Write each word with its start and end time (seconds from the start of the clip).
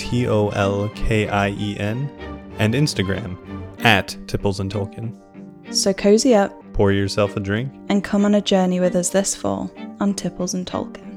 T 0.00 0.26
O 0.26 0.48
L 0.48 0.88
K 0.94 1.28
I 1.28 1.50
E 1.50 1.76
N, 1.78 2.10
and 2.58 2.74
Instagram 2.74 3.36
at 3.84 4.16
Tipples 4.26 4.58
and 4.60 4.72
Tolkien. 4.72 5.14
So 5.74 5.92
cozy 5.92 6.34
up 6.34 6.50
Pour 6.72 6.90
yourself 6.90 7.36
a 7.36 7.40
drink. 7.40 7.70
and 7.90 8.02
come 8.02 8.24
on 8.24 8.34
a 8.34 8.40
journey 8.40 8.80
with 8.80 8.96
us 8.96 9.10
this 9.10 9.34
fall 9.36 9.70
on 10.00 10.14
Tipples 10.14 10.54
and 10.54 10.66
Tolkien. 10.66 11.09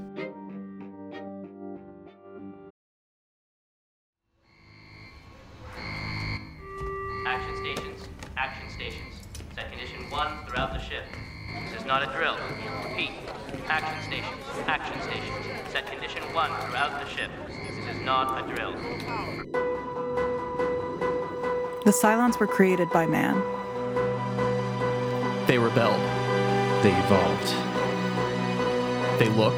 The 21.85 21.91
Cylons 21.91 22.39
were 22.39 22.47
created 22.47 22.89
by 22.91 23.05
man. 23.05 23.35
They 25.47 25.57
rebelled. 25.57 25.99
They 26.81 26.93
evolved. 26.95 27.49
They 29.19 29.29
look. 29.29 29.53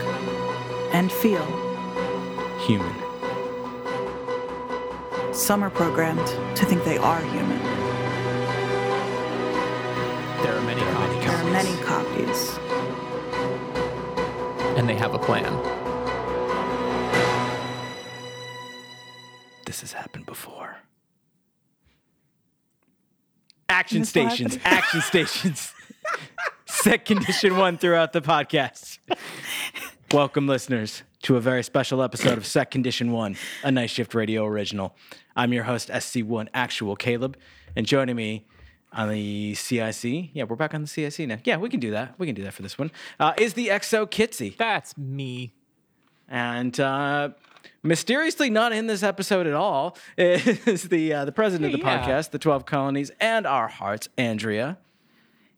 and 0.91 1.11
feel. 1.11 1.45
Human. 2.65 2.95
Some 5.33 5.63
are 5.63 5.69
programmed 5.69 6.25
to 6.57 6.65
think 6.65 6.83
they 6.83 6.97
are 6.97 7.21
human. 7.21 7.59
There 10.41 10.55
are 10.55 10.61
many 10.61 10.81
copies. 10.81 11.25
There 11.25 11.37
are 11.37 11.51
many 11.51 11.75
copies. 11.83 12.57
And 14.77 14.87
they 14.89 14.95
have 14.95 15.13
a 15.13 15.19
plan. 15.19 15.53
This 19.65 19.81
has 19.81 19.93
happened 19.93 20.25
before. 20.25 20.54
Action 23.85 24.03
stations. 24.03 24.55
happen. 24.55 24.77
Action 24.79 25.01
stations. 25.01 25.73
Set 26.65 27.05
condition 27.05 27.55
one 27.55 27.77
throughout 27.77 28.13
the 28.13 28.21
podcast. 28.21 28.97
Welcome, 30.11 30.47
listeners, 30.47 31.03
to 31.21 31.37
a 31.37 31.39
very 31.39 31.61
special 31.63 32.01
episode 32.01 32.39
of 32.39 32.47
Set 32.47 32.71
Condition 32.71 33.11
One, 33.11 33.37
a 33.63 33.71
Night 33.71 33.91
Shift 33.91 34.15
Radio 34.15 34.43
original. 34.47 34.95
I'm 35.35 35.53
your 35.53 35.65
host, 35.65 35.89
SC1 35.89 36.47
Actual 36.55 36.95
Caleb, 36.95 37.37
and 37.75 37.85
joining 37.85 38.15
me 38.15 38.47
on 38.91 39.09
the 39.09 39.53
CIC, 39.53 40.31
yeah, 40.33 40.45
we're 40.45 40.55
back 40.55 40.73
on 40.73 40.81
the 40.81 40.87
CIC 40.87 41.27
now. 41.27 41.37
Yeah, 41.43 41.57
we 41.57 41.69
can 41.69 41.79
do 41.79 41.91
that. 41.91 42.15
We 42.17 42.25
can 42.25 42.33
do 42.33 42.41
that 42.41 42.55
for 42.55 42.63
this 42.63 42.79
one. 42.79 42.89
Uh, 43.19 43.33
is 43.37 43.53
the 43.53 43.67
XO 43.67 44.09
Kitsy. 44.09 44.57
That's 44.57 44.97
me. 44.97 45.53
And 46.27 46.79
uh, 46.79 47.29
mysteriously 47.83 48.49
not 48.49 48.71
in 48.73 48.87
this 48.87 49.03
episode 49.03 49.47
at 49.47 49.53
all 49.53 49.97
is 50.17 50.83
the 50.89 51.13
uh, 51.13 51.25
the 51.25 51.31
president 51.31 51.73
of 51.73 51.79
the 51.79 51.85
Yeah. 51.85 52.05
podcast, 52.05 52.31
the 52.31 52.39
Twelve 52.39 52.65
Colonies, 52.65 53.11
and 53.19 53.45
our 53.45 53.67
hearts, 53.67 54.09
Andrea. 54.17 54.77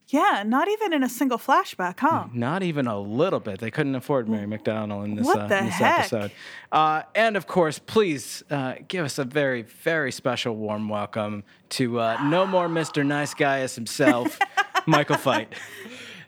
Yeah, 0.10 0.44
not 0.46 0.70
even 0.70 0.94
in 0.94 1.04
a 1.04 1.10
single 1.10 1.38
flashback, 1.38 2.00
huh? 2.00 2.28
Not 2.34 2.64
even 2.64 2.88
a 2.88 2.98
little 2.98 3.42
bit. 3.42 3.60
They 3.60 3.70
couldn't 3.72 3.94
afford 3.96 4.30
Mary 4.30 4.48
McDonnell 4.48 5.04
in 5.04 5.16
this, 5.16 5.26
What 5.26 5.38
uh, 5.38 5.48
the 5.48 5.58
in 5.58 5.66
this 5.66 5.74
heck? 5.74 6.00
episode. 6.00 6.32
Uh, 6.72 7.02
and 7.14 7.36
of 7.36 7.46
course, 7.46 7.78
please 7.78 8.42
uh, 8.50 8.76
give 8.88 9.04
us 9.04 9.18
a 9.18 9.26
very, 9.26 9.64
very 9.64 10.14
special 10.14 10.56
warm 10.56 10.88
welcome 10.88 11.44
to 11.72 12.00
uh, 12.00 12.18
no 12.24 12.46
more 12.48 12.70
Mr. 12.70 13.06
Nice 13.06 13.34
Guy 13.34 13.60
as 13.60 13.76
himself, 13.76 14.40
Michael 14.86 15.18
Fight. 15.18 15.52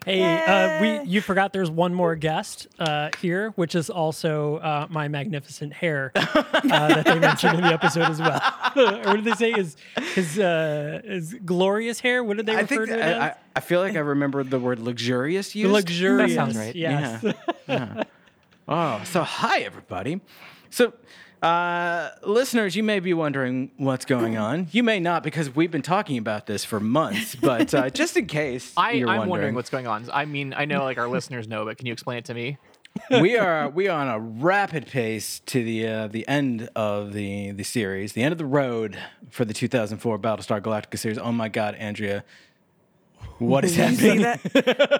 Hey, 0.06 0.22
uh, 0.22 0.80
we 0.80 1.02
you 1.02 1.20
forgot 1.20 1.52
there's 1.52 1.70
one 1.70 1.92
more 1.92 2.16
guest 2.16 2.68
uh, 2.78 3.10
here, 3.20 3.50
which 3.56 3.74
is 3.74 3.90
also 3.90 4.56
uh, 4.56 4.86
my 4.88 5.08
magnificent 5.08 5.74
hair 5.74 6.10
uh, 6.14 6.22
that 6.62 7.04
they 7.04 7.18
mentioned 7.18 7.58
in 7.58 7.64
the 7.64 7.72
episode 7.72 8.10
as 8.10 8.18
well. 8.18 8.40
or 8.76 9.08
what 9.08 9.16
did 9.16 9.24
they 9.24 9.34
say? 9.34 9.50
Is 9.52 9.76
his 10.14 10.38
uh, 10.38 11.02
his 11.04 11.34
glorious 11.44 12.00
hair? 12.00 12.24
What 12.24 12.38
did 12.38 12.46
they 12.46 12.56
I 12.56 12.60
refer 12.60 12.86
think 12.86 12.88
to 12.88 12.98
it 12.98 13.02
I, 13.02 13.10
I, 13.10 13.28
as? 13.28 13.36
I 13.56 13.60
feel 13.60 13.80
like 13.80 13.94
I 13.94 14.00
remember 14.00 14.42
the 14.42 14.58
word 14.58 14.78
luxurious 14.78 15.54
used. 15.54 15.70
Luxurious. 15.70 16.30
That 16.30 16.34
sounds 16.34 16.56
right. 16.56 16.74
Yes. 16.74 17.24
Yeah. 17.68 18.04
Oh, 18.72 19.02
so 19.04 19.24
hi 19.24 19.62
everybody. 19.62 20.20
So, 20.70 20.92
uh, 21.42 22.10
listeners, 22.22 22.76
you 22.76 22.82
may 22.82 23.00
be 23.00 23.14
wondering 23.14 23.70
what's 23.76 24.04
going 24.04 24.36
on. 24.36 24.68
You 24.72 24.82
may 24.82 25.00
not 25.00 25.22
because 25.22 25.54
we've 25.54 25.70
been 25.70 25.82
talking 25.82 26.18
about 26.18 26.46
this 26.46 26.64
for 26.64 26.80
months. 26.80 27.34
But 27.34 27.72
uh, 27.72 27.90
just 27.90 28.16
in 28.16 28.26
case 28.26 28.72
I, 28.76 28.92
you're 28.92 29.08
I'm 29.08 29.18
wondering. 29.18 29.30
wondering, 29.30 29.54
what's 29.54 29.70
going 29.70 29.86
on. 29.86 30.08
I 30.12 30.24
mean, 30.26 30.54
I 30.54 30.66
know 30.66 30.84
like 30.84 30.98
our 30.98 31.08
listeners 31.16 31.48
know, 31.48 31.64
but 31.64 31.78
can 31.78 31.86
you 31.86 31.92
explain 31.92 32.18
it 32.18 32.24
to 32.26 32.34
me? 32.34 32.58
we 33.10 33.36
are 33.36 33.70
we 33.70 33.86
are 33.88 34.00
on 34.00 34.08
a 34.08 34.18
rapid 34.18 34.86
pace 34.86 35.40
to 35.46 35.62
the 35.62 35.86
uh, 35.86 36.06
the 36.08 36.26
end 36.26 36.68
of 36.74 37.12
the 37.12 37.52
the 37.52 37.62
series, 37.62 38.12
the 38.14 38.22
end 38.22 38.32
of 38.32 38.38
the 38.38 38.44
road 38.44 38.98
for 39.30 39.44
the 39.44 39.54
2004 39.54 40.18
Battlestar 40.18 40.60
Galactica 40.60 40.98
series. 40.98 41.16
Oh 41.16 41.32
my 41.32 41.48
God, 41.48 41.76
Andrea, 41.76 42.24
what 43.38 43.64
is 43.64 43.76
happening? 43.76 44.22
that? 44.22 44.40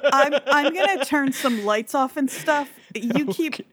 I'm 0.12 0.34
I'm 0.46 0.72
gonna 0.74 1.04
turn 1.04 1.32
some 1.32 1.64
lights 1.64 1.94
off 1.94 2.16
and 2.16 2.30
stuff. 2.30 2.70
You 2.94 3.26
keep. 3.26 3.66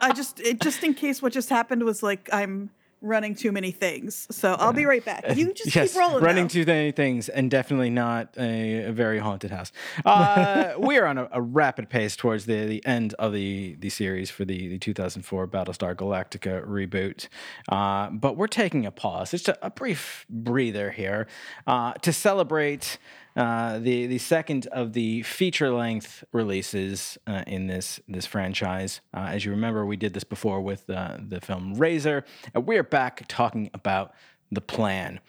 I 0.00 0.12
just 0.12 0.40
it, 0.40 0.60
just 0.60 0.82
in 0.82 0.94
case 0.94 1.22
what 1.22 1.32
just 1.32 1.48
happened 1.48 1.82
was 1.84 2.02
like 2.02 2.28
I'm 2.32 2.70
running 3.02 3.34
too 3.34 3.52
many 3.52 3.70
things. 3.70 4.26
So 4.30 4.54
I'll 4.54 4.72
be 4.72 4.84
right 4.84 5.04
back. 5.04 5.36
You 5.36 5.52
just 5.52 5.74
yes, 5.74 5.92
keep 5.92 6.00
rolling. 6.00 6.22
running 6.22 6.48
too 6.48 6.64
many 6.64 6.92
things, 6.92 7.28
and 7.28 7.50
definitely 7.50 7.90
not 7.90 8.34
a, 8.38 8.84
a 8.84 8.92
very 8.92 9.18
haunted 9.18 9.50
house. 9.50 9.72
Uh, 10.04 10.74
we 10.78 10.98
are 10.98 11.06
on 11.06 11.18
a, 11.18 11.28
a 11.32 11.40
rapid 11.40 11.88
pace 11.88 12.16
towards 12.16 12.46
the, 12.46 12.64
the 12.66 12.84
end 12.86 13.14
of 13.14 13.32
the, 13.32 13.76
the 13.78 13.90
series 13.90 14.30
for 14.30 14.44
the, 14.44 14.68
the 14.68 14.78
2004 14.78 15.46
Battlestar 15.46 15.94
Galactica 15.94 16.66
reboot, 16.66 17.28
uh, 17.68 18.10
but 18.10 18.36
we're 18.36 18.46
taking 18.46 18.86
a 18.86 18.90
pause, 18.90 19.30
just 19.30 19.48
a, 19.48 19.66
a 19.66 19.70
brief 19.70 20.26
breather 20.28 20.90
here, 20.90 21.26
uh, 21.66 21.92
to 21.94 22.12
celebrate. 22.12 22.98
Uh, 23.36 23.78
the 23.78 24.06
the 24.06 24.18
second 24.18 24.66
of 24.68 24.94
the 24.94 25.22
feature 25.22 25.70
length 25.70 26.24
releases 26.32 27.18
uh, 27.26 27.44
in 27.46 27.66
this 27.66 28.00
this 28.08 28.24
franchise. 28.24 29.02
Uh, 29.14 29.28
as 29.28 29.44
you 29.44 29.50
remember, 29.50 29.84
we 29.84 29.96
did 29.96 30.14
this 30.14 30.24
before 30.24 30.60
with 30.60 30.88
uh, 30.88 31.18
the 31.20 31.40
film 31.40 31.74
Razor, 31.74 32.24
and 32.54 32.66
we're 32.66 32.82
back 32.82 33.24
talking 33.28 33.70
about 33.74 34.14
the 34.50 34.60
plan. 34.60 35.20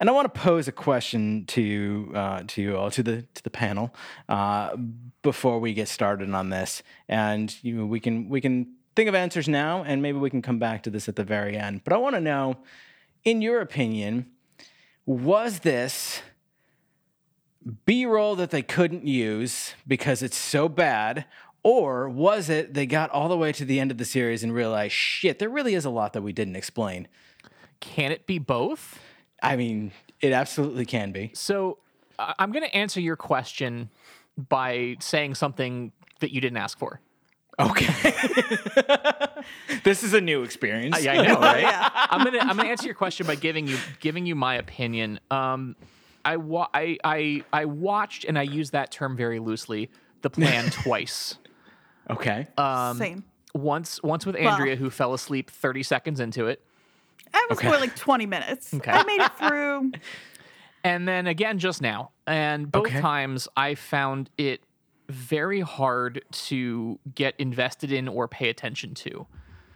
And 0.00 0.10
I 0.10 0.12
want 0.12 0.32
to 0.32 0.40
pose 0.40 0.68
a 0.68 0.72
question 0.72 1.46
to 1.46 2.12
uh, 2.14 2.42
to 2.48 2.62
you 2.62 2.76
all, 2.76 2.90
to 2.90 3.02
the 3.02 3.22
to 3.22 3.42
the 3.42 3.50
panel, 3.50 3.94
uh, 4.28 4.76
before 5.22 5.58
we 5.58 5.72
get 5.72 5.88
started 5.88 6.30
on 6.34 6.50
this. 6.50 6.82
And 7.08 7.54
you 7.64 7.74
know, 7.76 7.86
we 7.86 8.00
can 8.00 8.28
we 8.28 8.40
can 8.40 8.74
think 8.94 9.08
of 9.08 9.14
answers 9.14 9.48
now, 9.48 9.84
and 9.84 10.02
maybe 10.02 10.18
we 10.18 10.30
can 10.30 10.42
come 10.42 10.58
back 10.58 10.82
to 10.82 10.90
this 10.90 11.08
at 11.08 11.16
the 11.16 11.24
very 11.24 11.56
end. 11.56 11.82
But 11.84 11.92
I 11.92 11.96
want 11.96 12.14
to 12.14 12.20
know, 12.20 12.56
in 13.24 13.40
your 13.40 13.60
opinion, 13.60 14.26
was 15.06 15.60
this 15.60 16.22
B-roll 17.86 18.36
that 18.36 18.50
they 18.50 18.62
couldn't 18.62 19.06
use 19.06 19.74
because 19.86 20.22
it's 20.22 20.36
so 20.36 20.68
bad? 20.68 21.24
Or 21.62 22.08
was 22.08 22.50
it 22.50 22.74
they 22.74 22.84
got 22.86 23.10
all 23.10 23.28
the 23.28 23.38
way 23.38 23.50
to 23.52 23.64
the 23.64 23.80
end 23.80 23.90
of 23.90 23.96
the 23.98 24.04
series 24.04 24.42
and 24.42 24.52
realized, 24.52 24.92
shit, 24.92 25.38
there 25.38 25.48
really 25.48 25.74
is 25.74 25.84
a 25.84 25.90
lot 25.90 26.12
that 26.12 26.22
we 26.22 26.32
didn't 26.32 26.56
explain? 26.56 27.08
Can 27.80 28.12
it 28.12 28.26
be 28.26 28.38
both? 28.38 29.00
I 29.42 29.56
mean, 29.56 29.92
it 30.20 30.32
absolutely 30.32 30.84
can 30.84 31.10
be. 31.12 31.30
So 31.34 31.78
I- 32.18 32.34
I'm 32.38 32.52
going 32.52 32.64
to 32.64 32.74
answer 32.76 33.00
your 33.00 33.16
question 33.16 33.88
by 34.36 34.96
saying 35.00 35.36
something 35.36 35.92
that 36.20 36.32
you 36.32 36.40
didn't 36.40 36.58
ask 36.58 36.78
for. 36.78 37.00
Okay. 37.58 37.86
this 39.84 40.02
is 40.02 40.12
a 40.12 40.20
new 40.20 40.42
experience. 40.42 41.02
Yeah, 41.02 41.12
I 41.12 41.26
know, 41.26 41.38
right? 41.38 41.90
I'm 42.10 42.24
gonna 42.24 42.38
I'm 42.40 42.56
gonna 42.56 42.68
answer 42.68 42.86
your 42.86 42.96
question 42.96 43.28
by 43.28 43.36
giving 43.36 43.68
you 43.68 43.78
giving 44.00 44.26
you 44.26 44.34
my 44.34 44.56
opinion. 44.56 45.20
Um, 45.30 45.76
I 46.24 46.36
wa- 46.36 46.68
I 46.74 46.98
I 47.04 47.44
I 47.52 47.64
watched 47.66 48.24
and 48.24 48.38
I 48.38 48.42
use 48.42 48.70
that 48.70 48.90
term 48.90 49.16
very 49.16 49.38
loosely. 49.38 49.90
The 50.22 50.30
plan 50.30 50.70
twice. 50.70 51.36
Okay. 52.10 52.46
Um, 52.56 52.96
Same. 52.98 53.24
Once 53.54 54.02
once 54.02 54.26
with 54.26 54.36
Andrea, 54.36 54.76
who 54.76 54.90
fell 54.90 55.14
asleep 55.14 55.50
30 55.50 55.82
seconds 55.82 56.20
into 56.20 56.46
it, 56.46 56.64
I 57.32 57.46
was 57.48 57.58
Okay. 57.58 57.68
more 57.68 57.78
like 57.78 57.94
20 57.96 58.26
minutes. 58.26 58.74
Okay. 58.74 58.90
I 58.90 59.04
made 59.04 59.20
it 59.20 59.32
through. 59.38 59.92
and 60.84 61.06
then 61.06 61.26
again 61.26 61.58
just 61.58 61.80
now. 61.80 62.10
And 62.26 62.70
both 62.70 62.86
Okay. 62.86 63.00
times 63.00 63.46
I 63.56 63.74
found 63.74 64.30
it 64.38 64.62
very 65.08 65.60
hard 65.60 66.24
to 66.32 66.98
get 67.14 67.34
invested 67.38 67.92
in 67.92 68.08
or 68.08 68.26
pay 68.26 68.48
attention 68.48 68.94
to. 68.94 69.26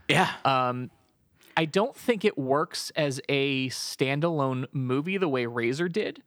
yeah. 0.09 0.33
Um, 0.45 0.91
I 1.57 1.65
don't 1.65 1.95
think 1.97 2.25
it 2.25 2.39
works 2.39 2.91
as 2.97 3.21
a 3.29 3.69
standalone 3.71 4.67
movie 4.73 5.19
the 5.19 5.29
way 5.29 5.45
Razor 5.47 5.89
did. 5.89 6.23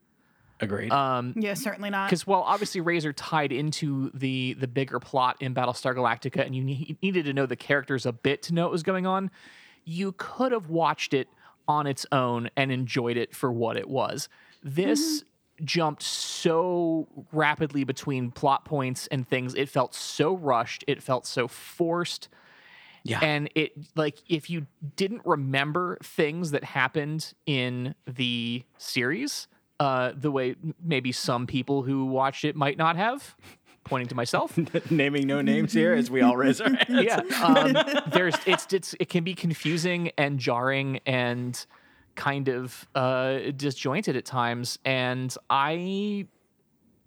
Agreed. 0.61 0.91
Um, 0.91 1.33
Yeah, 1.35 1.55
certainly 1.55 1.89
not. 1.89 2.07
because 2.07 2.25
well, 2.25 2.43
obviously 2.43 2.79
Razor 2.81 3.13
tied 3.13 3.51
into 3.51 4.11
the 4.13 4.53
the 4.59 4.67
bigger 4.67 4.99
plot 4.99 5.37
in 5.39 5.53
Battlestar 5.53 5.95
Galactica, 5.95 6.45
and 6.45 6.55
you 6.55 6.63
ne- 6.63 6.97
needed 7.01 7.25
to 7.25 7.33
know 7.33 7.45
the 7.45 7.55
characters 7.55 8.05
a 8.05 8.11
bit 8.13 8.43
to 8.43 8.53
know 8.53 8.63
what 8.63 8.71
was 8.71 8.83
going 8.83 9.05
on. 9.05 9.31
You 9.83 10.13
could 10.17 10.51
have 10.51 10.69
watched 10.69 11.13
it 11.13 11.27
on 11.67 11.87
its 11.87 12.05
own 12.11 12.49
and 12.55 12.71
enjoyed 12.71 13.17
it 13.17 13.35
for 13.35 13.51
what 13.51 13.75
it 13.77 13.89
was. 13.89 14.29
This 14.63 15.23
jumped 15.63 16.01
so 16.03 17.07
rapidly 17.31 17.83
between 17.83 18.31
plot 18.31 18.65
points 18.65 19.07
and 19.07 19.27
things. 19.27 19.53
It 19.55 19.69
felt 19.69 19.93
so 19.93 20.35
rushed. 20.35 20.83
It 20.87 21.01
felt 21.03 21.25
so 21.25 21.47
forced. 21.47 22.29
Yeah. 23.03 23.19
And 23.21 23.49
it 23.55 23.71
like 23.95 24.19
if 24.29 24.49
you 24.49 24.67
didn't 24.95 25.21
remember 25.25 25.97
things 26.03 26.51
that 26.51 26.63
happened 26.63 27.33
in 27.47 27.95
the 28.05 28.63
series, 28.77 29.47
uh, 29.81 30.13
the 30.15 30.29
way 30.29 30.55
maybe 30.79 31.11
some 31.11 31.47
people 31.47 31.81
who 31.81 32.05
watched 32.05 32.45
it 32.45 32.55
might 32.55 32.77
not 32.77 32.97
have, 32.97 33.35
pointing 33.83 34.07
to 34.07 34.13
myself. 34.13 34.55
Naming 34.91 35.25
no 35.25 35.41
names 35.41 35.73
here 35.73 35.93
as 35.93 36.11
we 36.11 36.21
all 36.21 36.37
raise 36.37 36.61
our 36.61 36.69
hands. 36.87 37.03
yeah. 37.03 37.21
Um, 37.43 37.75
there's 38.11 38.35
it's 38.45 38.71
it's 38.71 38.93
it 38.99 39.09
can 39.09 39.23
be 39.23 39.33
confusing 39.33 40.11
and 40.19 40.37
jarring 40.39 40.99
and 41.07 41.65
kind 42.13 42.47
of 42.47 42.87
uh, 42.93 43.39
disjointed 43.57 44.15
at 44.15 44.23
times, 44.23 44.77
and 44.85 45.35
I 45.49 46.27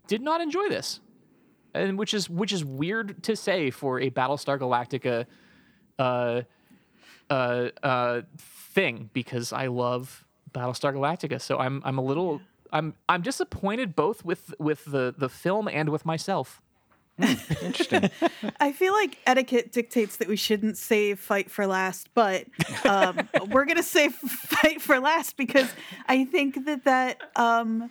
did 0.08 0.20
not 0.20 0.40
enjoy 0.40 0.68
this, 0.68 0.98
and 1.74 1.96
which 1.96 2.12
is 2.12 2.28
which 2.28 2.52
is 2.52 2.64
weird 2.64 3.22
to 3.22 3.36
say 3.36 3.70
for 3.70 4.00
a 4.00 4.10
Battlestar 4.10 4.58
Galactica 4.58 5.26
uh, 6.00 6.42
uh, 7.30 7.68
uh, 7.84 8.22
thing 8.36 9.10
because 9.12 9.52
I 9.52 9.68
love 9.68 10.24
Battlestar 10.50 10.92
Galactica. 10.92 11.40
So 11.40 11.60
I'm 11.60 11.80
I'm 11.84 11.98
a 11.98 12.02
little 12.02 12.40
I'm 12.74 12.94
I'm 13.08 13.22
disappointed 13.22 13.96
both 13.96 14.24
with 14.24 14.52
with 14.58 14.84
the 14.84 15.14
the 15.16 15.30
film 15.30 15.68
and 15.68 15.88
with 15.88 16.04
myself. 16.04 16.60
Interesting. 17.62 18.10
I 18.60 18.72
feel 18.72 18.92
like 18.92 19.18
etiquette 19.24 19.70
dictates 19.70 20.16
that 20.16 20.26
we 20.26 20.34
shouldn't 20.34 20.76
save 20.76 21.20
fight 21.20 21.48
for 21.48 21.64
last, 21.66 22.08
but 22.12 22.46
um, 22.84 23.28
we're 23.50 23.64
gonna 23.64 23.84
save 23.84 24.14
fight 24.14 24.82
for 24.82 24.98
last 24.98 25.36
because 25.36 25.72
I 26.08 26.24
think 26.24 26.64
that 26.66 26.84
that 26.84 27.20
um, 27.36 27.90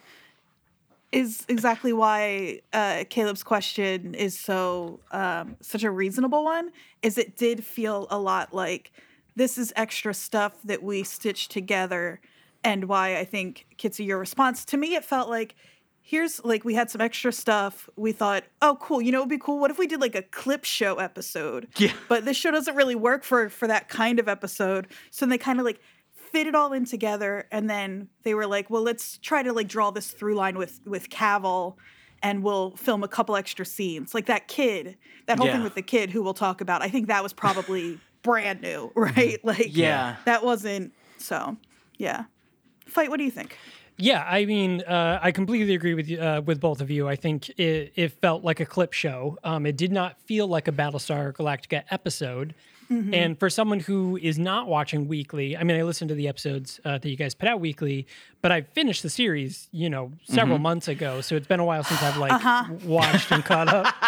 is 1.13 1.45
exactly 1.47 1.93
why 1.93 2.59
uh, 2.73 3.05
Caleb's 3.09 3.43
question 3.43 4.13
is 4.13 4.37
so 4.37 4.99
um, 5.11 5.55
such 5.61 5.83
a 5.83 5.91
reasonable 5.91 6.43
one. 6.43 6.71
Is 7.01 7.17
it 7.17 7.37
did 7.37 7.63
feel 7.63 8.07
a 8.09 8.19
lot 8.19 8.53
like 8.53 8.91
this 9.37 9.57
is 9.57 9.71
extra 9.77 10.13
stuff 10.13 10.61
that 10.65 10.83
we 10.83 11.03
stitched 11.03 11.51
together, 11.51 12.19
and 12.63 12.85
why 12.85 13.17
I 13.17 13.25
think 13.25 13.65
Kitsu, 13.77 14.05
your 14.05 14.19
response 14.19 14.65
to 14.65 14.77
me, 14.77 14.95
it 14.95 15.03
felt 15.05 15.29
like 15.29 15.55
here's 16.01 16.43
like 16.43 16.65
we 16.65 16.73
had 16.73 16.89
some 16.89 17.01
extra 17.01 17.31
stuff. 17.31 17.89
We 17.95 18.11
thought, 18.11 18.43
oh, 18.61 18.77
cool. 18.81 19.01
You 19.01 19.11
know, 19.11 19.19
it'd 19.19 19.29
be 19.29 19.37
cool. 19.37 19.59
What 19.59 19.71
if 19.71 19.77
we 19.77 19.87
did 19.87 20.01
like 20.01 20.15
a 20.15 20.21
clip 20.21 20.65
show 20.65 20.95
episode? 20.95 21.67
Yeah. 21.77 21.93
But 22.09 22.25
this 22.25 22.37
show 22.37 22.51
doesn't 22.51 22.75
really 22.75 22.95
work 22.95 23.23
for 23.23 23.49
for 23.49 23.67
that 23.67 23.89
kind 23.89 24.19
of 24.19 24.27
episode. 24.27 24.87
So 25.11 25.25
they 25.25 25.37
kind 25.37 25.59
of 25.59 25.65
like 25.65 25.79
fit 26.15 26.47
it 26.47 26.55
all 26.55 26.73
in 26.73 26.83
together, 26.85 27.47
and 27.51 27.69
then 27.69 28.09
they 28.23 28.33
were 28.33 28.47
like, 28.47 28.69
well, 28.69 28.81
let's 28.81 29.17
try 29.19 29.43
to 29.43 29.53
like 29.53 29.67
draw 29.67 29.91
this 29.91 30.11
through 30.11 30.35
line 30.35 30.57
with 30.57 30.79
with 30.85 31.09
Cavil. 31.09 31.77
And 32.21 32.41
we'll 32.41 32.71
film 32.77 33.03
a 33.03 33.07
couple 33.09 33.35
extra 33.35 33.65
scenes, 33.65 34.13
like 34.13 34.27
that 34.27 34.47
kid, 34.47 34.95
that 35.25 35.37
whole 35.39 35.47
thing 35.47 35.61
with 35.61 35.75
the 35.75 35.81
kid 35.81 36.09
who 36.09 36.23
we'll 36.23 36.33
talk 36.33 36.61
about. 36.61 36.81
I 36.81 36.87
think 36.87 37.07
that 37.07 37.21
was 37.21 37.33
probably 37.33 37.99
brand 38.23 38.61
new, 38.61 38.93
right? 38.95 39.13
Mm-hmm. 39.39 39.45
Like, 39.47 39.75
Yeah. 39.75 40.15
that 40.23 40.41
wasn't 40.41 40.93
so. 41.17 41.57
Yeah, 41.97 42.23
fight. 42.87 43.09
What 43.09 43.17
do 43.17 43.23
you 43.23 43.31
think? 43.31 43.57
Yeah, 43.97 44.25
I 44.27 44.45
mean, 44.45 44.81
uh, 44.81 45.19
I 45.21 45.31
completely 45.31 45.75
agree 45.75 45.93
with 45.93 46.07
you, 46.09 46.19
uh, 46.19 46.41
with 46.43 46.59
both 46.59 46.81
of 46.81 46.89
you. 46.89 47.07
I 47.07 47.15
think 47.15 47.49
it, 47.59 47.93
it 47.95 48.11
felt 48.21 48.43
like 48.43 48.59
a 48.59 48.65
clip 48.65 48.91
show. 48.91 49.37
Um, 49.43 49.67
it 49.67 49.77
did 49.77 49.91
not 49.91 50.19
feel 50.21 50.47
like 50.47 50.67
a 50.67 50.71
Battlestar 50.71 51.31
Galactica 51.31 51.83
episode. 51.91 52.55
And 53.11 53.39
for 53.39 53.49
someone 53.49 53.79
who 53.79 54.17
is 54.17 54.37
not 54.37 54.67
watching 54.67 55.07
weekly, 55.07 55.57
I 55.57 55.63
mean, 55.63 55.79
I 55.79 55.81
listened 55.81 56.09
to 56.09 56.15
the 56.15 56.27
episodes 56.27 56.79
uh, 56.85 56.99
that 56.99 57.09
you 57.09 57.15
guys 57.17 57.33
put 57.33 57.49
out 57.49 57.59
weekly, 57.59 58.05
but 58.43 58.51
I 58.51 58.61
finished 58.61 59.01
the 59.01 59.09
series, 59.09 59.67
you 59.71 59.89
know, 59.89 60.11
several 60.25 60.59
months 60.59 60.87
ago. 60.87 61.19
So 61.21 61.35
it's 61.35 61.47
been 61.47 61.59
a 61.59 61.65
while 61.65 61.83
since 61.83 62.03
I've 62.03 62.17
like 62.17 62.83
watched 62.83 63.31
and 63.31 63.43
caught 63.43 63.67
up. 63.67 63.95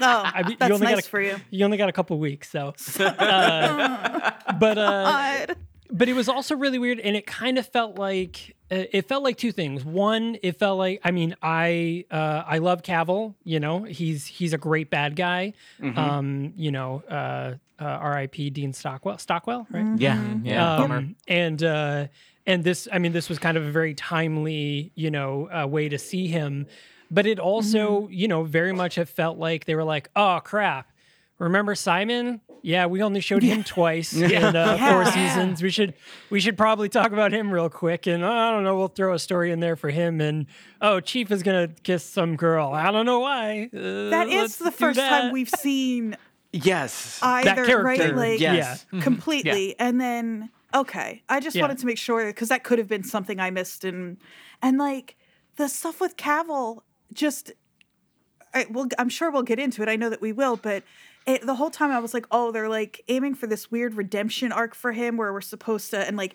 Oh, 0.00 0.22
I 0.24 0.42
mean, 0.42 0.56
that's 0.58 0.68
you 0.70 0.74
only 0.74 0.86
nice 0.86 0.96
got 0.96 1.04
a, 1.04 1.08
for 1.08 1.20
you. 1.20 1.36
You 1.50 1.64
only 1.64 1.76
got 1.76 1.88
a 1.88 1.92
couple 1.92 2.18
weeks, 2.18 2.50
so. 2.50 2.74
Uh, 2.98 4.32
but 4.58 4.76
uh, 4.76 5.46
God. 5.46 5.56
But 5.96 6.08
it 6.08 6.14
was 6.14 6.28
also 6.28 6.56
really 6.56 6.78
weird 6.78 6.98
and 7.00 7.16
it 7.16 7.26
kind 7.26 7.56
of 7.56 7.66
felt 7.66 7.98
like 7.98 8.56
uh, 8.70 8.84
it 8.92 9.06
felt 9.08 9.22
like 9.22 9.36
two 9.36 9.52
things 9.52 9.84
one 9.84 10.38
it 10.42 10.58
felt 10.58 10.78
like 10.78 11.00
i 11.04 11.10
mean 11.10 11.36
i 11.42 12.04
uh, 12.10 12.42
i 12.46 12.58
love 12.58 12.82
cavil 12.82 13.36
you 13.44 13.60
know 13.60 13.84
he's 13.84 14.26
he's 14.26 14.52
a 14.52 14.58
great 14.58 14.90
bad 14.90 15.14
guy 15.16 15.52
um 15.96 16.52
you 16.56 16.70
know 16.70 17.02
uh, 17.10 17.54
uh 17.78 18.14
rip 18.14 18.32
dean 18.32 18.72
stockwell 18.72 19.18
stockwell 19.18 19.66
right 19.70 19.86
Yeah. 19.94 20.18
Yeah, 20.42 20.76
bummer. 20.76 20.96
um, 20.96 21.16
and 21.28 21.62
uh, 21.62 22.06
and 22.46 22.62
this, 22.62 22.88
I 22.92 22.98
mean, 22.98 23.12
this 23.12 23.28
was 23.28 23.38
kind 23.38 23.56
of 23.56 23.64
a 23.64 23.70
very 23.70 23.94
timely, 23.94 24.92
you 24.94 25.10
know, 25.10 25.48
uh, 25.50 25.66
way 25.66 25.88
to 25.88 25.98
see 25.98 26.26
him. 26.26 26.66
But 27.10 27.26
it 27.26 27.38
also, 27.38 28.08
you 28.10 28.28
know, 28.28 28.44
very 28.44 28.72
much 28.72 28.96
have 28.96 29.08
felt 29.08 29.38
like 29.38 29.64
they 29.64 29.74
were 29.74 29.84
like, 29.84 30.10
oh 30.16 30.40
crap, 30.44 30.90
remember 31.38 31.74
Simon? 31.74 32.40
Yeah, 32.66 32.86
we 32.86 33.02
only 33.02 33.20
showed 33.20 33.42
him 33.42 33.62
twice 33.62 34.12
in 34.16 34.56
uh, 34.56 34.78
four 34.78 35.02
Yeah. 35.02 35.10
seasons. 35.10 35.62
We 35.62 35.68
should 35.70 35.92
we 36.30 36.40
should 36.40 36.56
probably 36.56 36.88
talk 36.88 37.12
about 37.12 37.30
him 37.30 37.52
real 37.52 37.68
quick. 37.68 38.06
And 38.06 38.24
I 38.24 38.50
don't 38.50 38.64
know, 38.64 38.74
we'll 38.78 38.88
throw 38.88 39.12
a 39.12 39.18
story 39.18 39.50
in 39.50 39.60
there 39.60 39.76
for 39.76 39.90
him. 39.90 40.18
And 40.22 40.46
oh, 40.80 41.00
Chief 41.00 41.30
is 41.30 41.42
gonna 41.42 41.68
kiss 41.82 42.02
some 42.04 42.36
girl. 42.36 42.72
I 42.72 42.90
don't 42.90 43.04
know 43.04 43.20
why. 43.20 43.68
Uh, 43.74 44.08
That 44.08 44.28
is 44.28 44.56
the 44.56 44.70
first 44.70 44.96
that. 44.96 45.10
time 45.10 45.30
we've 45.32 45.50
seen 45.50 46.16
Yes. 46.52 47.18
either, 47.22 47.66
character, 47.66 47.82
right? 47.82 48.16
Like, 48.16 48.40
yes. 48.40 48.86
completely. 49.02 49.78
And 49.78 50.00
then, 50.00 50.48
okay, 50.74 51.22
I 51.28 51.40
just 51.40 51.56
Yeah. 51.56 51.62
wanted 51.64 51.78
to 51.78 51.86
make 51.86 51.98
sure 51.98 52.24
because 52.26 52.48
that 52.48 52.64
could 52.64 52.78
have 52.78 52.88
been 52.88 53.04
something 53.04 53.40
I 53.40 53.50
missed. 53.50 53.84
And, 53.84 54.16
and 54.62 54.78
like 54.78 55.16
the 55.56 55.68
stuff 55.68 56.00
with 56.00 56.16
Cavil, 56.16 56.82
just, 57.12 57.52
I, 58.54 58.66
well, 58.70 58.86
I'm 58.98 59.08
sure 59.10 59.30
we'll 59.30 59.42
get 59.42 59.58
into 59.58 59.82
it. 59.82 59.88
I 59.90 59.96
know 59.96 60.08
that 60.08 60.22
we 60.22 60.32
will, 60.32 60.56
but 60.56 60.82
it, 61.26 61.46
the 61.46 61.54
whole 61.54 61.70
time 61.70 61.90
I 61.90 61.98
was 61.98 62.14
like, 62.14 62.26
oh, 62.30 62.52
they're 62.52 62.68
like 62.68 63.02
aiming 63.08 63.34
for 63.34 63.46
this 63.46 63.70
weird 63.70 63.94
redemption 63.94 64.52
arc 64.52 64.74
for 64.74 64.92
him 64.92 65.16
where 65.16 65.32
we're 65.32 65.40
supposed 65.40 65.90
to, 65.90 65.98
and 65.98 66.16
like, 66.16 66.34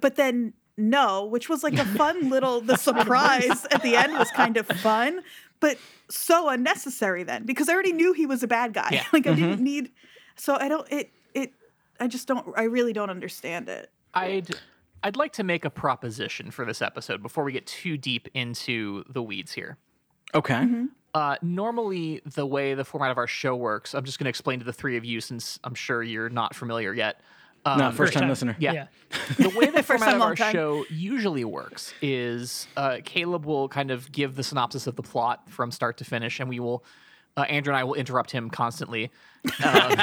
but 0.00 0.16
then 0.16 0.52
no, 0.76 1.24
which 1.24 1.48
was 1.48 1.62
like 1.62 1.78
a 1.78 1.84
fun 1.84 2.28
little, 2.30 2.60
the 2.60 2.76
surprise 2.76 3.66
at 3.70 3.82
the 3.82 3.96
end 3.96 4.18
was 4.18 4.30
kind 4.30 4.56
of 4.56 4.66
fun, 4.66 5.22
but 5.60 5.78
so 6.08 6.48
unnecessary 6.48 7.22
then 7.22 7.44
because 7.44 7.68
I 7.68 7.74
already 7.74 7.92
knew 7.92 8.12
he 8.12 8.26
was 8.26 8.42
a 8.42 8.48
bad 8.48 8.72
guy. 8.72 8.88
Yeah. 8.92 9.04
like 9.12 9.26
I 9.26 9.34
didn't 9.34 9.54
mm-hmm. 9.54 9.64
need, 9.64 9.90
so 10.36 10.56
I 10.56 10.68
don't, 10.68 10.90
it, 10.90 11.10
it, 11.34 11.52
I 12.00 12.06
just 12.06 12.28
don't, 12.28 12.46
I 12.56 12.64
really 12.64 12.92
don't 12.92 13.10
understand 13.10 13.68
it. 13.68 13.90
I'd 14.14 14.54
I'd 15.02 15.16
like 15.16 15.32
to 15.34 15.44
make 15.44 15.64
a 15.64 15.70
proposition 15.70 16.50
for 16.50 16.64
this 16.64 16.80
episode 16.80 17.22
before 17.22 17.44
we 17.44 17.52
get 17.52 17.66
too 17.66 17.96
deep 17.96 18.28
into 18.34 19.04
the 19.08 19.22
weeds 19.22 19.52
here. 19.52 19.78
Okay. 20.34 20.54
Mm-hmm. 20.54 20.86
Uh, 21.14 21.36
normally, 21.42 22.22
the 22.24 22.46
way 22.46 22.74
the 22.74 22.84
format 22.84 23.10
of 23.10 23.18
our 23.18 23.26
show 23.26 23.54
works, 23.54 23.94
I'm 23.94 24.04
just 24.04 24.18
going 24.18 24.24
to 24.24 24.30
explain 24.30 24.58
to 24.60 24.64
the 24.64 24.72
three 24.72 24.96
of 24.96 25.04
you 25.04 25.20
since 25.20 25.58
I'm 25.62 25.74
sure 25.74 26.02
you're 26.02 26.30
not 26.30 26.54
familiar 26.54 26.94
yet. 26.94 27.20
Um, 27.64 27.78
No, 27.78 27.90
first 27.92 28.12
time 28.14 28.28
listener. 28.28 28.56
Yeah. 28.58 28.72
Yeah. 28.72 28.86
the 29.38 29.50
way 29.50 29.66
the 29.66 29.82
format 29.84 30.08
time, 30.08 30.16
of 30.16 30.22
our 30.22 30.34
time. 30.34 30.52
show 30.52 30.84
usually 30.90 31.44
works 31.44 31.94
is 32.02 32.66
uh, 32.76 32.98
Caleb 33.04 33.44
will 33.44 33.68
kind 33.68 33.90
of 33.90 34.10
give 34.10 34.34
the 34.36 34.42
synopsis 34.42 34.86
of 34.86 34.96
the 34.96 35.02
plot 35.02 35.48
from 35.48 35.70
start 35.70 35.98
to 35.98 36.04
finish, 36.04 36.40
and 36.40 36.48
we 36.48 36.60
will. 36.60 36.84
Uh, 37.34 37.42
Andrew 37.42 37.72
and 37.72 37.78
I 37.78 37.84
will 37.84 37.94
interrupt 37.94 38.30
him 38.30 38.50
constantly 38.50 39.10
um, 39.64 39.94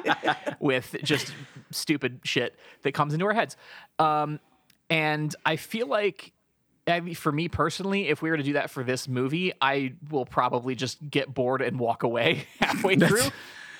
with 0.60 0.94
just 1.02 1.32
stupid 1.72 2.20
shit 2.22 2.54
that 2.82 2.92
comes 2.92 3.14
into 3.14 3.26
our 3.26 3.32
heads. 3.32 3.56
Um, 3.98 4.38
and 4.88 5.34
I 5.44 5.56
feel 5.56 5.88
like, 5.88 6.32
I 6.88 7.00
mean, 7.00 7.14
for 7.14 7.30
me 7.30 7.48
personally, 7.48 8.08
if 8.08 8.22
we 8.22 8.30
were 8.30 8.36
to 8.36 8.42
do 8.42 8.54
that 8.54 8.70
for 8.70 8.82
this 8.82 9.06
movie, 9.06 9.52
I 9.60 9.92
will 10.10 10.26
probably 10.26 10.74
just 10.74 11.10
get 11.10 11.32
bored 11.32 11.62
and 11.62 11.78
walk 11.78 12.02
away 12.02 12.46
halfway 12.60 12.96
through. 12.96 13.28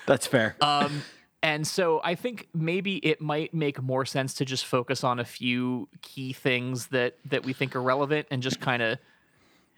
That's 0.05 0.27
fair. 0.27 0.55
Um, 0.61 1.03
and 1.41 1.65
so 1.65 2.01
I 2.03 2.15
think 2.15 2.49
maybe 2.53 2.97
it 2.97 3.21
might 3.21 3.53
make 3.53 3.81
more 3.81 4.05
sense 4.05 4.33
to 4.35 4.45
just 4.45 4.65
focus 4.65 5.03
on 5.03 5.19
a 5.19 5.25
few 5.25 5.87
key 6.01 6.33
things 6.33 6.87
that 6.87 7.15
that 7.25 7.45
we 7.45 7.53
think 7.53 7.75
are 7.75 7.81
relevant 7.81 8.27
and 8.29 8.41
just 8.41 8.59
kind 8.59 8.81
of. 8.81 8.99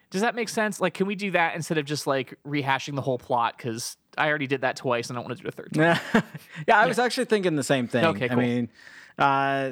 Does 0.09 0.21
that 0.21 0.35
make 0.35 0.49
sense? 0.49 0.81
Like, 0.81 0.93
can 0.93 1.07
we 1.07 1.15
do 1.15 1.31
that 1.31 1.55
instead 1.55 1.77
of 1.77 1.85
just 1.85 2.05
like 2.05 2.37
rehashing 2.45 2.95
the 2.95 3.01
whole 3.01 3.17
plot? 3.17 3.55
Because 3.55 3.95
I 4.17 4.27
already 4.27 4.47
did 4.47 4.61
that 4.61 4.75
twice, 4.75 5.09
and 5.09 5.17
I 5.17 5.21
don't 5.21 5.29
want 5.29 5.37
to 5.37 5.43
do 5.43 5.47
a 5.47 5.51
third. 5.51 5.73
time. 5.73 6.23
yeah, 6.67 6.79
I 6.79 6.85
was 6.85 6.99
actually 6.99 7.25
thinking 7.25 7.55
the 7.55 7.63
same 7.63 7.87
thing. 7.87 8.03
Okay, 8.03 8.25
I 8.25 8.29
cool. 8.29 8.37
mean, 8.37 8.69
uh, 9.17 9.71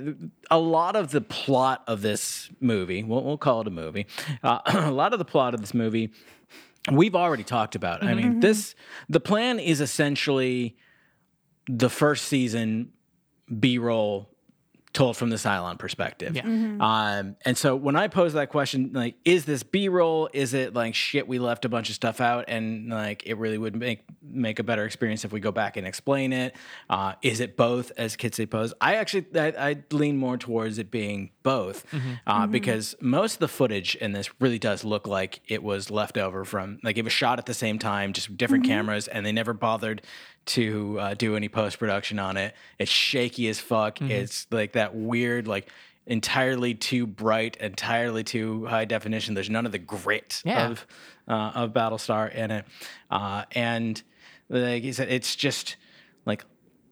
a 0.51 0.57
lot 0.57 0.95
of 0.95 1.11
the 1.11 1.21
plot 1.21 1.83
of 1.87 2.01
this 2.01 2.49
movie, 2.59 3.03
we'll, 3.03 3.23
we'll 3.23 3.37
call 3.37 3.61
it 3.61 3.67
a 3.67 3.71
movie, 3.71 4.07
uh, 4.43 4.59
a 4.65 4.91
lot 4.91 5.13
of 5.13 5.19
the 5.19 5.25
plot 5.25 5.53
of 5.53 5.61
this 5.61 5.73
movie, 5.73 6.11
we've 6.91 7.15
already 7.15 7.43
talked 7.43 7.75
about. 7.75 8.03
I 8.03 8.13
mean, 8.13 8.39
this, 8.39 8.75
the 9.07 9.19
plan 9.19 9.59
is 9.59 9.81
essentially 9.81 10.77
the 11.67 11.89
first 11.89 12.25
season 12.25 12.91
B 13.59 13.77
roll 13.77 14.29
told 14.91 15.15
from 15.15 15.29
the 15.29 15.35
Cylon 15.35 15.77
perspective. 15.77 16.35
Yeah. 16.35 16.43
Um, 16.43 17.35
and 17.45 17.57
so 17.57 17.75
when 17.75 17.95
I 17.95 18.07
pose 18.07 18.33
that 18.33 18.49
question, 18.49 18.91
like, 18.93 19.15
is 19.23 19.45
this 19.45 19.61
B 19.61 19.87
roll? 19.87 20.29
Is 20.33 20.53
it 20.53 20.73
like 20.73 20.95
shit? 20.95 21.27
We 21.27 21.37
left 21.37 21.63
a 21.65 21.69
bunch 21.69 21.89
of 21.89 21.95
stuff 21.95 22.19
out, 22.19 22.45
and 22.47 22.89
like 22.89 23.25
it 23.27 23.35
really 23.37 23.57
would 23.57 23.75
make 23.75 24.03
make 24.21 24.59
a 24.59 24.63
better 24.63 24.85
experience 24.85 25.25
if 25.25 25.31
we 25.31 25.39
go 25.39 25.51
back 25.51 25.77
and 25.77 25.85
explain 25.85 26.33
it. 26.33 26.55
Uh, 26.89 27.13
is 27.21 27.39
it 27.39 27.55
both, 27.55 27.91
as 27.97 28.15
kids 28.15 28.37
say, 28.37 28.45
pose? 28.45 28.73
I 28.81 28.95
actually 28.95 29.27
I, 29.35 29.53
I 29.69 29.83
lean 29.91 30.17
more 30.17 30.37
towards 30.37 30.79
it 30.79 30.89
being 30.89 31.31
both, 31.43 31.85
uh, 32.25 32.47
because 32.47 32.95
most 32.99 33.35
of 33.35 33.39
the 33.39 33.47
footage 33.47 33.95
in 33.95 34.11
this 34.11 34.29
really 34.41 34.59
does 34.59 34.83
look 34.83 35.07
like 35.07 35.41
it 35.47 35.61
was 35.61 35.91
left 35.91 36.17
over 36.17 36.45
from 36.45 36.79
like 36.83 36.97
it 36.97 37.03
was 37.03 37.13
shot 37.13 37.37
at 37.37 37.45
the 37.45 37.53
same 37.53 37.77
time, 37.77 38.13
just 38.13 38.35
different 38.37 38.65
cameras, 38.65 39.07
and 39.07 39.25
they 39.25 39.31
never 39.31 39.53
bothered 39.53 40.01
to 40.47 40.99
uh, 40.99 41.13
do 41.13 41.35
any 41.35 41.49
post 41.49 41.79
production 41.79 42.19
on 42.19 42.37
it. 42.37 42.55
It's 42.79 42.91
shaky 42.91 43.47
as 43.49 43.59
fuck. 43.59 44.01
It's 44.01 44.47
like 44.51 44.73
that 44.73 44.95
weird 44.95 45.47
like 45.47 45.69
entirely 46.07 46.73
too 46.73 47.05
bright, 47.05 47.55
entirely 47.57 48.23
too 48.23 48.65
high 48.65 48.85
definition. 48.85 49.35
There's 49.35 49.49
none 49.49 49.65
of 49.67 49.71
the 49.71 49.77
grit 49.77 50.41
Yeah. 50.45 50.69
of 50.69 50.87
uh, 51.27 51.51
of 51.53 51.73
Battlestar 51.73 52.33
in 52.33 52.49
it, 52.49 52.65
uh, 53.11 53.45
and 53.51 54.01
like 54.49 54.81
he 54.81 54.91
said, 54.91 55.09
it's 55.11 55.35
just 55.35 55.75
like 56.25 56.43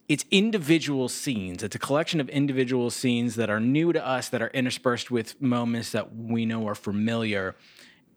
it's 0.08 0.24
individual 0.30 1.10
scenes. 1.10 1.64
It's 1.64 1.76
a 1.76 1.80
collection 1.80 2.22
of 2.22 2.30
individual 2.30 2.92
scenes 2.92 3.36
that 3.36 3.50
are 3.50 3.60
new 3.60 3.92
to 3.92 4.06
us, 4.08 4.30
that 4.30 4.42
are 4.44 4.50
interspersed 4.50 5.10
with 5.10 5.42
moments 5.42 5.92
that 5.94 6.16
we 6.16 6.46
know 6.46 6.68
are 6.68 6.76
familiar, 6.76 7.56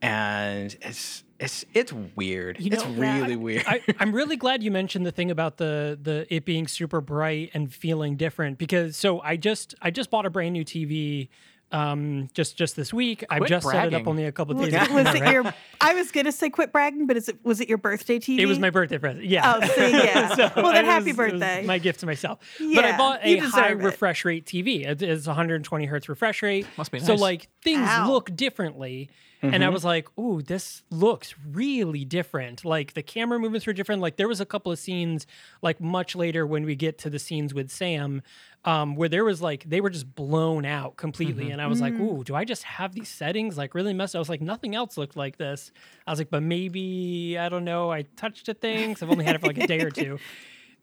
and 0.03 0.77
it's 0.83 1.25
it's 1.41 1.65
it's 1.73 1.93
weird. 1.93 2.59
it's 2.61 2.85
know, 2.85 2.91
really 2.93 3.35
weird. 3.35 3.65
I, 3.67 3.81
I'm 3.99 4.13
really 4.13 4.37
glad 4.37 4.63
you 4.63 4.71
mentioned 4.71 5.07
the 5.07 5.11
thing 5.11 5.31
about 5.31 5.57
the 5.57 5.99
the 6.01 6.33
it 6.33 6.45
being 6.45 6.69
super 6.69 7.01
bright 7.01 7.51
and 7.55 7.73
feeling 7.73 8.17
different 8.17 8.59
because 8.59 8.97
so 8.97 9.21
I 9.23 9.37
just 9.37 9.75
I 9.81 9.91
just 9.91 10.11
bought 10.11 10.27
a 10.27 10.31
brand 10.31 10.53
new 10.53 10.65
TV 10.65 11.29
um 11.73 12.29
just 12.35 12.57
just 12.57 12.77
this 12.77 12.93
week. 12.93 13.25
I've 13.31 13.39
Quit 13.39 13.49
just 13.51 13.69
set 13.69 13.87
it 13.89 13.95
up 13.95 14.07
only 14.07 14.25
a 14.25 14.33
couple 14.33 14.55
Was, 14.57 14.69
days 14.71 14.83
ago. 14.83 14.95
was 14.95 15.15
it 15.15 15.21
right? 15.21 15.33
your? 15.33 15.55
I 15.81 15.95
was 15.95 16.11
gonna 16.11 16.33
say 16.33 16.51
quit 16.51 16.73
bragging, 16.73 17.07
but 17.07 17.17
is 17.17 17.29
it 17.29 17.39
was 17.45 17.61
it 17.61 17.69
your 17.69 17.79
birthday 17.79 18.19
TV? 18.19 18.39
It 18.41 18.47
was 18.47 18.59
my 18.59 18.71
birthday 18.71 18.99
present. 18.99 19.25
Yeah. 19.25 19.55
Oh, 19.61 19.67
see, 19.67 19.91
yeah. 19.93 20.51
well, 20.57 20.73
then 20.73 20.85
it 20.85 20.89
happy 20.89 21.13
was- 21.13 21.19
it 21.19 21.33
was 21.33 21.33
birthday. 21.41 21.65
my 21.67 21.79
gift 21.79 22.01
to 22.01 22.07
myself. 22.07 22.39
but 22.59 22.85
I 22.85 22.89
Yeah, 22.91 22.97
bought 22.99 23.25
a 23.25 23.31
you 23.31 23.37
deserve 23.41 23.53
high 23.53 23.71
it. 23.71 23.75
refresh 23.79 24.25
rate 24.25 24.47
TV. 24.47 24.87
It- 24.87 25.03
It's 25.03 25.27
120 25.27 25.87
hertz 25.87 26.09
refresh 26.09 26.43
rate. 26.43 26.67
Must 26.77 26.91
be 26.91 26.99
nice. 26.99 27.07
So 27.07 27.15
like 27.15 27.49
things 27.63 27.87
Ow. 27.89 28.11
look 28.11 28.35
differently. 28.35 29.11
And 29.43 29.65
I 29.65 29.71
was 29.71 29.87
like, 29.87 30.07
"Ooh, 30.19 30.43
this 30.43 30.83
looks 30.91 31.35
really 31.51 32.05
different. 32.05 32.63
Like 32.63 32.93
the 32.93 33.03
camera 33.03 33.39
movements 33.39 33.67
were 33.67 33.73
different. 33.73 34.03
Like 34.03 34.17
there 34.17 34.29
was 34.29 34.39
a 34.39 34.45
couple 34.45 34.71
of 34.71 34.79
scenes, 34.79 35.27
like 35.63 35.81
much 35.81 36.15
later 36.15 36.47
when 36.47 36.67
we 36.67 36.75
get 36.77 36.99
to 36.99 37.09
the 37.09 37.19
scenes 37.19 37.55
with 37.55 37.71
Sam, 37.71 38.21
um, 38.65 38.95
where 38.95 39.09
there 39.09 39.25
was 39.25 39.41
like 39.41 39.65
they 39.69 39.81
were 39.81 39.91
just 39.91 40.15
blown 40.15 40.65
out 40.65 40.97
completely. 40.97 41.51
And 41.51 41.63
I 41.63 41.67
was 41.67 41.81
like, 41.81 41.95
"Ooh, 41.95 42.23
do 42.25 42.35
I 42.35 42.45
just 42.45 42.65
have 42.65 42.95
these 42.95 43.09
settings 43.09 43.57
like 43.57 43.75
really 43.75 43.95
messed?" 43.95 44.15
Up? 44.15 44.19
I 44.19 44.21
was 44.21 44.29
like, 44.29 44.43
"Nothing 44.43 44.75
else 44.75 44.99
looked 44.99 45.17
like 45.17 45.39
this." 45.39 45.73
I 46.07 46.11
was 46.11 46.21
like, 46.21 46.31
"But 46.31 46.43
maybe 46.43 47.39
I 47.39 47.49
don't 47.49 47.65
know. 47.65 47.91
I 47.91 48.03
touched 48.17 48.49
a 48.49 48.55
thing. 48.55 48.91
I've 49.01 49.11
only 49.11 49.25
had 49.25 49.35
it 49.35 49.41
for 49.41 49.47
like 49.47 49.59
a 49.59 49.67
day 49.67 49.81
or 49.81 49.91
two. 49.91 50.19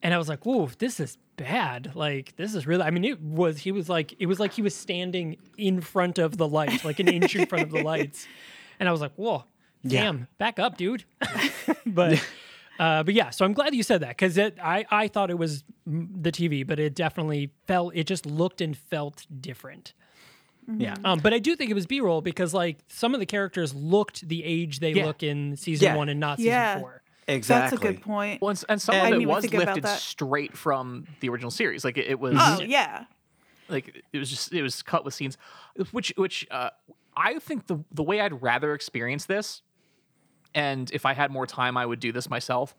And 0.03 0.13
I 0.13 0.19
was 0.19 0.29
like, 0.29 0.45
"Whoa, 0.45 0.69
this 0.77 0.99
is 0.99 1.17
bad. 1.37 1.95
Like, 1.95 2.35
this 2.35 2.53
is 2.53 2.67
really." 2.67 2.83
I 2.83 2.91
mean, 2.91 3.03
it 3.03 3.19
was. 3.19 3.57
He 3.57 3.71
was 3.71 3.89
like, 3.89 4.13
it 4.19 4.27
was 4.27 4.39
like 4.39 4.53
he 4.53 4.61
was 4.61 4.75
standing 4.75 5.37
in 5.57 5.81
front 5.81 6.19
of 6.19 6.37
the 6.37 6.47
light, 6.47 6.85
like 6.85 6.99
an 6.99 7.07
inch 7.07 7.35
in 7.35 7.47
front 7.47 7.63
of 7.63 7.71
the 7.71 7.81
lights. 7.83 8.27
And 8.79 8.87
I 8.87 8.91
was 8.91 9.01
like, 9.01 9.13
"Whoa, 9.15 9.45
damn, 9.83 10.27
back 10.37 10.59
up, 10.59 10.77
dude." 10.77 11.05
but, 11.87 12.23
uh, 12.79 13.03
but 13.03 13.13
yeah. 13.13 13.29
So 13.29 13.45
I'm 13.45 13.53
glad 13.53 13.73
you 13.75 13.83
said 13.83 14.01
that 14.01 14.09
because 14.09 14.37
I 14.37 14.85
I 14.89 15.07
thought 15.07 15.29
it 15.29 15.37
was 15.37 15.63
the 15.85 16.31
TV, 16.31 16.65
but 16.65 16.79
it 16.79 16.95
definitely 16.95 17.51
felt. 17.65 17.95
It 17.95 18.05
just 18.07 18.25
looked 18.25 18.61
and 18.61 18.75
felt 18.77 19.25
different. 19.41 19.93
yeah. 20.67 20.95
Um, 21.05 21.19
but 21.19 21.33
I 21.33 21.39
do 21.39 21.55
think 21.55 21.71
it 21.71 21.75
was 21.75 21.85
B-roll 21.85 22.21
because 22.21 22.53
like 22.53 22.79
some 22.89 23.13
of 23.13 23.19
the 23.19 23.25
characters 23.25 23.73
looked 23.73 24.27
the 24.27 24.43
age 24.43 24.79
they 24.79 24.91
Yeah. 24.91 25.05
look 25.05 25.23
in 25.23 25.55
season 25.55 25.85
Yeah. 25.85 25.95
one 25.95 26.09
and 26.09 26.19
not 26.19 26.37
season 26.37 26.51
Yeah. 26.51 26.79
four. 26.79 27.01
Exactly. 27.29 27.77
That's 27.77 27.81
a 27.83 27.93
good 27.93 28.01
point. 28.01 28.41
Well, 28.41 28.49
and, 28.51 28.63
and 28.69 28.81
some 28.81 28.95
I 28.95 29.09
of 29.09 29.21
it 29.21 29.25
was 29.25 29.51
lifted 29.53 29.85
straight 29.87 30.57
from 30.57 31.07
the 31.19 31.29
original 31.29 31.51
series. 31.51 31.83
Like 31.85 31.97
it, 31.97 32.07
it 32.07 32.19
was. 32.19 32.35
Oh 32.37 32.61
yeah. 32.61 33.05
like 33.69 34.03
it 34.13 34.17
was 34.17 34.29
just 34.29 34.53
it 34.53 34.61
was 34.61 34.81
cut 34.81 35.03
with 35.03 35.13
scenes 35.13 35.37
which 35.91 36.13
which 36.15 36.47
uh 36.51 36.69
i 37.17 37.37
think 37.39 37.67
the 37.67 37.77
the 37.91 38.01
way 38.03 38.21
i'd 38.21 38.41
rather 38.41 38.73
experience 38.73 39.25
this 39.25 39.61
and 40.55 40.91
if 40.91 41.05
i 41.05 41.13
had 41.13 41.31
more 41.31 41.45
time 41.47 41.77
i 41.77 41.85
would 41.85 41.99
do 41.99 42.11
this 42.11 42.29
myself 42.29 42.75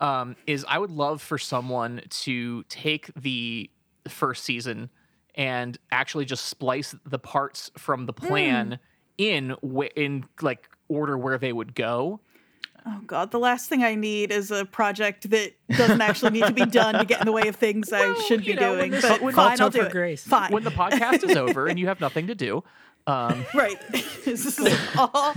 um 0.00 0.36
is 0.46 0.64
i 0.68 0.78
would 0.78 0.90
love 0.90 1.20
for 1.22 1.38
someone 1.38 2.00
to 2.10 2.62
take 2.68 3.10
the 3.14 3.70
first 4.08 4.44
season 4.44 4.90
and 5.34 5.78
actually 5.92 6.24
just 6.24 6.46
splice 6.46 6.94
the 7.06 7.18
parts 7.18 7.70
from 7.76 8.06
the 8.06 8.12
plan 8.12 8.78
in 9.18 9.54
wh- 9.64 9.86
in 9.96 10.24
like 10.42 10.68
order 10.88 11.16
where 11.18 11.38
they 11.38 11.52
would 11.52 11.74
go 11.74 12.20
Oh 12.86 13.00
god, 13.06 13.32
the 13.32 13.38
last 13.40 13.68
thing 13.68 13.82
I 13.82 13.96
need 13.96 14.30
is 14.30 14.50
a 14.50 14.64
project 14.64 15.28
that 15.30 15.52
doesn't 15.68 16.00
actually 16.00 16.30
need 16.30 16.46
to 16.46 16.54
be 16.54 16.64
done 16.64 16.94
to 16.94 17.04
get 17.04 17.20
in 17.20 17.26
the 17.26 17.32
way 17.32 17.48
of 17.48 17.56
things 17.56 17.92
I 17.92 18.14
should 18.28 18.46
be 18.46 18.54
know, 18.54 18.76
doing. 18.76 18.92
But 18.92 19.20
when- 19.20 19.34
fine, 19.34 19.58
Call 19.58 19.64
I'll 19.66 19.70
do 19.70 19.82
it. 19.82 19.92
Grace. 19.92 20.22
Fine. 20.22 20.52
when 20.52 20.62
the 20.64 20.70
podcast 20.70 21.22
is 21.28 21.36
over 21.36 21.66
and 21.66 21.78
you 21.78 21.88
have 21.88 22.00
nothing 22.00 22.28
to 22.28 22.34
do 22.34 22.62
um 23.06 23.44
right. 23.54 23.76
this 24.24 24.58
is 24.58 24.78
all, 24.96 25.34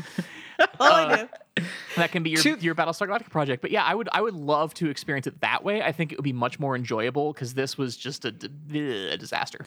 all 0.79 0.91
I 0.91 1.03
uh, 1.03 1.27
do. 1.55 1.63
that 1.97 2.11
can 2.11 2.23
be 2.23 2.29
your, 2.31 2.41
To- 2.41 2.57
your 2.59 2.75
Battlestar 2.75 3.07
Galactica 3.07 3.29
project. 3.29 3.61
But 3.61 3.71
yeah, 3.71 3.83
I 3.83 3.93
would 3.95 4.09
I 4.11 4.21
would 4.21 4.33
love 4.33 4.73
to 4.75 4.89
experience 4.89 5.27
it 5.27 5.41
that 5.41 5.63
way. 5.63 5.81
I 5.81 5.91
think 5.91 6.11
it 6.11 6.17
would 6.17 6.23
be 6.23 6.33
much 6.33 6.59
more 6.59 6.75
enjoyable 6.75 7.33
because 7.33 7.53
this 7.53 7.77
was 7.77 7.97
just 7.97 8.25
a, 8.25 8.31
d- 8.31 9.09
a 9.09 9.17
disaster. 9.17 9.65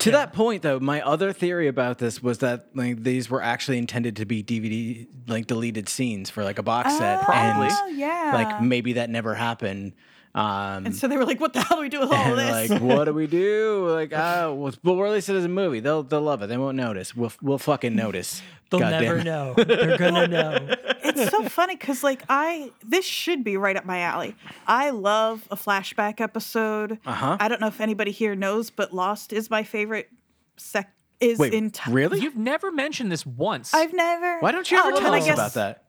To 0.00 0.10
that 0.10 0.32
point, 0.32 0.62
though, 0.62 0.80
my 0.80 1.00
other 1.02 1.32
theory 1.32 1.68
about 1.68 1.98
this 1.98 2.20
was 2.22 2.38
that 2.38 2.66
like 2.74 3.04
these 3.04 3.30
were 3.30 3.40
actually 3.40 3.78
intended 3.78 4.16
to 4.16 4.24
be 4.24 4.42
DVD 4.42 5.06
like 5.28 5.46
deleted 5.46 5.88
scenes 5.88 6.30
for 6.30 6.42
like 6.42 6.58
a 6.58 6.62
box 6.64 6.96
set, 6.98 7.22
Probably. 7.22 7.68
Oh 7.70 7.86
and 7.88 7.96
yeah. 7.98 8.30
like 8.34 8.60
maybe 8.62 8.94
that 8.94 9.08
never 9.08 9.34
happened. 9.34 9.92
Um, 10.34 10.86
and 10.86 10.96
so 10.96 11.06
they 11.06 11.16
were 11.16 11.24
like, 11.24 11.38
"What 11.40 11.52
the 11.52 11.60
hell 11.62 11.76
do 11.76 11.82
we 11.82 11.88
do 11.88 12.00
with 12.00 12.12
all 12.12 12.34
this?" 12.34 12.70
like, 12.70 12.82
what 12.82 13.04
do 13.04 13.12
we 13.12 13.26
do? 13.28 13.88
Like, 13.94 14.12
oh, 14.12 14.54
well, 14.54 14.74
we'll 14.82 15.00
release 15.00 15.28
it 15.28 15.36
as 15.36 15.44
a 15.44 15.48
movie. 15.48 15.78
They'll 15.80 16.02
they'll 16.02 16.20
love 16.22 16.42
it. 16.42 16.48
They 16.48 16.56
won't 16.56 16.76
notice. 16.76 17.14
We'll 17.14 17.32
we'll 17.40 17.58
fucking 17.58 17.94
notice. 17.94 18.42
They'll 18.70 18.80
God 18.80 18.90
never 19.02 19.22
know. 19.22 19.54
They're 19.54 19.96
gonna 19.96 20.26
know. 20.28 20.58
it's 21.04 21.30
so 21.30 21.48
funny 21.48 21.76
because 21.76 22.02
like 22.02 22.24
I 22.28 22.72
this 22.84 23.04
should 23.04 23.44
be 23.44 23.56
right 23.56 23.76
up 23.76 23.84
my 23.84 24.00
alley. 24.00 24.34
I 24.66 24.90
love 24.90 25.46
a 25.52 25.56
flashback 25.56 26.20
episode. 26.20 26.98
Uh-huh. 27.06 27.36
I 27.38 27.46
don't 27.46 27.60
know 27.60 27.68
if 27.68 27.80
anybody 27.80 28.10
here 28.10 28.34
knows, 28.34 28.70
but 28.70 28.92
Lost 28.92 29.32
is 29.32 29.48
my 29.50 29.62
favorite. 29.62 30.08
Sec 30.56 30.92
is 31.20 31.38
Wait, 31.38 31.54
in 31.54 31.70
time. 31.70 31.94
really? 31.94 32.20
You've 32.20 32.36
never 32.36 32.72
mentioned 32.72 33.12
this 33.12 33.24
once. 33.24 33.72
I've 33.72 33.92
never. 33.92 34.40
Why 34.40 34.50
don't 34.50 34.68
you 34.68 34.78
ever 34.78 34.90
Oh, 34.92 34.98
tell 34.98 35.14
us 35.14 35.24
guess- 35.24 35.34
about 35.34 35.54
that? 35.54 35.83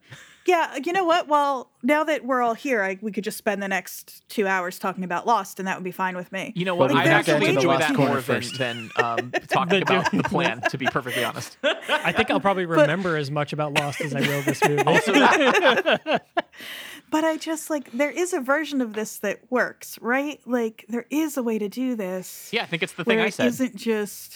Yeah, 0.48 0.78
you 0.84 0.94
know 0.94 1.04
what? 1.06 1.28
Well, 1.28 1.72
now 1.82 2.04
that 2.04 2.24
we're 2.24 2.42
all 2.44 2.54
here, 2.54 2.84
I, 2.84 3.00
we 3.02 3.12
could 3.12 3.24
just 3.24 3.38
spend 3.38 3.64
the 3.64 3.68
next 3.68 4.24
two 4.30 4.46
hours 4.46 4.78
talking 4.78 5.04
about 5.04 5.25
Lost, 5.25 5.58
and 5.58 5.68
that 5.68 5.75
would 5.75 5.84
be 5.84 5.92
fine 5.92 6.16
with 6.16 6.32
me. 6.32 6.54
you 6.56 6.66
know 6.66 6.75
what? 6.75 6.90
Well, 6.92 7.00
I'd 7.00 7.06
we 7.06 7.10
have 7.10 7.25
to 7.25 7.32
actually 7.34 7.48
get 7.48 7.62
to 7.62 7.68
the 7.68 7.72
enjoy 7.72 7.74
Lost 7.74 7.88
that 7.88 7.98
more 7.98 8.14
than, 8.14 8.22
first. 8.22 8.58
than 8.60 8.92
um, 8.98 9.32
talking 9.48 9.82
about 9.82 10.12
the 10.12 10.22
plan. 10.24 10.62
To 10.70 10.78
be 10.78 10.86
perfectly 10.86 11.24
honest, 11.24 11.58
I 11.64 12.12
think 12.12 12.30
I'll 12.30 12.40
probably 12.40 12.66
remember 12.68 13.18
as 13.18 13.32
much 13.32 13.54
about 13.54 13.74
Lost 13.74 14.02
as 14.02 14.14
I 14.14 14.20
will 14.22 14.42
this 14.44 14.62
movie. 14.68 14.84
But 17.12 17.24
I 17.24 17.38
just 17.38 17.70
like 17.70 17.92
there 17.92 18.10
is 18.10 18.34
a 18.34 18.42
version 18.42 18.82
of 18.82 18.94
this 18.94 19.20
that 19.20 19.40
works, 19.52 19.98
right? 20.02 20.40
Like 20.46 20.86
there 20.90 21.06
is 21.12 21.38
a 21.38 21.44
way 21.44 21.60
to 21.60 21.70
do 21.70 21.96
this. 21.96 22.50
yeah, 22.52 22.64
I 22.64 22.66
think 22.66 22.82
it's 22.82 22.94
the 22.94 23.04
thing 23.06 23.18
where 23.18 23.25
I 23.25 23.30
it 23.30 23.34
said. 23.36 23.48
isn't 23.48 23.75
just 23.75 24.36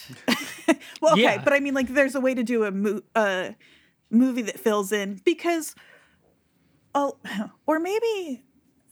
well 1.00 1.12
okay 1.14 1.22
Yeah. 1.22 1.42
but 1.42 1.52
i 1.52 1.58
mean 1.60 1.74
like 1.74 1.88
there's 1.88 2.14
a 2.14 2.20
way 2.20 2.32
to 2.32 2.44
do 2.44 2.64
a 2.64 2.70
mo- 2.70 3.02
uh, 3.16 3.50
movie 4.08 4.42
that 4.42 4.60
fills 4.60 4.92
in 4.92 5.20
because 5.24 5.74
oh 6.94 7.16
or 7.66 7.78
maybe 7.78 8.42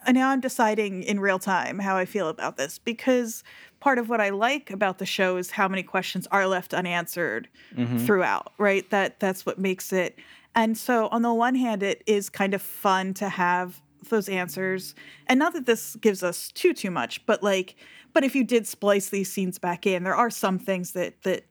and 0.07 0.17
now 0.17 0.31
i'm 0.31 0.41
deciding 0.41 1.03
in 1.03 1.21
real 1.21 1.39
time 1.39 1.79
how 1.79 1.97
i 1.97 2.05
feel 2.05 2.29
about 2.29 2.57
this 2.57 2.79
because 2.79 3.43
part 3.81 3.99
of 3.99 4.09
what 4.09 4.21
i 4.21 4.31
like 4.31 4.71
about 4.71 4.99
the 4.99 5.07
show 5.07 5.37
is 5.37 5.51
how 5.51 5.69
many 5.69 5.83
questions 5.83 6.27
are 6.31 6.47
left 6.47 6.75
unanswered 6.75 7.49
mm-hmm. 7.75 7.99
throughout 7.99 8.53
right? 8.59 8.89
That 8.91 9.21
that's 9.21 9.45
what 9.45 9.59
makes 9.59 9.93
it 9.93 10.19
and 10.55 10.77
so 10.77 11.09
on 11.09 11.23
the 11.23 11.33
one 11.33 11.55
hand 11.55 11.83
it 11.83 12.03
is 12.07 12.29
kind 12.29 12.55
of 12.55 12.63
fun 12.63 13.15
to 13.15 13.29
have 13.29 13.81
those 14.09 14.29
answers 14.29 14.95
and 15.27 15.39
not 15.39 15.53
that 15.53 15.67
this 15.67 15.97
gives 15.97 16.23
us 16.23 16.51
too 16.53 16.73
too 16.73 16.91
much 16.91 17.25
but 17.27 17.43
like 17.43 17.77
but 18.13 18.25
if 18.25 18.35
you 18.35 18.45
did 18.45 18.67
splice 18.67 19.11
these 19.11 19.31
scenes 19.31 19.59
back 19.59 19.87
in 19.87 20.05
there 20.05 20.15
are 20.15 20.31
some 20.31 20.59
things 20.59 20.93
that 20.93 21.21
that 21.23 21.45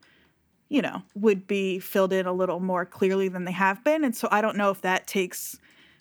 you 0.70 0.82
know 0.82 1.02
would 1.16 1.48
be 1.48 1.80
filled 1.80 2.12
in 2.12 2.26
a 2.26 2.34
little 2.34 2.60
more 2.60 2.86
clearly 2.86 3.28
than 3.28 3.46
they 3.46 3.52
have 3.52 3.84
been 3.84 4.04
and 4.04 4.16
so 4.16 4.28
i 4.32 4.42
don't 4.42 4.58
know 4.58 4.70
if 4.70 4.82
that 4.82 5.08
takes 5.08 5.58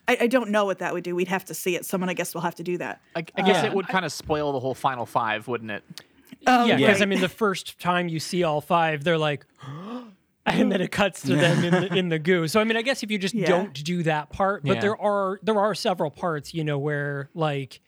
i, 0.09 0.17
I 0.23 0.27
don't 0.27 0.51
know 0.51 0.65
what 0.65 0.79
that 0.79 0.93
would 0.93 1.05
do 1.05 1.15
we'd 1.15 1.29
have 1.29 1.45
to 1.47 1.55
see 1.55 1.77
it 1.77 1.85
someone 1.87 2.09
i 2.09 2.15
guess 2.15 2.35
will 2.35 2.41
have 2.43 2.55
to 2.57 2.63
do 2.63 2.79
that 2.79 3.01
I, 3.15 3.21
I 3.37 3.43
guess 3.43 3.63
Yeah. 3.63 3.67
it 3.67 3.75
would 3.75 3.89
kind 3.89 4.05
of 4.05 4.13
spoil 4.13 4.53
the 4.53 4.61
whole 4.61 4.75
final 4.75 5.07
five, 5.07 5.49
wouldn't 5.49 5.71
it? 5.71 5.85
Oh, 6.47 6.67
yeah, 6.67 6.77
because 6.77 6.99
right. 7.01 7.03
I 7.03 7.07
mean, 7.07 7.21
the 7.21 7.29
first 7.29 7.79
time 7.81 8.09
you 8.09 8.21
see 8.21 8.43
all 8.45 8.61
five, 8.61 9.03
they're 9.05 9.17
like, 9.19 9.47
and 10.47 10.71
then 10.71 10.81
it 10.81 10.91
cuts 10.93 11.23
to 11.23 11.35
them 11.37 11.65
in 11.65 11.73
the, 11.81 11.97
in 11.99 12.09
the 12.09 12.19
goo. 12.19 12.47
So 12.47 12.61
I 12.61 12.65
mean, 12.65 12.77
I 12.77 12.83
guess 12.83 13.03
if 13.03 13.11
you 13.11 13.19
just 13.19 13.35
Yeah. 13.35 13.47
don't 13.49 13.73
do 13.85 14.03
that 14.05 14.31
part, 14.31 14.63
but 14.65 14.77
Yeah. 14.77 14.81
there 14.81 14.97
are 15.01 15.41
there 15.43 15.59
are 15.59 15.75
several 15.75 16.11
parts, 16.11 16.53
you 16.55 16.63
know, 16.65 16.79
where 16.79 17.31
like 17.35 17.81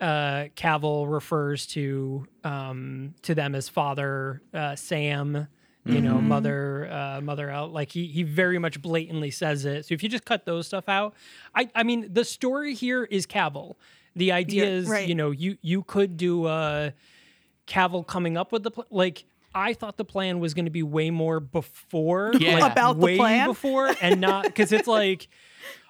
uh, 0.00 0.46
Cavil 0.56 1.06
refers 1.06 1.66
to 1.68 2.26
um, 2.42 3.14
to 3.22 3.34
them 3.34 3.54
as 3.54 3.68
father 3.68 4.42
uh, 4.52 4.74
Sam, 4.76 5.46
you 5.84 6.00
know, 6.00 6.20
mother 6.20 6.88
uh, 6.90 7.20
mother 7.20 7.50
out. 7.50 7.72
Like 7.72 7.92
he 7.92 8.06
he 8.06 8.22
very 8.22 8.58
much 8.58 8.80
blatantly 8.80 9.30
says 9.30 9.64
it. 9.64 9.86
So 9.86 9.94
if 9.94 10.02
you 10.02 10.08
just 10.08 10.24
cut 10.24 10.44
those 10.46 10.66
stuff 10.66 10.88
out, 10.88 11.14
I 11.54 11.68
I 11.74 11.82
mean 11.82 12.08
the 12.12 12.24
story 12.24 12.74
here 12.74 13.04
is 13.04 13.26
Cavil. 13.26 13.76
The 14.16 14.32
idea 14.32 14.64
Yeah, 14.64 14.70
is 14.70 14.88
right. 14.88 15.08
you 15.08 15.14
know 15.14 15.30
you 15.30 15.58
you 15.60 15.82
could 15.82 16.16
do 16.16 16.44
uh, 16.46 16.90
Cavil 17.66 18.04
coming 18.04 18.36
up 18.36 18.52
with 18.52 18.62
the 18.62 18.70
pl- 18.70 18.86
like. 18.90 19.24
I 19.56 19.72
thought 19.72 19.96
the 19.98 20.04
plan 20.04 20.40
was 20.40 20.52
going 20.52 20.64
to 20.64 20.70
be 20.72 20.82
way 20.82 21.10
more 21.10 21.38
before, 21.38 22.32
Yeah. 22.40 22.58
like, 22.58 22.72
About 22.72 22.98
the 22.98 23.16
plan? 23.16 23.46
before, 23.46 23.88
and 24.00 24.20
not 24.20 24.42
because 24.46 24.72
it's 24.72 24.88
like, 24.88 25.28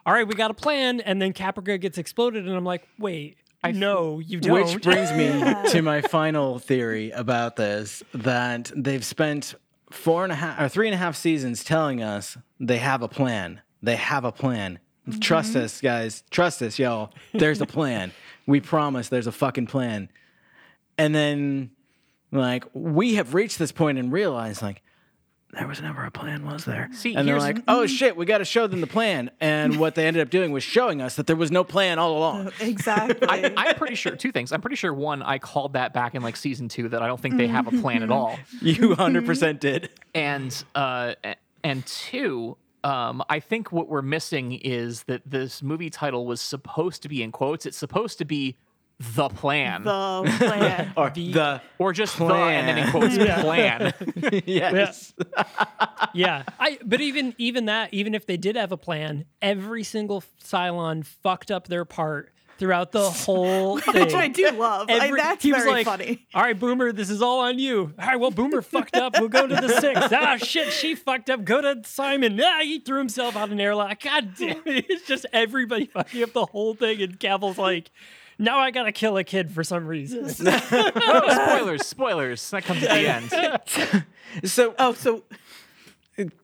all 0.05 0.13
right, 0.13 0.29
we 0.29 0.35
got 0.35 0.51
a 0.51 0.55
plan, 0.55 1.01
and 1.01 1.21
then 1.23 1.33
Caprica 1.33 1.81
gets 1.81 1.97
exploded, 1.97 2.47
and 2.47 2.55
I'm 2.55 2.67
like, 2.67 2.87
wait, 2.99 3.39
I 3.63 3.73
know 3.73 4.19
you 4.19 4.39
don't. 4.39 4.53
Which 4.67 4.83
brings 4.83 5.11
me 5.13 5.55
to 5.71 5.81
my 5.81 6.03
final 6.03 6.59
theory 6.59 7.11
about 7.13 7.57
this 7.57 8.03
that 8.13 8.71
they've 8.77 9.03
spent 9.03 9.55
four 9.95 10.25
and 10.25 10.33
a 10.33 10.37
half 10.37 10.61
or 10.61 10.69
three 10.69 10.87
and 10.87 10.95
a 10.95 10.99
half 10.99 11.17
seasons 11.17 11.65
telling 11.65 12.03
us 12.03 12.37
they 12.61 12.79
have 12.79 13.03
a 13.03 13.09
plan. 13.09 13.61
They 13.83 13.97
have 13.97 14.25
a 14.25 14.33
plan. 14.33 14.79
Trust 15.21 15.51
mm-hmm. 15.53 15.65
us, 15.65 15.81
guys. 15.81 16.25
Trust 16.31 16.63
us, 16.63 16.79
y'all. 16.79 17.13
There's 17.33 17.61
a 17.61 17.67
plan. 17.67 18.13
we 18.47 18.61
promise 18.61 19.09
there's 19.09 19.27
a 19.27 19.33
fucking 19.33 19.67
plan. 19.67 20.09
And 20.97 21.15
then, 21.15 21.71
like, 22.33 22.65
we 22.73 23.15
have 23.15 23.35
reached 23.35 23.59
this 23.59 23.73
point 23.73 23.99
and 23.99 24.11
realized, 24.11 24.63
like, 24.63 24.83
there 25.57 25.67
was 25.69 25.81
never 25.81 26.05
a 26.05 26.11
plan, 26.11 26.45
was 26.47 26.65
there? 26.65 26.89
See, 26.93 27.15
and 27.15 27.27
they're 27.29 27.37
here's- 27.39 27.57
like, 27.57 27.65
oh 27.69 27.87
shit, 27.87 28.17
we 28.17 28.27
got 28.27 28.39
to 28.39 28.45
show 28.45 28.67
them 28.67 28.81
the 28.81 28.87
plan. 28.87 29.31
And 29.41 29.79
what 29.79 29.95
they 29.95 30.07
ended 30.07 30.23
up 30.23 30.31
doing 30.31 30.53
was 30.53 30.63
showing 30.63 31.01
us 31.03 31.17
that 31.17 31.27
there 31.27 31.37
was 31.37 31.51
no 31.51 31.65
plan 31.65 31.99
all 31.99 32.17
along. 32.19 32.53
Exactly. 32.61 33.27
I, 33.29 33.53
I'm 33.57 33.75
pretty 33.77 33.95
sure 33.95 34.17
two 34.17 34.33
things. 34.33 34.53
I'm 34.53 34.61
pretty 34.61 34.77
sure 34.77 34.93
one, 34.93 35.23
I 35.23 35.39
called 35.39 35.75
that 35.75 35.93
back 35.93 36.15
in 36.15 36.23
like 36.23 36.37
season 36.37 36.69
two 36.69 36.89
that 36.91 37.03
I 37.03 37.07
don't 37.07 37.21
think 37.21 37.37
they 37.37 37.47
have 37.47 37.67
a 37.67 37.81
plan 37.81 38.03
at 38.03 38.11
all, 38.11 38.39
You 38.61 38.91
100% 38.91 39.61
did. 39.61 39.91
and 40.15 40.65
uh, 40.75 41.15
and 41.63 41.85
two, 41.87 42.57
um, 42.83 43.23
I 43.31 43.41
think 43.41 43.73
what 43.73 43.89
we're 43.89 44.03
missing 44.03 44.53
is 44.53 45.05
that 45.05 45.23
this 45.25 45.63
movie 45.63 45.89
title 45.91 46.27
was 46.27 46.41
supposed 46.41 47.03
to 47.03 47.09
be 47.09 47.23
in 47.23 47.33
quotes. 47.33 47.65
It's 47.65 47.79
supposed 47.79 48.19
to 48.19 48.25
be 48.25 48.57
the 49.15 49.29
plan, 49.29 49.85
the 49.85 50.23
plan. 50.39 50.93
Or 50.97 51.11
the, 51.11 51.61
or 51.79 51.93
just 51.93 52.17
the, 52.19 52.25
and 52.27 52.69
then 52.69 52.79
in 52.79 52.91
quotes 52.91 53.17
plan. 53.17 53.93
yes. 54.47 55.13
yeah, 56.13 56.45
I. 56.59 56.79
But 56.85 57.01
even 57.01 57.35
even 57.39 57.67
that, 57.67 57.93
even 57.93 58.15
if 58.15 58.27
they 58.27 58.37
did 58.37 58.57
have 58.57 58.73
a 58.73 58.77
plan, 58.77 59.25
every 59.43 59.83
single 59.83 60.23
Cylon 60.43 61.05
fucked 61.05 61.51
up 61.51 61.67
their 61.69 61.85
part 61.85 62.31
throughout 62.59 62.93
the 62.93 63.11
whole 63.11 63.79
thing. 63.79 64.05
Which 64.05 64.15
I 64.15 64.29
do 64.29 64.49
love. 64.53 64.89
I- 64.89 65.07
Every- 65.07 65.21
that's 65.21 65.43
he 65.43 65.53
was 65.53 65.63
very 65.63 65.73
like, 65.73 65.87
funny. 65.87 66.27
All 66.35 66.43
right, 66.43 66.59
Boomer, 66.59 66.93
this 66.93 67.11
is 67.11 67.21
all 67.21 67.41
on 67.41 67.59
you. 67.59 67.93
All 67.99 68.07
right, 68.07 68.17
well, 68.21 68.31
Boomer 68.31 68.63
fucked 68.63 68.97
up. 68.97 69.19
We'll 69.19 69.29
go 69.29 69.47
to 69.47 69.55
the 69.57 69.81
six. 69.81 70.01
Ah, 70.13 70.37
shit, 70.37 70.73
she 70.73 70.95
fucked 70.95 71.31
up. 71.31 71.45
Go 71.45 71.61
to 71.61 71.83
Simon. 71.85 72.41
Ah, 72.41 72.61
he 72.63 72.79
threw 72.79 72.99
himself 72.99 73.37
out 73.37 73.51
an 73.51 73.61
airlock. 73.61 74.01
God 74.03 74.35
damn 74.39 74.63
it. 74.67 74.87
It's 74.89 75.07
just 75.07 75.27
everybody 75.33 75.87
fucking 75.87 76.23
up 76.23 76.33
the 76.33 76.47
whole 76.47 76.75
thing. 76.75 77.03
And 77.03 77.19
Cavil's 77.19 77.59
like, 77.59 77.91
now 78.39 78.59
I 78.59 78.71
gotta 78.71 78.93
kill 78.93 79.17
a 79.17 79.25
kid 79.25 79.51
for 79.51 79.65
some 79.65 79.87
reason. 79.87 80.25
oh, 80.47 81.49
spoilers, 81.49 81.87
spoilers. 81.87 82.51
That 82.51 82.65
comes 82.65 82.83
at 82.83 82.91
the 82.91 84.05
end. 84.43 84.51
So 84.51 84.75
Oh, 84.79 84.93
so 84.95 85.23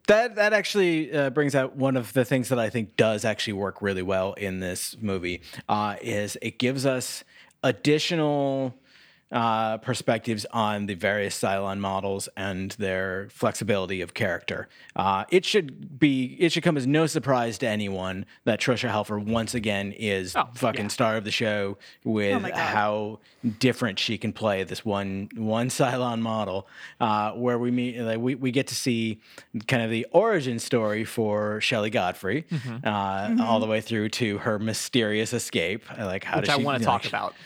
that 0.06 0.34
that 0.36 0.52
actually 0.52 1.12
uh, 1.12 1.30
brings 1.30 1.54
out 1.54 1.76
one 1.76 1.96
of 1.96 2.12
the 2.12 2.24
things 2.24 2.48
that 2.48 2.58
I 2.58 2.70
think 2.70 2.96
does 2.96 3.24
actually 3.24 3.52
work 3.54 3.82
really 3.82 4.02
well 4.02 4.32
in 4.34 4.60
this 4.60 4.96
movie 5.00 5.42
uh, 5.68 5.96
is 6.02 6.36
it 6.42 6.58
gives 6.58 6.84
us 6.86 7.24
additional 7.62 8.74
uh, 9.32 9.78
perspectives 9.78 10.44
on 10.52 10.86
the 10.86 10.94
various 10.94 11.40
Cylon 11.40 11.78
models 11.78 12.28
and 12.36 12.72
their 12.72 13.28
flexibility 13.30 14.00
of 14.00 14.12
character. 14.14 14.68
Uh, 14.96 15.24
it 15.30 15.44
should 15.44 15.98
be 16.00 16.36
it 16.40 16.50
should 16.52 16.62
come 16.64 16.76
as 16.76 16.86
no 16.86 17.06
surprise 17.06 17.56
to 17.58 17.68
anyone 17.68 18.26
that 18.44 18.60
Tricia 18.60 18.90
Helfer 18.90 19.24
once 19.24 19.54
again 19.54 19.92
is 19.92 20.34
Oh, 20.34 20.48
fucking 20.54 20.86
yeah. 20.86 20.88
star 20.88 21.16
of 21.16 21.24
the 21.24 21.30
show 21.30 21.78
with 22.04 22.42
my 22.42 22.50
God. 22.50 22.58
how 22.58 23.18
different 23.58 23.98
she 23.98 24.18
can 24.18 24.32
play 24.32 24.64
this 24.64 24.84
one 24.84 25.28
one 25.36 25.68
Cylon 25.68 26.20
model, 26.20 26.66
uh, 27.00 27.30
where 27.32 27.58
we 27.58 27.70
meet 27.70 28.00
like 28.00 28.18
we, 28.18 28.34
we 28.34 28.50
get 28.50 28.66
to 28.68 28.74
see 28.74 29.20
kind 29.68 29.82
of 29.82 29.90
the 29.90 30.06
origin 30.12 30.58
story 30.58 31.04
for 31.04 31.60
Shelley 31.60 31.90
Godfrey, 31.90 32.46
Mm-hmm. 32.50 32.86
uh, 32.86 33.44
all 33.44 33.60
the 33.60 33.66
way 33.66 33.80
through 33.80 34.08
to 34.10 34.38
her 34.38 34.58
mysterious 34.58 35.32
escape. 35.32 35.84
Like 35.98 36.24
how 36.24 36.38
Which 36.38 36.46
does 36.46 36.58
I 36.58 36.62
want 36.62 36.82
to 36.82 36.88
like, 36.88 37.02
talk 37.02 37.08
about. 37.08 37.34
She 37.34 37.44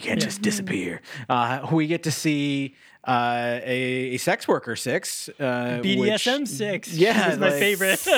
can't 0.00 0.20
just 0.20 0.42
disappear. 0.42 1.00
Uh, 1.28 1.66
we 1.72 1.86
get 1.86 2.02
to 2.04 2.10
see 2.10 2.74
uh, 3.06 3.60
a, 3.62 4.14
a 4.14 4.16
sex 4.18 4.46
worker 4.48 4.76
six. 4.76 5.28
Uh, 5.40 5.80
BDSM 5.82 6.40
which- 6.40 6.48
six. 6.48 6.92
Yeah, 6.92 7.30
was 7.30 7.38
my 7.38 7.48
like- 7.50 7.58
favorite. 7.58 7.98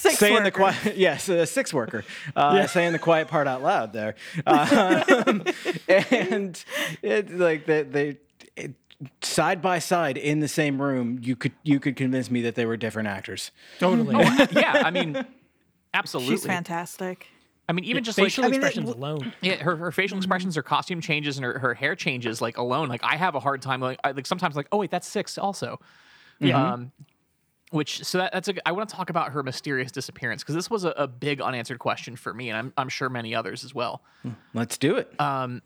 six 0.00 0.18
saying 0.18 0.42
the 0.44 0.50
quiet 0.50 0.96
yes 0.96 1.28
a 1.28 1.44
six 1.46 1.74
worker 1.74 2.04
uh, 2.34 2.66
saying 2.66 2.92
the 2.92 2.98
quiet 2.98 3.28
part 3.28 3.46
out 3.46 3.62
loud 3.62 3.92
there 3.92 4.14
um, 4.46 5.44
and 6.10 6.64
it 7.02 7.30
like 7.38 7.66
they, 7.66 7.82
they 7.82 8.16
it, 8.56 8.72
side 9.20 9.60
by 9.60 9.78
side 9.78 10.16
in 10.16 10.40
the 10.40 10.48
same 10.48 10.80
room 10.80 11.18
you 11.22 11.36
could 11.36 11.52
you 11.64 11.78
could 11.78 11.96
convince 11.96 12.30
me 12.30 12.40
that 12.40 12.54
they 12.54 12.64
were 12.64 12.78
different 12.78 13.08
actors 13.08 13.50
totally. 13.78 14.14
Yeah, 14.52 14.82
I 14.84 14.90
mean, 14.90 15.22
absolutely. 15.92 16.36
She's 16.36 16.46
fantastic. 16.46 17.26
I 17.70 17.72
mean, 17.72 17.84
even 17.84 18.02
just 18.02 18.18
facial 18.18 18.42
like 18.42 18.50
mean, 18.50 18.62
it- 18.62 18.66
expressions 18.66 18.90
alone. 18.90 19.32
Yeah, 19.42 19.54
her, 19.62 19.76
her 19.76 19.92
facial 19.92 20.16
mm-hmm. 20.16 20.22
expressions, 20.22 20.56
her 20.56 20.62
costume 20.62 21.00
changes, 21.00 21.36
and 21.38 21.44
her, 21.44 21.56
her 21.60 21.72
hair 21.72 21.94
changes 21.94 22.42
like 22.42 22.58
alone. 22.58 22.88
Like 22.88 23.04
I 23.04 23.16
have 23.16 23.36
a 23.36 23.40
hard 23.40 23.62
time 23.62 23.80
like 23.80 24.00
I, 24.02 24.10
like 24.10 24.26
sometimes 24.26 24.56
like 24.56 24.66
oh 24.72 24.78
wait 24.78 24.90
that's 24.90 25.06
six 25.06 25.38
also. 25.38 25.78
Yeah. 26.40 26.72
Um, 26.72 26.90
which 27.70 28.02
so 28.02 28.18
that, 28.18 28.32
that's 28.32 28.48
a 28.48 28.68
I 28.68 28.72
want 28.72 28.88
to 28.88 28.94
talk 28.94 29.08
about 29.08 29.30
her 29.30 29.44
mysterious 29.44 29.92
disappearance 29.92 30.42
because 30.42 30.56
this 30.56 30.68
was 30.68 30.84
a, 30.84 30.90
a 30.90 31.06
big 31.06 31.40
unanswered 31.40 31.78
question 31.78 32.16
for 32.16 32.34
me 32.34 32.48
and 32.48 32.58
I'm 32.58 32.72
I'm 32.76 32.88
sure 32.88 33.08
many 33.08 33.36
others 33.36 33.64
as 33.64 33.72
well. 33.72 34.02
Hmm, 34.22 34.30
let's 34.52 34.76
do 34.76 34.96
it 34.96 35.08
um, 35.20 35.62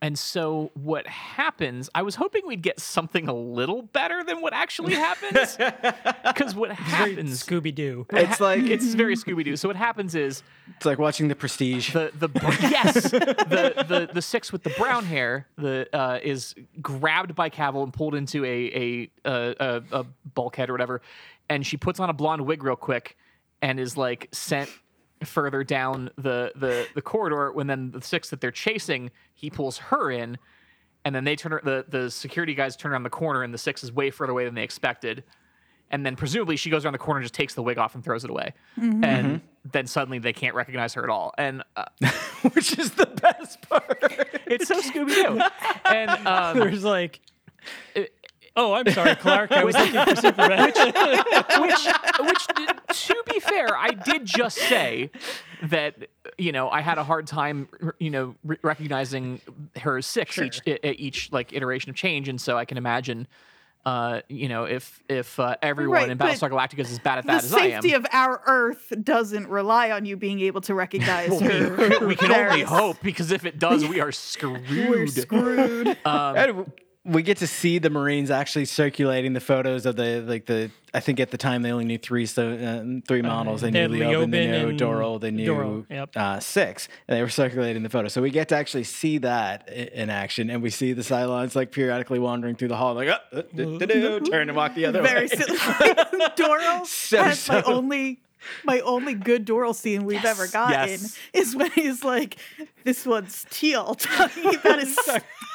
And 0.00 0.16
so 0.16 0.70
what 0.74 1.08
happens? 1.08 1.90
I 1.92 2.02
was 2.02 2.14
hoping 2.14 2.42
we'd 2.46 2.62
get 2.62 2.78
something 2.78 3.26
a 3.26 3.32
little 3.34 3.82
better 3.82 4.22
than 4.22 4.40
what 4.40 4.52
actually 4.54 4.94
happens 4.94 5.56
because 6.24 6.54
what 6.54 6.70
happens 6.70 7.42
Scooby 7.42 7.74
Doo. 7.74 8.06
it's 8.10 8.38
like 8.40 8.62
it's 8.62 8.94
very 8.94 9.16
Scooby 9.16 9.44
Doo. 9.44 9.56
So 9.56 9.68
what 9.68 9.76
happens 9.76 10.14
is 10.14 10.44
it's 10.76 10.86
like 10.86 10.98
watching 11.00 11.26
the 11.26 11.34
prestige 11.34 11.92
the 11.92 12.12
the 12.16 12.28
br- 12.28 12.46
yes 12.60 13.10
the, 13.10 13.84
the 13.88 14.10
the 14.14 14.22
six 14.22 14.52
with 14.52 14.62
the 14.62 14.70
brown 14.78 15.04
hair 15.04 15.48
the 15.56 15.88
uh, 15.92 16.20
is 16.22 16.54
grabbed 16.80 17.34
by 17.34 17.48
Cavil 17.48 17.82
and 17.82 17.92
pulled 17.92 18.14
into 18.14 18.44
a 18.44 18.48
a, 18.48 19.10
a 19.24 19.54
a 19.58 19.82
a 20.00 20.04
bulkhead 20.34 20.70
or 20.70 20.74
whatever, 20.74 21.02
and 21.50 21.66
she 21.66 21.76
puts 21.76 21.98
on 21.98 22.08
a 22.08 22.12
blonde 22.12 22.42
wig 22.42 22.62
real 22.62 22.76
quick 22.76 23.16
and 23.60 23.80
is 23.80 23.96
like 23.96 24.28
sent 24.30 24.70
further 25.24 25.64
down 25.64 26.10
the 26.16 26.52
the 26.54 26.86
the 26.94 27.02
corridor. 27.02 27.52
When 27.52 27.66
then 27.66 27.90
the 27.90 28.00
six 28.02 28.30
that 28.30 28.40
they're 28.40 28.50
chasing, 28.50 29.10
he 29.34 29.50
pulls 29.50 29.78
her 29.78 30.10
in. 30.10 30.38
And 31.04 31.14
then 31.14 31.24
they 31.24 31.36
turn 31.36 31.52
her- 31.52 31.62
the 31.64 31.84
the 31.88 32.10
security 32.10 32.54
guys 32.54 32.76
turn 32.76 32.92
around 32.92 33.04
the 33.04 33.10
corner, 33.10 33.42
and 33.42 33.54
the 33.54 33.58
six 33.58 33.82
is 33.82 33.92
way 33.92 34.10
further 34.10 34.32
away 34.32 34.44
than 34.44 34.54
they 34.54 34.64
expected. 34.64 35.24
And 35.90 36.04
then 36.04 36.16
presumably 36.16 36.56
she 36.56 36.68
goes 36.68 36.84
around 36.84 36.92
the 36.92 36.98
corner 36.98 37.20
and 37.20 37.24
just 37.24 37.34
takes 37.34 37.54
the 37.54 37.62
wig 37.62 37.78
off 37.78 37.94
and 37.94 38.04
throws 38.04 38.22
it 38.22 38.28
away. 38.30 38.52
And 38.76 39.40
then 39.72 39.86
suddenly 39.86 40.18
they 40.18 40.34
can't 40.34 40.54
recognize 40.54 40.92
her 40.94 41.02
at 41.02 41.08
all. 41.08 41.32
And 41.38 41.62
uh, 41.76 41.86
which 42.52 42.78
is 42.78 42.90
the 42.90 43.06
best 43.06 43.62
part 43.62 43.96
it's 44.46 44.68
so 44.68 44.80
Scooby 44.82 45.14
Doo. 45.14 45.40
And 45.86 46.10
um, 46.26 46.58
There's 46.58 46.84
like, 46.84 47.20
oh, 48.58 48.72
I'm 48.74 48.90
sorry, 48.92 49.14
Clark. 49.14 49.52
I 49.52 49.64
was 49.64 49.74
looking 49.76 50.04
for 50.04 50.16
Superman. 50.16 50.66
which, 51.60 51.88
which, 52.20 53.06
to 53.06 53.22
be 53.32 53.40
fair, 53.40 53.76
I 53.76 53.90
did 53.90 54.24
just 54.24 54.58
say 54.58 55.10
that 55.62 55.94
you 56.36 56.52
know 56.52 56.68
I 56.68 56.80
had 56.80 56.98
a 56.98 57.04
hard 57.04 57.26
time, 57.26 57.68
you 57.98 58.10
know, 58.10 58.34
re- 58.44 58.58
recognizing 58.62 59.40
her 59.80 59.98
as 59.98 60.06
six 60.06 60.38
each 60.38 60.60
each 60.66 61.32
like 61.32 61.52
iteration 61.52 61.90
of 61.90 61.96
change, 61.96 62.28
and 62.28 62.40
so 62.40 62.58
I 62.58 62.64
can 62.64 62.76
imagine. 62.76 63.26
Uh, 63.86 64.20
you 64.28 64.48
know, 64.48 64.64
if 64.64 65.02
if 65.08 65.40
uh, 65.40 65.56
everyone 65.62 65.94
Right, 65.94 66.10
in 66.10 66.18
Battlestar 66.18 66.50
Galactica 66.50 66.80
is 66.80 66.90
as 66.90 66.98
bad 66.98 67.18
at 67.18 67.26
that 67.26 67.44
as 67.44 67.54
I 67.54 67.58
am, 67.58 67.64
the 67.64 67.70
safety 67.70 67.92
of 67.94 68.06
our 68.12 68.42
Earth 68.44 68.92
doesn't 69.02 69.48
rely 69.48 69.92
on 69.92 70.04
you 70.04 70.16
being 70.16 70.40
able 70.40 70.60
to 70.62 70.74
recognize 70.74 71.40
her. 71.40 71.98
we 72.06 72.14
can 72.14 72.30
only 72.32 72.62
hope 72.62 72.98
because 73.02 73.30
if 73.30 73.46
it 73.46 73.58
does, 73.58 73.86
we 73.86 74.00
are 74.00 74.12
screwed. 74.12 74.68
We're 74.68 75.06
screwed. 75.06 75.96
And 76.04 76.70
we 77.08 77.22
get 77.22 77.38
to 77.38 77.46
see 77.46 77.78
the 77.78 77.90
Marines 77.90 78.30
actually 78.30 78.66
circulating 78.66 79.32
the 79.32 79.40
photos 79.40 79.86
of 79.86 79.96
the 79.96 80.20
like 80.26 80.46
the. 80.46 80.70
I 80.94 81.00
think 81.00 81.20
at 81.20 81.30
the 81.30 81.36
time 81.36 81.62
they 81.62 81.70
only 81.70 81.84
knew 81.84 81.98
three 81.98 82.26
so 82.26 82.50
uh, 82.52 83.00
three 83.06 83.22
models. 83.22 83.60
They 83.60 83.70
they 83.70 83.86
knew 83.86 84.02
had 84.02 84.12
Leoben, 84.12 84.30
they 84.30 84.46
Leoben 84.46 84.50
knew 84.50 84.68
and 84.70 84.80
Doral, 84.80 85.20
they 85.20 85.30
knew 85.30 85.50
Doral, 85.50 85.86
yep. 85.90 86.10
uh, 86.16 86.40
six, 86.40 86.88
and 87.06 87.16
they 87.16 87.22
were 87.22 87.28
circulating 87.28 87.82
the 87.82 87.88
photos. 87.88 88.12
So 88.12 88.22
we 88.22 88.30
get 88.30 88.48
to 88.50 88.56
actually 88.56 88.84
see 88.84 89.18
that 89.18 89.68
in 89.68 90.10
action, 90.10 90.50
and 90.50 90.62
we 90.62 90.70
see 90.70 90.92
the 90.92 91.02
Cylons 91.02 91.54
like 91.54 91.72
periodically 91.72 92.18
wandering 92.18 92.56
through 92.56 92.68
the 92.68 92.76
hall, 92.76 92.94
like 92.94 93.08
oh, 93.08 93.38
uh, 93.38 93.42
do, 93.54 93.78
do, 93.78 93.86
do, 93.86 94.20
turn 94.20 94.48
and 94.48 94.56
walk 94.56 94.74
the 94.74 94.86
other 94.86 95.02
Very 95.02 95.22
way. 95.22 95.28
silly. 95.28 95.58
Doral 96.36 96.86
So- 96.86 97.22
has 97.22 97.48
my 97.48 97.62
so- 97.62 97.72
only 97.74 98.20
my 98.64 98.80
only 98.80 99.14
good 99.14 99.46
Doral 99.46 99.74
scene 99.74 100.04
we've 100.04 100.24
ever 100.24 100.46
gotten 100.46 100.88
yes. 100.88 101.18
is 101.32 101.56
when 101.56 101.70
he's 101.72 102.04
like, 102.04 102.36
"This 102.84 103.06
one's 103.06 103.46
teal," 103.50 103.94
talking 103.98 104.54
about 104.54 104.80
his 104.80 104.96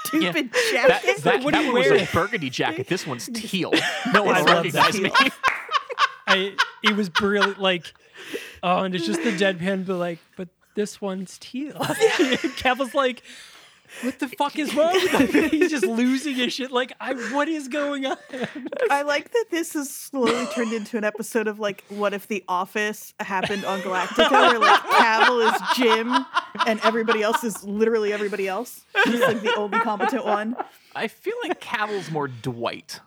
stupid 0.06 0.52
That, 0.52 0.72
jacket. 0.72 1.24
that, 1.24 1.44
what 1.44 1.54
that 1.54 1.64
you 1.64 1.74
one 1.74 1.90
was 1.90 2.02
a 2.02 2.10
burgundy 2.14 2.50
jacket. 2.50 2.88
This 2.88 3.08
one's 3.08 3.30
teal. 3.34 3.74
No 4.14 4.24
one 4.24 4.36
I 4.36 4.42
recognize 4.44 5.00
me. 5.00 5.12
I 6.28 6.56
it 6.84 6.96
was 6.96 7.10
brilliant. 7.10 7.60
Like, 7.60 7.94
oh, 8.62 8.84
and 8.84 8.96
it's 8.96 9.06
just 9.06 9.24
the 9.24 9.32
deadpan, 9.32 9.86
but 9.86 9.98
like, 9.98 10.20
but 10.38 10.50
this 10.76 11.02
one's 11.02 11.38
teal. 11.38 11.76
Cavil's 11.76 12.96
like, 12.96 13.24
what 14.02 14.20
the 14.20 14.28
fuck 14.28 14.58
is 14.58 14.74
wrong 14.76 14.94
with 14.94 15.12
him? 15.12 15.50
He's 15.50 15.72
just 15.72 15.86
losing 15.86 16.36
his 16.36 16.54
shit. 16.54 16.72
Like, 16.72 16.94
I 17.00 17.14
what 17.34 17.48
is 17.48 17.68
going 17.68 18.06
on? 18.06 18.18
I 18.90 19.04
like 19.04 19.32
that 19.32 19.46
this 19.52 19.74
has 19.74 19.90
slowly 19.90 20.46
turned 20.48 20.74
into 20.74 20.98
an 20.98 21.04
episode 21.04 21.48
of 21.48 21.60
like, 21.60 21.84
what 21.90 22.14
if 22.14 22.28
The 22.28 22.44
Office 22.48 23.14
happened 23.20 23.66
on 23.66 23.82
Galactica, 23.82 24.32
where 24.32 24.60
like 24.60 24.82
Cavil 24.90 25.40
is 25.42 25.62
Jim 25.76 26.14
and 26.66 26.80
everybody 26.84 27.22
else 27.22 27.44
is 27.44 27.64
literally 27.64 28.12
everybody 28.12 28.48
else. 28.48 28.82
He's 29.06 29.22
like 29.22 29.42
the 29.42 29.56
only 29.56 29.80
competent 29.80 30.26
one. 30.26 30.56
I 30.96 31.08
feel 31.08 31.36
like 31.44 31.60
Cavil's 31.60 32.12
more 32.12 32.28
Dwight. 32.28 33.00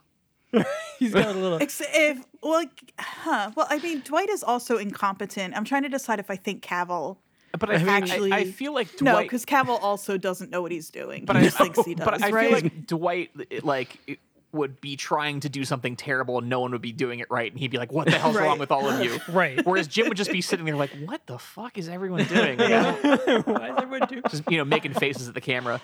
He's 0.98 1.12
got 1.12 1.34
a 1.34 1.38
little. 1.38 1.58
Except 1.58 1.90
if, 1.92 2.24
well, 2.42 2.52
like, 2.54 2.92
huh? 2.98 3.50
Well, 3.54 3.66
I 3.68 3.78
mean, 3.78 4.00
Dwight 4.00 4.30
is 4.30 4.42
also 4.42 4.78
incompetent. 4.78 5.54
I'm 5.54 5.64
trying 5.64 5.82
to 5.82 5.88
decide 5.88 6.18
if 6.18 6.30
I 6.30 6.36
think 6.36 6.62
Cavil. 6.62 7.20
But 7.58 7.70
I, 7.70 7.74
Actually- 7.74 8.32
I, 8.32 8.36
I 8.38 8.44
feel 8.50 8.72
like 8.74 8.88
Dwight. 8.96 9.02
No, 9.02 9.22
because 9.22 9.44
Cavil 9.44 9.76
also 9.76 10.16
doesn't 10.18 10.50
know 10.50 10.62
what 10.62 10.72
he's 10.72 10.90
doing. 10.90 11.24
but 11.24 11.36
he 11.36 11.42
I 11.42 11.44
just 11.46 11.58
thinks 11.58 11.84
he 11.84 11.94
does, 11.94 12.04
But 12.04 12.22
I 12.22 12.30
right? 12.30 12.44
feel 12.44 12.52
like 12.52 12.86
Dwight, 12.86 13.30
like, 13.64 14.20
would 14.52 14.80
be 14.80 14.96
trying 14.96 15.40
to 15.40 15.48
do 15.50 15.64
something 15.64 15.96
terrible 15.96 16.38
and 16.38 16.48
no 16.48 16.60
one 16.60 16.70
would 16.72 16.80
be 16.80 16.92
doing 16.92 17.18
it 17.18 17.26
right, 17.30 17.50
and 17.52 17.58
he'd 17.60 17.70
be 17.70 17.76
like, 17.76 17.92
"What 17.92 18.06
the 18.06 18.18
hell's 18.18 18.36
wrong 18.40 18.58
with 18.58 18.70
all 18.70 18.88
of 18.88 19.04
you?" 19.04 19.18
Right. 19.28 19.60
Whereas 19.66 19.86
Jim 19.86 20.08
would 20.08 20.16
just 20.16 20.32
be 20.32 20.40
sitting 20.40 20.64
there 20.64 20.76
like, 20.76 20.90
"What 21.04 21.26
the 21.26 21.38
fuck 21.38 21.76
is 21.76 21.88
everyone 21.88 22.24
doing?" 22.28 22.56
Like, 22.58 23.04
Why 23.46 23.70
is 23.70 23.74
everyone 23.82 24.08
doing? 24.08 24.22
just 24.30 24.50
you 24.50 24.56
know 24.56 24.64
making 24.64 24.94
faces 24.94 25.28
at 25.28 25.34
the 25.34 25.40
camera. 25.42 25.80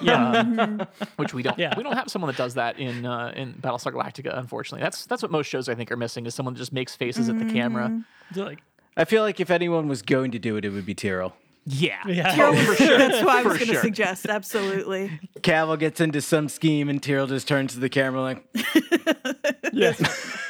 Yeah. 0.00 0.86
which 1.16 1.34
we 1.34 1.42
don't 1.42 1.58
Yeah. 1.58 1.74
we 1.76 1.82
don't 1.82 1.92
have 1.96 2.08
someone 2.08 2.28
that 2.30 2.38
does 2.38 2.54
that 2.54 2.78
in 2.78 3.04
uh, 3.04 3.32
in 3.36 3.52
Battlestar 3.54 3.92
Galactica 3.92 4.36
unfortunately 4.38 4.82
that's 4.82 5.04
that's 5.04 5.20
what 5.20 5.30
most 5.30 5.46
shows 5.46 5.68
I 5.68 5.74
think 5.74 5.92
are 5.92 5.96
missing 5.96 6.24
is 6.24 6.34
someone 6.34 6.54
that 6.54 6.58
just 6.58 6.72
makes 6.72 6.96
faces 6.96 7.28
at 7.28 7.38
the 7.38 7.44
camera 7.44 8.02
They're 8.32 8.46
like, 8.46 8.62
I 8.98 9.04
feel 9.04 9.22
like 9.22 9.40
if 9.40 9.50
anyone 9.50 9.88
was 9.88 10.02
going 10.02 10.32
to 10.32 10.38
do 10.38 10.56
it, 10.56 10.64
it 10.64 10.70
would 10.70 10.84
be 10.84 10.94
Tyrol. 10.94 11.32
yeah 11.64 12.00
yeah. 12.06 12.54
for 12.64 12.74
sure 12.74 12.98
That's 12.98 13.24
what 13.24 13.36
I 13.36 13.42
was 13.42 13.58
going 13.58 13.68
to 13.68 13.74
sure. 13.74 13.82
suugest. 13.82 14.26
Absolutely. 14.26 15.20
Cavil 15.42 15.76
gets 15.76 16.00
into 16.00 16.20
some 16.20 16.48
scheme, 16.48 16.88
and 16.88 17.02
Tyrol 17.02 17.28
just 17.28 17.46
turns 17.46 17.74
to 17.74 17.80
the 17.80 17.88
camera 17.88 18.20
like, 18.20 18.44
Yes. 19.72 20.02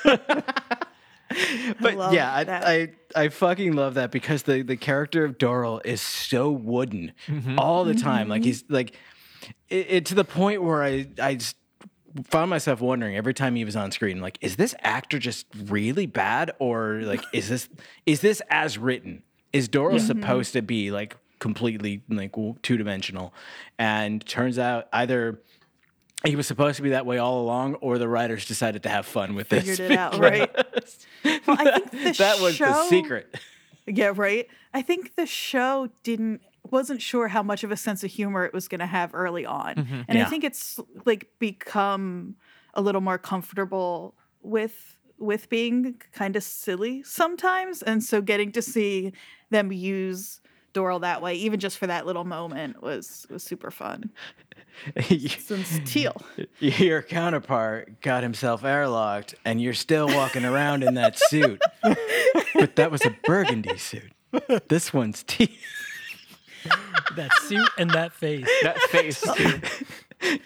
But 1.81 1.95
love 1.97 2.15
yeah, 2.15 2.33
I. 2.33 2.43
I 2.73 3.25
I 3.25 3.29
fucking 3.29 3.75
love 3.75 3.95
that 3.95 4.11
because 4.11 4.45
the 4.45 4.63
the 4.63 4.77
character 4.77 5.27
of 5.27 5.37
Doral 5.37 5.85
is 5.85 6.01
so 6.01 6.51
wooden 6.51 7.13
mm-hmm. 7.27 7.59
all 7.59 7.85
the 7.85 7.95
time. 7.95 8.29
Like 8.29 8.41
mm-hmm. 8.41 8.47
he's 8.47 8.65
like 8.69 8.95
it, 9.69 9.87
it 9.89 10.07
to 10.07 10.15
the 10.15 10.25
point 10.25 10.63
where 10.63 10.83
I 10.83 11.07
I 11.21 11.35
just 11.35 11.57
found 12.25 12.51
myself 12.51 12.81
wondering 12.81 13.17
every 13.17 13.35
time 13.35 13.55
he 13.55 13.65
was 13.65 13.77
on 13.77 13.91
screen, 13.93 14.21
like, 14.21 14.39
is 14.41 14.57
this 14.57 14.75
actor 14.81 15.19
just 15.19 15.47
really 15.67 16.07
bad, 16.07 16.53
or 16.59 17.01
like, 17.03 17.23
is 17.33 17.49
this 17.49 17.69
is 18.07 18.21
this 18.21 18.43
as 18.51 18.79
written? 18.79 19.23
Is 19.53 19.69
Doral 19.69 19.97
mm-hmm. 19.97 20.07
supposed 20.07 20.53
to 20.53 20.63
be 20.63 20.91
like 20.91 21.17
completely 21.39 22.03
like 22.09 22.35
two 22.63 22.77
dimensional? 22.77 23.33
And 23.79 24.25
turns 24.27 24.59
out 24.59 24.89
either. 24.93 25.41
He 26.25 26.35
was 26.35 26.49
supposed 26.49 26.75
to 26.79 26.83
be 26.83 26.91
that 26.91 27.07
way 27.07 27.19
all 27.19 27.43
along, 27.43 27.77
or 27.77 27.97
the 27.97 28.09
writers 28.09 28.45
decided 28.45 28.83
to 28.83 28.89
have 28.89 29.07
fun 29.07 29.37
with 29.37 29.51
this. 29.51 29.65
Figured 29.65 29.93
it 29.93 29.97
out, 29.97 30.19
right? 30.19 30.51
Well, 31.47 31.57
I 31.57 31.79
think 31.79 31.91
the 31.93 32.13
that 32.19 32.41
was 32.41 32.59
the 32.59 32.85
secret. 32.87 33.39
Yeah, 33.87 34.13
right. 34.15 34.49
I 34.75 34.83
think 34.83 35.15
the 35.15 35.27
show 35.27 35.91
didn't 36.03 36.43
wasn't 36.71 37.03
sure 37.03 37.29
how 37.29 37.43
much 37.43 37.65
of 37.65 37.71
a 37.71 37.77
sense 37.77 38.05
of 38.05 38.11
humor 38.11 38.45
it 38.45 38.53
was 38.53 38.69
going 38.69 38.81
to 38.81 38.87
have 38.87 39.15
early 39.15 39.47
on, 39.47 39.75
mm-hmm. 39.75 40.01
and 40.09 40.19
Yeah. 40.19 40.27
I 40.27 40.29
think 40.29 40.45
it's 40.45 40.79
like 41.05 41.29
become 41.39 42.37
a 42.75 42.83
little 42.83 43.01
more 43.01 43.19
comfortable 43.19 44.15
with 44.43 44.97
with 45.19 45.49
being 45.49 46.01
kind 46.13 46.37
of 46.37 46.43
silly 46.43 47.03
sometimes, 47.03 47.83
and 47.83 48.03
so 48.03 48.21
getting 48.21 48.53
to 48.53 48.63
see 48.63 49.13
them 49.51 49.73
use 49.73 50.41
Doral 50.75 51.01
that 51.01 51.23
way, 51.23 51.35
even 51.35 51.59
just 51.59 51.79
for 51.79 51.87
that 51.87 52.07
little 52.07 52.25
moment, 52.25 52.83
was 52.83 53.27
was 53.31 53.43
super 53.43 53.71
fun. 53.71 54.11
Since 55.09 55.81
Teal, 55.85 56.23
Your 56.61 57.03
counterpart 57.03 58.01
got 58.01 58.23
himself 58.23 58.63
airlocked, 58.63 59.35
and 59.45 59.61
you're 59.61 59.75
still 59.75 60.07
walking 60.07 60.45
around 60.45 60.85
in 60.85 60.95
that 60.95 61.19
suit. 61.19 61.61
but 61.83 62.77
that 62.77 62.91
was 62.91 63.05
a 63.05 63.17
burgundy 63.25 63.77
suit. 63.79 64.13
This 64.69 64.93
one's 64.93 65.25
tea. 65.25 65.59
that 67.17 67.31
suit 67.43 67.69
and 67.79 67.91
that 67.91 68.13
face. 68.13 68.47
that 68.63 68.79
face 68.91 69.21
too. 69.21 69.61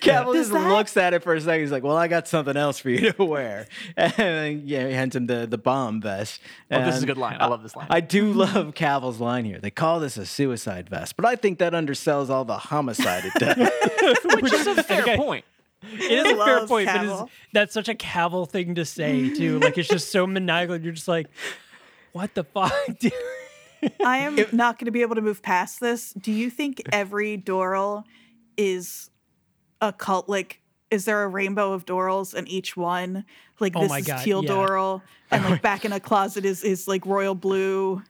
Cavil 0.00 0.34
just 0.34 0.52
that- 0.52 0.68
looks 0.68 0.96
at 0.98 1.14
it 1.14 1.22
for 1.22 1.34
a 1.34 1.40
second. 1.40 1.60
He's 1.62 1.72
like, 1.72 1.82
"Well, 1.82 1.96
I 1.96 2.06
got 2.06 2.28
something 2.28 2.56
else 2.56 2.78
for 2.78 2.90
you 2.90 3.12
to 3.12 3.24
wear." 3.24 3.66
And 3.96 4.12
then, 4.12 4.62
yeah, 4.66 4.86
he 4.86 4.92
hands 4.92 5.16
him 5.16 5.26
the 5.26 5.46
the 5.46 5.56
bomb 5.58 6.00
vest. 6.02 6.40
Oh, 6.70 6.84
this 6.84 6.96
is 6.96 7.02
a 7.02 7.06
good 7.06 7.16
line. 7.16 7.38
I 7.40 7.46
love 7.46 7.62
this 7.62 7.74
line. 7.74 7.86
I 7.88 8.00
do 8.00 8.32
love 8.32 8.74
Cavil's 8.74 9.18
line 9.20 9.44
here. 9.46 9.58
They 9.60 9.70
call 9.70 9.98
this 10.00 10.16
a 10.18 10.26
suicide 10.26 10.90
vest, 10.90 11.16
but 11.16 11.24
I 11.24 11.36
think 11.36 11.58
that 11.60 11.72
undersells 11.72 12.28
all 12.28 12.44
the 12.44 12.58
homicide 12.58 13.24
it 13.24 13.32
does. 13.34 14.42
which 14.42 14.52
is 14.52 14.66
a 14.66 14.82
fair 14.82 15.16
point 15.16 15.44
It 15.82 16.12
is 16.12 16.24
a 16.32 16.36
fair 16.36 16.36
Love 16.60 16.68
point, 16.68 16.86
but 16.86 16.98
Cavil. 17.00 17.22
it's, 17.22 17.32
that's 17.54 17.74
such 17.74 17.88
a 17.88 17.94
Cavil 17.94 18.44
thing 18.46 18.74
to 18.74 18.84
say 18.84 19.30
too. 19.34 19.58
Like 19.58 19.78
it's 19.78 19.88
just 19.88 20.12
so 20.12 20.26
maniacal. 20.26 20.76
You're 20.76 20.92
just 20.92 21.08
like, 21.08 21.28
what 22.12 22.34
the 22.34 22.44
fuck, 22.44 22.72
dude? 23.00 23.12
I 24.04 24.18
am 24.18 24.36
not 24.52 24.78
going 24.78 24.86
to 24.86 24.90
be 24.92 25.02
able 25.02 25.14
to 25.16 25.20
move 25.22 25.42
past 25.42 25.80
this. 25.80 26.12
Do 26.12 26.32
you 26.32 26.50
think 26.50 26.82
every 26.92 27.38
Doral 27.38 28.04
is 28.56 29.10
a 29.80 29.92
cult? 29.92 30.28
Like, 30.28 30.60
is 30.90 31.04
there 31.04 31.22
a 31.24 31.28
rainbow 31.28 31.72
of 31.72 31.86
Dorals 31.86 32.34
and 32.34 32.48
each 32.48 32.76
one? 32.76 33.24
Like, 33.60 33.74
Oh 33.76 33.82
this 33.82 33.90
my 33.90 33.98
is 33.98 34.06
God, 34.06 34.24
teal 34.24 34.44
yeah. 34.44 34.50
Doral, 34.50 35.02
and 35.30 35.44
like 35.50 35.62
back 35.62 35.84
in 35.84 35.92
a 35.92 36.00
closet 36.00 36.44
is 36.44 36.62
is 36.62 36.86
like 36.86 37.06
royal 37.06 37.34
blue. 37.34 38.02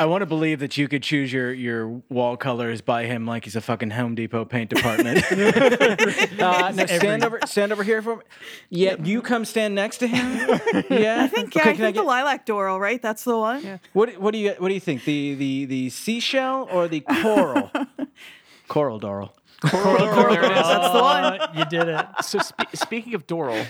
I 0.00 0.06
want 0.06 0.22
to 0.22 0.26
believe 0.26 0.60
that 0.60 0.76
you 0.76 0.86
could 0.86 1.02
choose 1.02 1.32
your 1.32 1.52
your 1.52 1.88
wall 2.08 2.36
colors 2.36 2.80
by 2.80 3.06
him 3.06 3.26
like 3.26 3.44
he's 3.44 3.56
a 3.56 3.60
fucking 3.60 3.90
Home 3.90 4.14
Depot 4.14 4.44
paint 4.44 4.70
department. 4.70 5.24
uh, 5.32 6.70
now 6.70 6.86
stand 6.86 7.24
over, 7.24 7.40
stand 7.46 7.72
over 7.72 7.82
here 7.82 8.00
for 8.00 8.16
me. 8.16 8.22
Yeah, 8.70 8.94
you 9.02 9.20
come 9.22 9.44
stand 9.44 9.74
next 9.74 9.98
to 9.98 10.06
him. 10.06 10.60
Yeah, 10.88 11.24
I 11.24 11.28
think 11.28 11.54
yeah, 11.54 11.62
Okay, 11.62 11.70
I 11.70 11.72
can 11.74 11.76
think 11.76 11.96
the 11.96 12.02
lilac 12.02 12.46
Doral, 12.46 12.78
right? 12.78 13.00
That's 13.02 13.24
the 13.24 13.36
one. 13.36 13.80
What 13.92 14.18
what 14.18 14.32
do 14.32 14.38
you 14.38 14.54
what 14.58 14.68
do 14.68 14.74
you 14.74 14.80
think? 14.80 15.04
The 15.04 15.34
the 15.34 15.64
the 15.64 15.90
seashell 15.90 16.68
or 16.70 16.86
the 16.88 17.00
coral? 17.00 17.70
coral 18.68 19.00
Doral. 19.00 19.30
coral 19.62 20.28
There 20.30 20.44
it 20.44 20.52
is. 20.52 20.62
That's 20.62 20.92
the 20.92 21.02
one. 21.02 21.24
Uh, 21.24 21.52
you 21.56 21.64
did 21.64 21.88
it. 21.88 22.06
so 22.22 22.38
spe- 22.38 22.74
speaking 22.74 23.14
of 23.14 23.26
Doral 23.26 23.66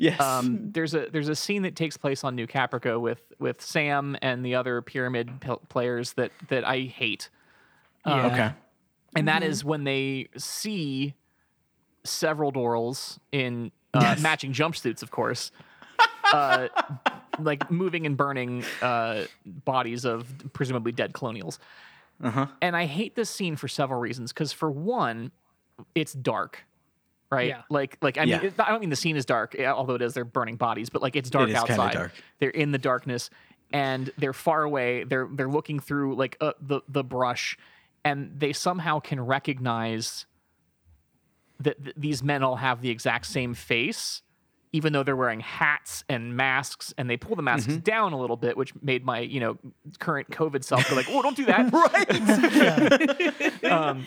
Yes. 0.00 0.20
um, 0.20 0.70
there's 0.72 0.94
a 0.94 1.06
there's 1.12 1.28
a 1.28 1.36
scene 1.36 1.62
that 1.62 1.76
takes 1.76 1.96
place 1.96 2.24
on 2.24 2.34
New 2.34 2.46
Caprica 2.46 2.98
with 3.00 3.20
with 3.38 3.60
Sam 3.60 4.16
and 4.22 4.44
the 4.44 4.54
other 4.54 4.80
pyramid 4.82 5.40
p- 5.40 5.52
players 5.68 6.14
that 6.14 6.32
that 6.48 6.66
I 6.66 6.80
hate 6.82 7.28
Yeah. 8.06 8.26
okay. 8.26 8.50
and 9.14 9.28
that 9.28 9.42
is 9.42 9.62
when 9.64 9.84
they 9.84 10.28
see 10.36 11.14
several 12.04 12.50
Dorals 12.50 13.18
in 13.30 13.72
uh, 13.92 14.16
matching 14.20 14.52
jumpsuits, 14.54 15.02
of 15.02 15.10
course, 15.10 15.50
uh, 16.32 16.68
like 17.38 17.70
moving 17.70 18.06
and 18.06 18.16
burning 18.16 18.64
uh, 18.80 19.24
bodies 19.44 20.04
of 20.06 20.26
presumably 20.54 20.92
dead 20.92 21.12
colonials. 21.12 21.58
Uh-huh. 22.22 22.46
And 22.62 22.76
I 22.76 22.86
hate 22.86 23.16
this 23.16 23.28
scene 23.30 23.56
for 23.56 23.66
several 23.68 23.98
reasons. 24.00 24.32
Because 24.32 24.52
for 24.52 24.70
one, 24.70 25.30
it's 25.94 26.12
dark, 26.12 26.64
right? 27.30 27.48
Yeah. 27.48 27.62
Like, 27.70 27.96
like 28.02 28.18
I 28.18 28.22
mean, 28.22 28.28
Yeah. 28.30 28.42
it- 28.42 28.54
I 28.58 28.68
don't 28.70 28.80
mean 28.80 28.90
the 28.90 28.96
scene 28.96 29.16
is 29.16 29.24
dark, 29.24 29.54
although 29.58 29.94
it 29.94 30.02
is. 30.02 30.14
They're 30.14 30.24
burning 30.24 30.56
bodies, 30.56 30.90
but 30.90 31.02
like 31.02 31.16
it's 31.16 31.30
dark 31.30 31.48
is 31.48 31.54
kinda 31.54 31.72
outside. 31.72 31.92
dark. 31.94 32.12
They're 32.38 32.50
in 32.50 32.72
the 32.72 32.78
darkness, 32.78 33.30
and 33.72 34.10
they're 34.18 34.32
far 34.32 34.62
away. 34.64 35.04
They're 35.04 35.28
they're 35.30 35.48
looking 35.48 35.78
through 35.80 36.16
like 36.16 36.36
uh, 36.40 36.52
the 36.60 36.80
the 36.88 37.04
brush, 37.04 37.56
and 38.04 38.32
they 38.38 38.52
somehow 38.52 38.98
can 39.00 39.20
recognize 39.20 40.26
that 41.60 41.82
th- 41.84 41.94
these 41.96 42.22
men 42.22 42.42
all 42.42 42.56
have 42.56 42.80
the 42.80 42.88
exact 42.90 43.26
same 43.26 43.52
face, 43.54 44.22
even 44.72 44.92
though 44.94 45.02
they're 45.02 45.14
wearing 45.16 45.40
hats 45.40 46.04
and 46.08 46.34
masks, 46.36 46.94
and 46.96 47.08
they 47.10 47.16
pull 47.18 47.36
the 47.36 47.42
masks 47.42 47.76
down 47.76 48.12
a 48.12 48.18
little 48.18 48.36
bit, 48.36 48.56
which 48.56 48.72
made 48.82 49.04
my 49.04 49.20
you 49.20 49.38
know 49.40 49.58
current 49.98 50.30
COVID 50.30 50.64
self 50.64 50.88
go 50.88 50.96
like, 50.96 51.06
"Oh, 51.10 51.22
don't 51.22 51.36
do 51.36 51.44
that!" 51.46 51.70
right. 53.62 53.64
um, 53.72 54.06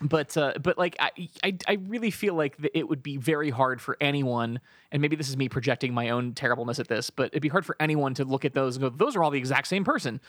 but 0.00 0.36
uh, 0.36 0.54
but 0.62 0.78
like 0.78 0.96
I, 0.98 1.10
I 1.42 1.56
I 1.68 1.72
really 1.86 2.10
feel 2.10 2.34
like 2.34 2.56
that 2.58 2.76
it 2.76 2.88
would 2.88 3.02
be 3.02 3.16
very 3.16 3.50
hard 3.50 3.80
for 3.80 3.96
anyone, 4.00 4.60
and 4.92 5.00
maybe 5.00 5.16
this 5.16 5.28
is 5.28 5.36
me 5.36 5.48
projecting 5.48 5.94
my 5.94 6.10
own 6.10 6.32
terribleness 6.34 6.78
at 6.78 6.88
this, 6.88 7.10
but 7.10 7.26
it'd 7.26 7.42
be 7.42 7.48
hard 7.48 7.64
for 7.66 7.76
anyone 7.80 8.14
to 8.14 8.24
look 8.24 8.44
at 8.44 8.54
those 8.54 8.76
and 8.76 8.82
go, 8.82 8.88
"Those 8.90 9.16
are 9.16 9.22
all 9.22 9.30
the 9.30 9.38
exact 9.38 9.66
same 9.68 9.84
person." 9.84 10.20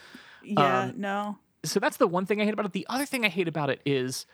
Yeah, 0.42 0.80
Um, 0.82 0.94
no. 0.96 1.38
so 1.64 1.80
that's 1.80 1.96
the 1.96 2.06
one 2.06 2.26
thing 2.26 2.40
I 2.40 2.44
hate 2.44 2.52
about 2.54 2.66
it. 2.66 2.72
The 2.72 2.86
other 2.88 3.06
thing 3.06 3.24
I 3.24 3.28
hate 3.28 3.48
about 3.48 3.70
it 3.70 3.80
is 3.84 4.26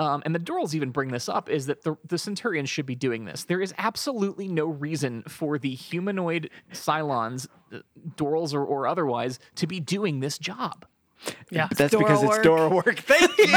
um, 0.00 0.22
and 0.24 0.32
the 0.34 0.38
Dorals 0.38 0.74
even 0.74 0.90
bring 0.92 1.10
this 1.10 1.28
up, 1.28 1.48
is 1.50 1.66
that 1.66 1.82
the, 1.82 1.96
the 2.06 2.18
Centurions 2.18 2.70
should 2.70 2.86
be 2.86 2.94
doing 2.94 3.24
this. 3.24 3.44
There 3.44 3.60
is 3.60 3.74
absolutely 3.78 4.46
no 4.46 4.66
reason 4.66 5.24
for 5.24 5.58
the 5.58 5.74
humanoid 5.74 6.50
Cylons, 6.72 7.48
uh, 7.72 7.78
Dorals 8.16 8.54
or, 8.54 8.64
or 8.64 8.86
otherwise, 8.86 9.40
to 9.56 9.66
be 9.66 9.80
doing 9.80 10.20
this 10.20 10.38
job. 10.38 10.86
Yeah. 11.50 11.68
That's 11.74 11.92
Dora 11.92 12.04
because 12.04 12.22
it's 12.22 12.28
work. 12.28 12.42
Dora 12.42 12.68
work. 12.68 12.98
Thank 13.06 13.38
you. 13.38 13.48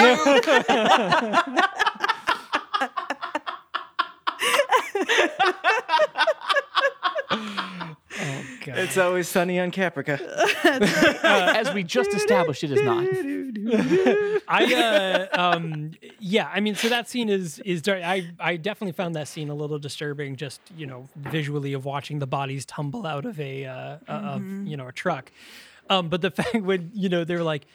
God. 8.66 8.78
it's 8.78 8.98
always 8.98 9.28
sunny 9.28 9.60
on 9.60 9.72
Caprica. 9.72 10.20
As 11.24 11.74
we 11.74 11.84
just 11.84 12.14
established, 12.14 12.64
it 12.64 12.72
is 12.72 12.82
not. 12.82 13.04
I 14.48 14.74
uh, 14.74 15.28
um 15.34 15.92
yeah, 16.20 16.50
I 16.54 16.60
mean, 16.60 16.76
so 16.76 16.90
that 16.90 17.10
scene 17.10 17.30
is 17.30 17.60
is 17.60 17.82
dar- 17.82 17.98
I 17.98 18.32
I 18.40 18.58
definitely 18.58 18.94
found 18.94 19.16
that 19.16 19.28
scene 19.28 19.50
a 19.50 19.56
little 19.56 19.80
disturbing, 19.80 20.36
just 20.36 20.62
you 20.78 20.86
know, 20.86 21.08
visually 21.16 21.74
of 21.74 21.86
watching 21.86 22.20
the 22.20 22.28
bodies 22.28 22.66
tumble 22.66 23.06
out 23.08 23.26
of 23.26 23.40
a 23.40 23.66
uh, 23.66 23.74
uh, 23.74 24.12
of 24.12 24.44
you 24.68 24.78
know 24.78 24.88
a 24.88 24.92
truck. 24.92 25.32
Um, 25.90 26.10
but 26.10 26.22
the 26.22 26.32
fact 26.38 26.56
when 26.62 26.92
you 26.94 27.10
know 27.10 27.24
they're 27.24 27.44
like 27.44 27.66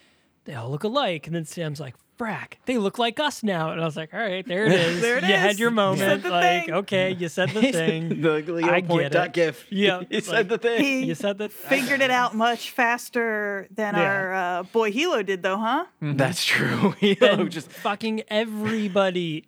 they 0.45 0.55
all 0.55 0.71
look 0.71 0.85
alike, 0.85 1.27
and 1.27 1.35
then 1.35 1.45
Sam's 1.45 1.81
like, 1.81 1.95
"Frack, 2.21 2.55
they 2.67 2.79
look 2.79 3.01
like 3.01 3.19
us 3.19 3.43
now," 3.43 3.73
and 3.73 3.81
I 3.81 3.85
was 3.85 3.97
like, 3.97 4.15
"All 4.15 4.21
right, 4.21 4.47
there 4.47 4.65
it 4.67 4.73
is. 4.81 5.01
There 5.01 5.19
it 5.19 5.25
you 5.25 5.35
had 5.35 5.51
is. 5.53 5.59
your 5.59 5.71
You 5.71 5.75
moment. 5.77 5.99
said 5.99 6.23
the 6.23 6.31
like, 6.31 6.65
thing. 6.67 6.75
okay, 6.75 7.11
you 7.19 7.29
said 7.29 7.51
the 7.51 7.61
thing. 7.73 8.21
the 8.23 8.31
Leo 8.43 8.71
I 8.71 8.81
point 8.81 9.03
get 9.03 9.13
dot 9.13 9.27
it. 9.29 9.33
gif. 9.33 9.67
Yeah, 9.71 10.01
you 10.03 10.07
like- 10.19 10.25
said 10.25 10.49
the 10.49 10.59
thing. 10.59 10.85
He 10.85 11.05
you 11.07 11.17
said 11.17 11.39
that. 11.39 11.53
figured 11.53 12.01
it 12.01 12.13
out 12.13 12.35
much 12.37 12.71
faster 12.71 13.67
than 13.75 13.97
Yeah. 13.97 14.03
our 14.03 14.35
uh, 14.35 14.63
boy 14.63 14.93
Helo 14.93 15.27
did, 15.27 15.43
though, 15.43 15.59
huh? 15.59 15.87
That's 16.01 16.45
true. 16.45 16.95
He 17.01 17.19
And 17.21 17.51
just 17.51 17.71
fucking 17.73 18.23
everybody. 18.29 19.45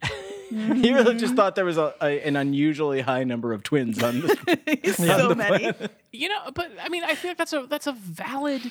he 0.51 0.95
really 0.95 1.17
just 1.17 1.35
thought 1.35 1.55
there 1.55 1.65
was 1.65 1.79
a, 1.79 1.95
a, 2.01 2.27
an 2.27 2.37
unusually 2.37 3.01
high 3.01 3.25
number 3.25 3.53
of 3.53 3.63
twins 3.63 4.03
on 4.03 4.21
this. 4.21 4.97
so 4.97 5.35
many. 5.35 5.73
You 6.13 6.29
know, 6.29 6.51
but 6.55 6.71
I 6.81 6.89
mean, 6.89 7.05
I 7.05 7.15
feel 7.15 7.31
like 7.31 7.39
that's 7.39 7.53
a 7.53 7.67
that's 7.69 7.87
a 7.87 7.93
valid. 7.93 8.71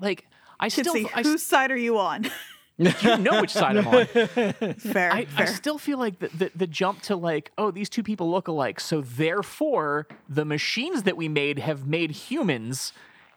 Like, 0.00 0.26
I 0.60 0.68
still 0.68 0.94
Kitsy, 0.94 1.10
I, 1.14 1.22
whose 1.22 1.42
side 1.42 1.70
are 1.70 1.76
you 1.76 1.98
on? 1.98 2.30
you 2.76 3.18
know 3.18 3.40
which 3.40 3.52
side 3.52 3.76
I'm 3.76 3.86
on. 3.86 4.06
Fair, 4.74 5.12
I, 5.12 5.26
I 5.36 5.44
still 5.44 5.78
feel 5.78 5.98
like 5.98 6.18
the, 6.18 6.28
the 6.28 6.50
the 6.54 6.66
jump 6.66 7.02
to 7.02 7.16
like, 7.16 7.52
oh, 7.56 7.70
these 7.70 7.88
two 7.88 8.02
people 8.02 8.30
look 8.30 8.48
alike, 8.48 8.80
so 8.80 9.00
therefore 9.00 10.06
the 10.28 10.44
machines 10.44 11.04
that 11.04 11.16
we 11.16 11.28
made 11.28 11.60
have 11.60 11.86
made 11.86 12.10
humans 12.10 12.92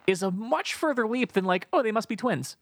is 0.08 0.24
a 0.24 0.32
much 0.32 0.74
further 0.74 1.08
leap 1.08 1.34
than 1.34 1.46
like, 1.46 1.68
oh, 1.72 1.84
they 1.84 1.92
must 1.92 2.10
be 2.10 2.16
twins. 2.16 2.58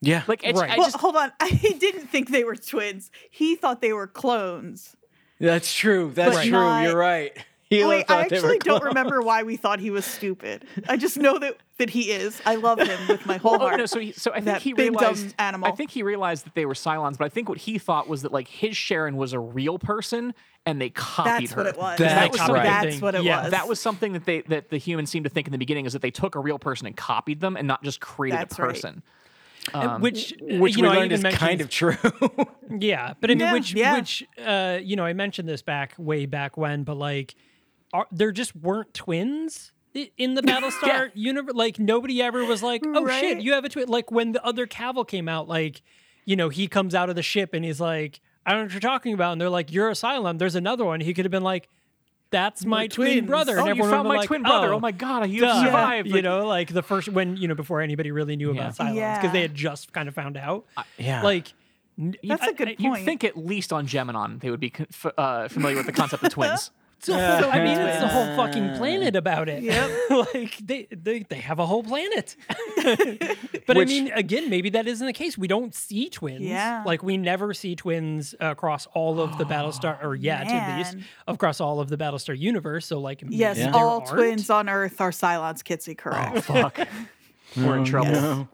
Yeah. 0.00 0.22
Like, 0.26 0.44
it's, 0.44 0.58
Right. 0.60 0.70
I 0.70 0.76
well, 0.76 0.86
just 0.86 0.98
hold 0.98 1.16
on. 1.16 1.32
I 1.40 1.50
didn't 1.50 2.06
think 2.08 2.30
they 2.30 2.44
were 2.44 2.56
twins. 2.56 3.10
He 3.30 3.56
thought 3.56 3.80
they 3.80 3.92
were 3.92 4.06
clones. 4.06 4.96
That's 5.40 5.72
true. 5.72 6.12
That's 6.14 6.36
But 6.36 6.42
true. 6.42 6.52
not- 6.52 6.82
You're 6.82 6.96
right. 6.96 7.32
Helo 7.70 7.88
Wait, 7.90 8.08
thought 8.08 8.24
I 8.24 8.28
they 8.28 8.40
were 8.40 8.46
actually 8.54 8.58
don't 8.60 8.82
remember 8.82 9.20
why 9.20 9.42
we 9.42 9.56
thought 9.56 9.78
he 9.78 9.90
was 9.90 10.06
stupid. 10.06 10.64
I 10.88 10.96
just 10.96 11.18
know 11.18 11.38
that 11.38 11.58
that 11.76 11.90
he 11.90 12.10
is. 12.10 12.40
I 12.46 12.54
love 12.54 12.80
him 12.80 12.98
with 13.08 13.26
my 13.26 13.36
whole 13.36 13.54
Oh 13.56 13.58
heart. 13.58 13.76
no! 13.76 13.84
So 13.84 14.00
he, 14.00 14.12
so 14.12 14.30
I 14.30 14.36
think 14.36 14.46
That 14.46 14.62
he 14.62 14.72
big, 14.72 14.94
dumb 14.94 15.00
realized. 15.02 15.34
animal. 15.38 15.68
I 15.68 15.72
think 15.72 15.90
he 15.90 16.02
realized 16.02 16.46
that 16.46 16.54
they 16.54 16.64
were 16.64 16.72
Cylons, 16.72 17.18
but 17.18 17.26
I 17.26 17.28
think 17.28 17.46
what 17.50 17.58
he 17.58 17.76
thought 17.78 18.08
was 18.08 18.22
that 18.22 18.32
like 18.32 18.48
his 18.48 18.74
Sharon 18.74 19.18
was 19.18 19.34
a 19.34 19.38
real 19.38 19.78
person, 19.78 20.32
and 20.64 20.80
they 20.80 20.88
copied 20.88 21.42
That's 21.50 21.52
her. 21.52 21.64
what 21.64 21.66
it 21.66 21.76
was. 21.78 21.98
That's 21.98 22.14
That 22.14 22.30
was 22.30 22.38
something- 22.40 22.54
right. 22.54 22.64
That's 22.84 23.02
what 23.02 23.14
it 23.16 23.22
Yeah, 23.24 23.42
was. 23.42 23.50
That 23.50 23.68
was 23.68 23.78
something 23.80 24.14
that 24.14 24.24
they 24.24 24.40
that 24.42 24.70
the 24.70 24.78
humans 24.78 25.10
seemed 25.10 25.24
to 25.24 25.30
think 25.30 25.46
in 25.46 25.52
the 25.52 25.58
beginning 25.58 25.84
is 25.84 25.92
that 25.92 26.00
they 26.00 26.10
took 26.10 26.36
a 26.36 26.40
real 26.40 26.58
person 26.58 26.86
and 26.86 26.96
copied 26.96 27.40
them, 27.42 27.54
and 27.54 27.68
not 27.68 27.82
just 27.84 28.00
created 28.00 28.38
That's 28.38 28.58
a 28.58 28.62
right. 28.62 28.70
Person. 29.72 30.00
which 30.00 30.34
Which 30.40 30.76
you 30.76 30.82
we 30.82 30.88
know, 30.88 30.94
I 30.94 30.98
learned 30.98 31.12
is 31.12 31.22
kind 31.22 31.60
of 31.60 31.68
true. 31.70 31.96
Yeah, 32.80 33.14
but 33.20 33.30
I 33.30 33.34
mean, 33.34 33.40
Yeah, 33.40 33.52
which 33.54 33.72
yeah. 33.74 33.94
which 33.96 34.24
uh, 34.44 34.78
you 34.82 34.94
know, 34.96 35.04
I 35.04 35.12
mentioned 35.14 35.48
this 35.48 35.62
back 35.62 35.94
way 35.96 36.26
back 36.26 36.56
when, 36.56 36.84
but 36.84 36.96
like, 36.96 37.34
are, 37.94 38.06
there 38.12 38.30
just 38.30 38.54
weren't 38.54 38.92
twins 38.92 39.72
in 39.94 40.34
the 40.34 40.42
Battlestar 40.50 41.10
universe. 41.14 41.54
Like 41.54 41.78
nobody 41.78 42.20
ever 42.22 42.44
was 42.44 42.62
like, 42.62 42.82
oh 42.86 43.06
shit, 43.08 43.40
you 43.40 43.54
have 43.54 43.64
a 43.64 43.68
twin. 43.70 43.88
Like 43.88 44.10
when 44.10 44.32
the 44.32 44.44
other 44.44 44.66
Cavill 44.66 45.08
came 45.08 45.28
out, 45.28 45.48
like 45.48 45.82
you 46.26 46.36
know, 46.36 46.50
he 46.50 46.68
comes 46.68 46.94
out 46.94 47.08
of 47.08 47.16
the 47.16 47.22
ship 47.22 47.54
and 47.54 47.64
he's 47.64 47.80
like, 47.80 48.20
I 48.44 48.50
don't 48.50 48.60
know 48.60 48.64
what 48.66 48.72
you're 48.72 48.80
talking 48.80 49.14
about, 49.14 49.32
and 49.32 49.40
they're 49.40 49.48
like, 49.48 49.72
you're 49.72 49.88
Asylum. 49.88 50.36
There's 50.36 50.54
another 50.54 50.84
one. 50.84 51.00
He 51.00 51.14
could 51.14 51.24
have 51.24 51.32
been 51.32 51.42
like. 51.42 51.68
That's 52.30 52.64
my 52.66 52.88
twin 52.88 53.12
twins. 53.12 53.26
brother. 53.26 53.58
Oh, 53.58 53.64
and 53.64 53.76
you 53.76 53.82
found 53.84 54.06
my 54.08 54.16
like, 54.16 54.26
twin 54.26 54.42
brother. 54.42 54.72
Oh, 54.74 54.80
my 54.80 54.92
god, 54.92 55.30
you 55.30 55.40
duh. 55.40 55.64
survived. 55.64 56.08
You 56.08 56.14
Like, 56.16 56.24
know, 56.24 56.46
like 56.46 56.72
the 56.72 56.82
first 56.82 57.08
when 57.08 57.36
you 57.38 57.48
know 57.48 57.54
before 57.54 57.80
anybody 57.80 58.10
really 58.10 58.36
knew 58.36 58.52
Yeah. 58.52 58.60
about 58.60 58.76
Cylons 58.76 59.16
because 59.16 59.32
they 59.32 59.40
had 59.42 59.54
just 59.54 59.92
kind 59.92 60.08
of 60.08 60.14
found 60.14 60.36
out. 60.36 60.66
yeah. 60.98 61.22
Like, 61.22 61.52
That's 61.96 62.42
I- 62.42 62.48
a 62.50 62.52
good 62.54 62.68
I- 62.68 62.76
You'd 62.78 63.04
think 63.04 63.24
at 63.24 63.36
least 63.36 63.72
on 63.72 63.86
Geminon 63.86 64.40
they 64.40 64.50
would 64.50 64.60
be 64.60 64.72
f- 64.78 65.06
uh, 65.16 65.48
familiar 65.48 65.76
with 65.78 65.86
the 65.86 65.92
concept 65.92 66.22
of 66.22 66.30
twins. 66.32 66.70
So, 67.08 67.14
I 67.14 67.62
mean, 67.62 67.78
it's 67.78 68.00
the 68.00 68.08
whole 68.08 68.26
fucking 68.34 68.74
planet 68.76 69.14
about 69.14 69.48
it. 69.48 69.62
Yep. 69.62 69.90
like 70.34 70.58
they, 70.58 70.88
they 70.90 71.20
they 71.20 71.36
have 71.36 71.58
a 71.60 71.64
whole 71.66 71.82
planet. 71.84 72.34
but 72.76 73.76
Which- 73.76 73.78
I 73.78 73.84
mean, 73.84 74.10
again, 74.12 74.50
maybe 74.50 74.70
that 74.70 74.86
isn't 74.88 75.06
the 75.06 75.12
case. 75.12 75.38
We 75.38 75.46
don't 75.48 75.74
see 75.74 76.08
twins. 76.08 76.42
Yeah. 76.42 76.82
Like 76.84 77.02
we 77.04 77.16
never 77.16 77.54
see 77.54 77.76
twins 77.76 78.34
across 78.40 78.86
all 78.94 79.20
of 79.20 79.38
the 79.38 79.44
Battlestar, 79.44 80.02
or 80.02 80.14
yet 80.16 80.48
at 80.48 80.78
least 80.78 80.94
man. 80.96 81.04
across 81.28 81.60
all 81.60 81.78
of 81.80 81.88
the 81.88 81.96
Battlestar 81.96 82.36
universe. 82.38 82.86
So 82.86 82.98
like, 82.98 83.22
yes, 83.28 83.56
maybe 83.58 83.70
there 83.70 83.80
all 83.80 84.00
aren't. 84.00 84.08
twins 84.08 84.50
on 84.50 84.68
Earth 84.68 85.00
are 85.00 85.10
Cylons, 85.12 85.62
Kitsy, 85.62 85.96
correct? 85.96 86.36
Oh, 86.36 86.40
fuck, 86.40 86.78
oh, 86.80 86.86
we're 87.66 87.76
in 87.78 87.84
trouble. 87.84 88.10
No. 88.10 88.48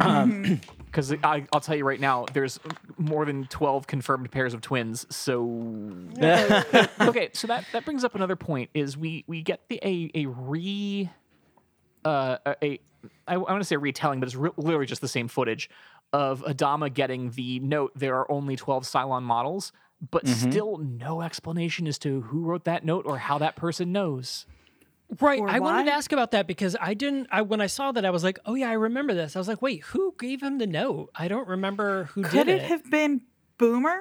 Um, 0.00 0.60
Because 0.90 1.14
I'll 1.22 1.60
tell 1.60 1.76
you 1.76 1.84
right 1.84 2.00
now, 2.00 2.26
there's 2.32 2.58
more 2.98 3.24
than 3.24 3.46
12 3.46 3.86
confirmed 3.86 4.30
pairs 4.32 4.54
of 4.54 4.60
twins. 4.60 5.06
So 5.08 5.44
okay, 7.00 7.30
so 7.32 7.46
that 7.46 7.64
that 7.72 7.84
brings 7.84 8.02
up 8.02 8.14
another 8.14 8.36
point: 8.36 8.70
is 8.74 8.96
we 8.96 9.24
we 9.26 9.42
get 9.42 9.60
the 9.68 9.80
a 9.84 10.10
a 10.14 10.26
re 10.26 11.08
uh 12.04 12.38
a, 12.44 12.64
a 12.64 12.80
I, 13.26 13.36
want 13.36 13.60
to 13.60 13.64
say 13.64 13.76
a 13.76 13.78
retelling, 13.78 14.20
but 14.20 14.28
it's 14.28 14.36
re- 14.36 14.50
literally 14.56 14.86
just 14.86 15.00
the 15.00 15.08
same 15.08 15.28
footage 15.28 15.70
of 16.12 16.42
Adama 16.42 16.92
getting 16.92 17.30
the 17.30 17.60
note. 17.60 17.92
There 17.94 18.16
are 18.16 18.30
only 18.30 18.56
12 18.56 18.84
Cylon 18.84 19.22
models, 19.22 19.72
but 20.10 20.26
still 20.26 20.78
no 20.78 21.22
explanation 21.22 21.86
as 21.86 21.98
to 22.00 22.22
who 22.22 22.40
wrote 22.44 22.64
that 22.64 22.84
note 22.84 23.06
or 23.06 23.18
how 23.18 23.38
that 23.38 23.56
person 23.56 23.92
knows. 23.92 24.46
Right. 25.20 25.40
Or 25.40 25.48
I 25.48 25.58
wanted 25.58 25.86
to 25.86 25.92
ask 25.92 26.12
about 26.12 26.30
that 26.32 26.46
because 26.46 26.76
I 26.80 26.94
didn't. 26.94 27.26
I 27.32 27.42
when 27.42 27.60
I 27.60 27.66
saw 27.66 27.90
that, 27.92 28.04
I 28.04 28.10
was 28.10 28.22
like, 28.22 28.38
oh 28.46 28.54
yeah, 28.54 28.70
I 28.70 28.74
remember 28.74 29.14
this. 29.14 29.34
I 29.34 29.38
was 29.40 29.48
like, 29.48 29.60
wait, 29.62 29.82
who 29.84 30.14
gave 30.18 30.42
him 30.42 30.58
the 30.58 30.66
note? 30.66 31.10
I 31.16 31.26
don't 31.28 31.48
remember 31.48 32.04
who 32.14 32.22
Could 32.22 32.46
did 32.46 32.48
it 32.48 32.60
could 32.60 32.68
have 32.68 32.90
been 32.90 33.22
Boomer? 33.58 33.98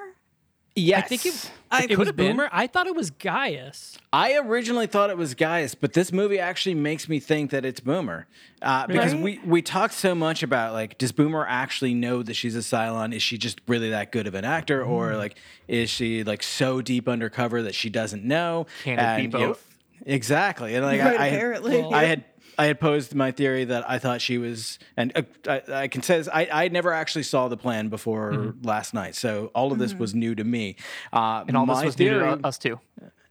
yes. 0.76 1.04
I 1.04 1.08
think 1.08 1.26
it, 1.26 1.52
I 1.72 1.88
it 1.90 1.98
was 1.98 2.08
have 2.10 2.16
been. 2.16 2.38
Boomer. 2.38 2.50
I 2.54 2.68
thought 2.68 2.86
it 2.88 2.96
was 2.96 3.10
Gaius. 3.12 3.98
I 4.14 4.38
originally 4.38 4.88
thought 4.88 5.10
it 5.10 5.18
was 5.18 5.34
Gaius, 5.34 5.76
but 5.76 5.94
this 5.94 6.12
movie 6.14 6.40
actually 6.40 6.76
makes 6.76 7.10
me 7.10 7.20
think 7.20 7.52
that 7.52 7.66
it's 7.66 7.80
Boomer 7.80 8.28
uh, 8.62 8.88
because 8.88 9.14
Right? 9.14 9.24
we 9.24 9.40
we 9.46 9.62
talked 9.62 9.96
so 9.96 10.14
much 10.16 10.44
about 10.44 10.74
like, 10.74 10.98
does 10.98 11.12
Boomer 11.12 11.46
actually 11.48 11.94
know 11.96 12.22
that 12.24 12.36
she's 12.36 12.56
a 12.56 12.60
Cylon? 12.60 13.14
Is 13.16 13.22
she 13.24 13.38
just 13.38 13.60
really 13.68 13.90
that 13.90 14.12
good 14.12 14.28
of 14.28 14.36
an 14.36 14.46
actor, 14.46 14.84
or 14.84 15.16
like, 15.18 15.38
is 15.68 15.90
she 15.90 16.24
like 16.24 16.44
so 16.44 16.82
deep 16.82 17.10
undercover 17.10 17.64
that 17.64 17.74
she 17.76 17.90
doesn't 17.90 18.24
know? 18.24 18.68
Can 18.84 18.94
it 18.94 18.98
be 18.98 19.04
And, 19.04 19.34
you 19.34 19.40
know, 19.40 19.48
both? 19.50 19.66
Exactly, 20.06 20.76
and 20.76 20.86
like 20.86 21.02
Right, 21.02 21.20
I, 21.20 21.26
I 21.26 21.28
had- 21.28 21.34
apparently. 21.38 21.84
I 21.84 22.04
had. 22.06 22.24
I 22.58 22.66
had 22.66 22.78
posed 22.82 23.16
my 23.16 23.32
theory 23.32 23.64
that 23.64 23.90
I 23.90 24.00
thought 24.00 24.20
she 24.20 24.38
was, 24.38 24.80
and 24.98 25.14
uh, 25.16 25.22
I, 25.48 25.84
I 25.84 25.88
can 25.88 26.02
say 26.02 26.18
this, 26.18 26.28
I, 26.28 26.50
I 26.52 26.68
never 26.68 26.92
actually 26.92 27.24
saw 27.24 27.48
the 27.48 27.56
plan 27.56 27.88
before 27.88 28.54
last 28.64 28.94
night, 28.94 29.16
so 29.16 29.50
all 29.56 29.72
of 29.72 29.80
this 29.80 29.94
was 29.94 30.14
new 30.14 30.36
to 30.36 30.44
me. 30.44 30.76
Uh, 31.14 31.46
And 31.48 31.56
all 31.56 31.66
this 31.66 31.78
my 31.78 31.86
was 31.86 31.98
new 31.98 32.10
to 32.20 32.40
us 32.46 32.58
too. 32.58 32.78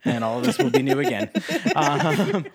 and 0.03 0.25
all 0.25 0.39
of 0.39 0.45
this 0.47 0.57
will 0.57 0.71
be 0.71 0.81
new 0.83 0.99
again. 1.01 1.29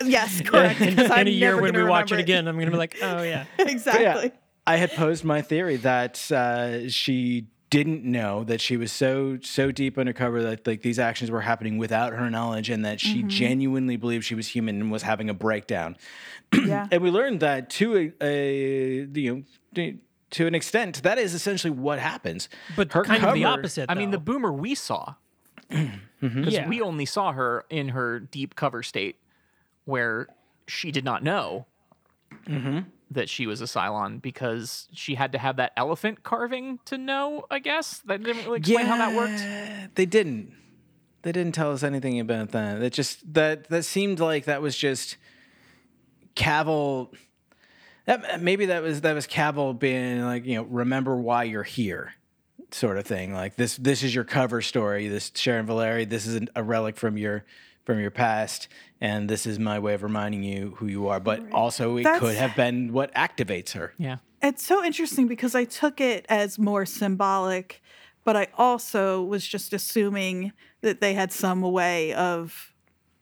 Yes, 0.03 0.41
correct. 0.41 0.81
in, 0.81 0.89
because 0.95 1.11
I'm 1.11 1.19
in 1.21 1.27
a 1.27 1.31
year 1.31 1.61
when 1.61 1.75
we 1.75 1.83
watch 1.83 2.11
it 2.11 2.15
remember 2.15 2.23
again, 2.23 2.47
I'm 2.47 2.57
gonna 2.57 2.71
be 2.71 2.77
like, 2.77 2.97
oh 3.03 3.21
yeah. 3.21 3.45
exactly. 3.59 4.31
I 4.65 4.77
had 4.77 4.91
posed 4.93 5.23
my 5.23 5.41
theory 5.43 5.75
that 5.77 6.31
uh, 6.31 6.89
she 6.89 7.47
didn't 7.73 8.03
know 8.03 8.43
that 8.43 8.61
she 8.61 8.77
was 8.77 8.91
so 8.91 9.39
so 9.41 9.71
deep 9.71 9.97
undercover 9.97 10.43
that 10.43 10.67
like 10.67 10.81
these 10.83 10.99
actions 10.99 11.31
were 11.31 11.41
happening 11.41 11.77
without 11.79 12.13
her 12.13 12.29
knowledge, 12.29 12.69
and 12.69 12.85
that 12.85 12.99
she 12.99 13.19
mm-hmm. 13.19 13.29
genuinely 13.29 13.97
believed 13.97 14.23
she 14.25 14.35
was 14.35 14.47
human 14.49 14.79
and 14.79 14.91
was 14.91 15.01
having 15.01 15.29
a 15.29 15.33
breakdown. 15.33 15.97
Yeah. 16.53 16.87
And 16.91 17.01
we 17.01 17.09
learned 17.09 17.39
that 17.39 17.69
to 17.71 17.97
a, 17.97 18.13
a 18.21 19.07
you 19.19 19.35
know. 19.35 19.43
to- 19.75 19.97
To 20.33 20.47
an 20.47 20.55
extent, 20.55 21.03
that 21.03 21.19
is 21.19 21.33
essentially 21.35 21.69
what 21.69 21.99
happens. 21.99 22.49
But 22.75 22.91
Her 22.93 23.03
kind 23.03 23.23
of 23.23 23.33
the 23.35 23.43
cover- 23.43 23.59
opposite. 23.59 23.85
I 23.91 23.93
mean, 23.93 24.09
the 24.09 24.17
boomer 24.29 24.51
we 24.51 24.73
saw, 24.73 25.13
mm-hmm. 25.69 25.97
because 26.39 26.53
Yeah. 26.53 26.67
we 26.67 26.81
only 26.81 27.05
saw 27.05 27.33
her 27.33 27.65
in 27.69 27.89
her 27.89 28.19
deep 28.19 28.55
cover 28.55 28.81
state, 28.81 29.15
where 29.85 30.25
she 30.67 30.91
did 30.91 31.05
not 31.05 31.21
know 31.23 31.67
mm-hmm. 32.47 32.79
That 33.13 33.29
she 33.29 33.47
was 33.47 33.61
a 33.61 33.65
Cylon 33.65 34.21
because 34.21 34.87
she 34.93 35.15
had 35.15 35.31
to 35.31 35.37
have 35.37 35.57
that 35.57 35.71
elephant 35.77 36.23
carving 36.23 36.79
to 36.85 36.97
know. 36.97 37.45
I 37.49 37.59
guess 37.59 37.99
that 38.05 38.23
didn't 38.23 38.45
really 38.45 38.59
explain 38.59 38.85
how 38.85 38.97
that 38.97 39.15
worked. 39.15 39.95
They 39.95 40.05
didn't. 40.05 40.53
They 41.23 41.31
didn't 41.31 41.53
tell 41.53 41.71
us 41.71 41.83
anything 41.83 42.19
about 42.19 42.51
that. 42.51 42.79
That 42.79 42.93
just 42.93 43.33
that 43.33 43.69
that 43.69 43.83
seemed 43.83 44.19
like 44.19 44.45
that 44.45 44.61
was 44.61 44.77
just 44.77 45.17
Cavil. 46.35 47.13
That 48.05 48.41
maybe 48.41 48.65
that 48.67 48.83
was 48.83 49.01
that 49.01 49.13
was 49.13 49.25
Cavil 49.25 49.73
being 49.73 50.21
like 50.23 50.45
you 50.45 50.55
know 50.55 50.63
remember 50.63 51.15
why 51.15 51.43
you're 51.43 51.63
here 51.63 52.13
sort 52.71 52.97
of 52.97 53.05
thing. 53.05 53.33
Like 53.33 53.55
this 53.55 53.77
this 53.77 54.03
is 54.03 54.13
your 54.13 54.25
cover 54.25 54.61
story. 54.61 55.07
This 55.07 55.31
Sharon 55.35 55.65
Valerii. 55.65 56.09
This 56.09 56.25
is 56.25 56.41
a 56.55 56.63
relic 56.63 56.97
from 56.97 57.17
your 57.17 57.45
from 57.83 57.99
your 57.99 58.11
past, 58.11 58.67
and 59.01 59.29
this 59.29 59.45
is 59.45 59.59
my 59.59 59.79
way 59.79 59.93
of 59.93 60.03
reminding 60.03 60.43
you 60.43 60.73
who 60.77 60.87
you 60.87 61.07
are. 61.07 61.19
But 61.19 61.51
also, 61.51 61.97
it 61.97 62.05
could 62.19 62.35
have 62.35 62.55
been 62.55 62.93
what 62.93 63.13
activates 63.13 63.73
her. 63.73 63.93
Yeah. 63.97 64.17
It's 64.41 64.65
so 64.65 64.83
interesting 64.83 65.27
because 65.27 65.55
I 65.55 65.63
took 65.65 66.01
it 66.01 66.25
as 66.29 66.59
more 66.59 66.85
symbolic, 66.85 67.81
but 68.23 68.35
I 68.35 68.47
also 68.57 69.23
was 69.23 69.45
just 69.47 69.73
assuming 69.73 70.51
that 70.81 71.01
they 71.01 71.13
had 71.13 71.31
some 71.31 71.61
way 71.61 72.13
of, 72.13 72.73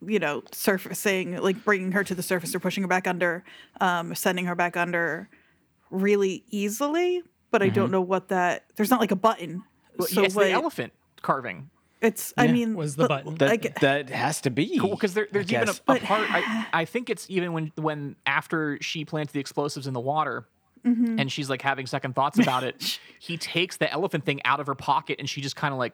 you 0.05 0.17
know, 0.19 0.43
surfacing, 0.51 1.37
like 1.37 1.63
bringing 1.63 1.91
her 1.91 2.03
to 2.03 2.15
the 2.15 2.23
surface 2.23 2.55
or 2.55 2.59
pushing 2.59 2.83
her 2.83 2.87
back 2.87 3.07
under, 3.07 3.43
um, 3.79 4.15
sending 4.15 4.45
her 4.45 4.55
back 4.55 4.75
under 4.77 5.29
really 5.91 6.43
easily. 6.49 7.21
But 7.51 7.61
I 7.61 7.69
don't 7.69 7.91
know 7.91 8.01
what 8.01 8.29
that. 8.29 8.65
There's 8.75 8.89
not 8.89 8.99
like 9.01 9.11
a 9.11 9.15
button. 9.15 9.63
Well, 9.97 10.07
so 10.07 10.21
yeah, 10.21 10.25
it's 10.27 10.35
what- 10.35 10.45
the 10.45 10.51
elephant 10.51 10.93
carving. 11.21 11.69
It's. 12.01 12.33
I 12.37 12.47
mean, 12.47 12.75
was 12.75 12.95
the 12.95 13.07
button. 13.07 13.35
That 13.35 13.49
like, 13.49 13.79
that 13.81 14.09
has 14.09 14.41
to 14.41 14.49
be 14.49 14.77
Cool, 14.79 14.91
because 14.91 15.13
there, 15.13 15.27
there's 15.31 15.51
I 15.51 15.55
even 15.57 15.69
a, 15.69 15.71
a 15.71 15.75
But- 15.85 16.01
part. 16.03 16.27
I, 16.31 16.67
I 16.73 16.85
think 16.85 17.09
it's 17.09 17.29
even 17.29 17.53
when 17.53 17.71
when 17.75 18.15
after 18.25 18.77
she 18.81 19.05
plants 19.05 19.33
the 19.33 19.39
explosives 19.39 19.87
in 19.87 19.93
the 19.93 19.99
water, 19.99 20.47
Mm-hmm. 20.83 21.19
and 21.19 21.31
she's 21.31 21.47
like 21.47 21.61
having 21.61 21.85
second 21.85 22.15
thoughts 22.15 22.39
about 22.39 22.63
it. 22.63 22.99
he 23.19 23.37
takes 23.37 23.77
the 23.77 23.91
elephant 23.91 24.25
thing 24.25 24.41
out 24.45 24.59
of 24.59 24.65
her 24.65 24.73
pocket, 24.73 25.17
and 25.19 25.29
she 25.29 25.39
just 25.39 25.55
kind 25.55 25.73
of 25.73 25.77
like 25.77 25.93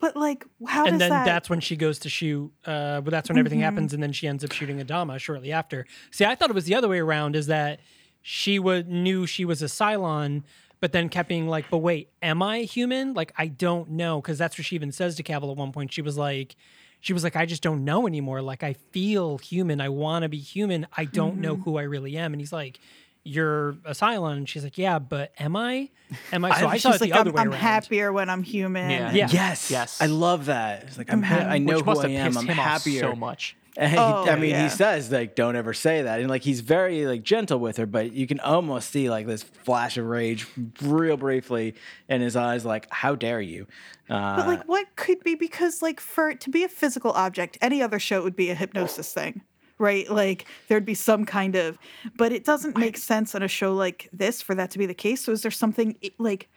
but 0.00 0.16
like, 0.16 0.44
how 0.66 0.84
and 0.84 0.92
does 0.92 0.98
then 1.00 1.10
that? 1.10 1.24
that's 1.24 1.48
when 1.50 1.58
she 1.60 1.74
goes 1.76 1.98
to 2.00 2.08
shoot. 2.08 2.52
Uh, 2.64 3.00
but 3.00 3.10
that's 3.10 3.28
when 3.28 3.36
everything 3.38 3.60
happens, 3.60 3.92
and 3.94 4.00
then 4.02 4.12
she 4.12 4.28
ends 4.28 4.44
up 4.44 4.52
shooting 4.52 4.78
Adama 4.78 5.18
shortly 5.18 5.50
after. 5.50 5.86
See, 6.12 6.24
I 6.24 6.34
thought 6.36 6.50
it 6.50 6.54
was 6.54 6.66
the 6.66 6.74
other 6.76 6.88
way 6.88 6.98
around. 7.00 7.34
Is 7.36 7.46
that 7.46 7.80
she 8.22 8.58
would 8.60 8.88
knew 8.88 9.26
she 9.26 9.44
was 9.44 9.60
a 9.62 9.66
Cylon, 9.66 10.42
but 10.80 10.92
then 10.92 11.08
kept 11.08 11.28
being 11.28 11.48
like, 11.48 11.66
"But 11.70 11.78
wait, 11.78 12.10
am 12.22 12.42
I 12.42 12.60
human? 12.60 13.14
Like, 13.14 13.32
I 13.36 13.46
don't 13.46 13.90
know." 13.90 14.20
Because 14.20 14.38
that's 14.38 14.58
what 14.58 14.64
she 14.66 14.74
even 14.76 14.92
says 14.92 15.16
to 15.16 15.22
Cavil 15.22 15.50
at 15.50 15.56
one 15.56 15.72
point. 15.72 15.92
She 15.92 16.02
was 16.02 16.16
like, 16.18 16.56
"She 17.00 17.12
was 17.12 17.24
like, 17.24 17.36
I 17.36 17.46
just 17.46 17.62
don't 17.62 17.84
know 17.84 18.06
anymore. 18.06 18.42
Like, 18.42 18.62
I 18.62 18.74
feel 18.92 19.38
human. 19.38 19.80
I 19.80 19.88
want 19.88 20.24
to 20.24 20.28
be 20.28 20.38
human. 20.38 20.86
I 20.96 21.04
don't 21.04 21.38
know 21.38 21.54
mm-hmm. 21.54 21.62
who 21.62 21.78
I 21.78 21.82
really 21.82 22.16
am." 22.16 22.32
And 22.32 22.40
he's 22.40 22.52
like. 22.52 22.78
You're 23.26 23.70
a 23.86 23.92
Cylon, 23.92 24.36
and 24.36 24.46
she's 24.46 24.64
like, 24.64 24.76
"Yeah, 24.76 24.98
but 24.98 25.32
am 25.38 25.56
I? 25.56 25.88
Am 26.30 26.44
I?" 26.44 26.50
So 26.60 26.66
I, 26.66 26.72
she's 26.74 26.82
saw 26.82 26.90
it 26.90 27.00
like, 27.00 27.10
the 27.10 27.18
other 27.18 27.30
I'm, 27.30 27.34
way 27.36 27.40
I'm 27.40 27.50
around. 27.52 27.58
happier 27.58 28.12
when 28.12 28.28
I'm 28.28 28.42
human. 28.42 28.90
Yeah. 28.90 29.12
Yeah. 29.12 29.28
Yes, 29.32 29.70
Yes. 29.70 30.02
I 30.02 30.06
love 30.08 30.44
that. 30.44 30.82
It's 30.82 30.98
like 30.98 31.10
I'm. 31.10 31.22
Ha- 31.22 31.36
mm-hmm. 31.38 31.50
I 31.50 31.56
know 31.56 31.76
which 31.76 31.84
who 31.86 32.00
I 32.00 32.08
am. 32.08 32.34
pissed 32.34 32.38
I'm 32.40 32.48
happier. 32.48 33.00
so 33.00 33.14
much. 33.14 33.56
And 33.76 33.90
he- 33.90 33.98
Oh, 33.98 34.24
I 34.28 34.36
mean, 34.36 34.50
yeah. 34.50 34.62
he 34.64 34.68
says 34.68 35.10
like, 35.10 35.34
"Don't 35.34 35.56
ever 35.56 35.74
say 35.74 36.02
that," 36.02 36.20
and 36.20 36.28
like 36.30 36.42
he's 36.42 36.60
very 36.60 37.06
like 37.06 37.22
gentle 37.24 37.58
with 37.58 37.76
her, 37.78 37.86
but 37.86 38.12
you 38.12 38.26
can 38.26 38.38
almost 38.40 38.90
see 38.90 39.10
like 39.10 39.26
this 39.26 39.42
flash 39.42 39.96
of 39.96 40.06
rage, 40.06 40.46
real 40.80 41.16
briefly, 41.16 41.74
in 42.08 42.20
his 42.20 42.36
eyes. 42.36 42.64
Like, 42.64 42.86
"How 42.90 43.14
dare 43.16 43.40
you?" 43.40 43.66
Uh, 44.08 44.36
But 44.36 44.46
like, 44.46 44.64
what 44.68 44.94
could 44.96 45.24
be? 45.24 45.34
Because 45.34 45.82
like, 45.82 45.98
for 45.98 46.30
it 46.30 46.40
to 46.42 46.50
be 46.50 46.62
a 46.62 46.68
physical 46.68 47.10
object, 47.12 47.58
any 47.60 47.82
other 47.82 47.98
show 47.98 48.22
would 48.22 48.36
be 48.36 48.50
a 48.50 48.54
hypnosis 48.54 49.12
thing, 49.12 49.42
right? 49.78 50.08
Like, 50.08 50.46
there'd 50.68 50.84
be 50.86 50.94
some 50.94 51.24
kind 51.24 51.56
of. 51.56 51.76
But 52.16 52.30
it 52.30 52.44
doesn't 52.44 52.78
make 52.78 52.96
sense 52.96 53.34
on 53.34 53.42
a 53.42 53.48
show 53.48 53.74
like 53.74 54.08
this 54.12 54.40
for 54.40 54.54
that 54.54 54.70
to 54.72 54.78
be 54.78 54.86
the 54.86 54.94
case. 54.94 55.24
So 55.24 55.32
is 55.32 55.42
there 55.42 55.50
something 55.50 55.96
like 56.18 56.48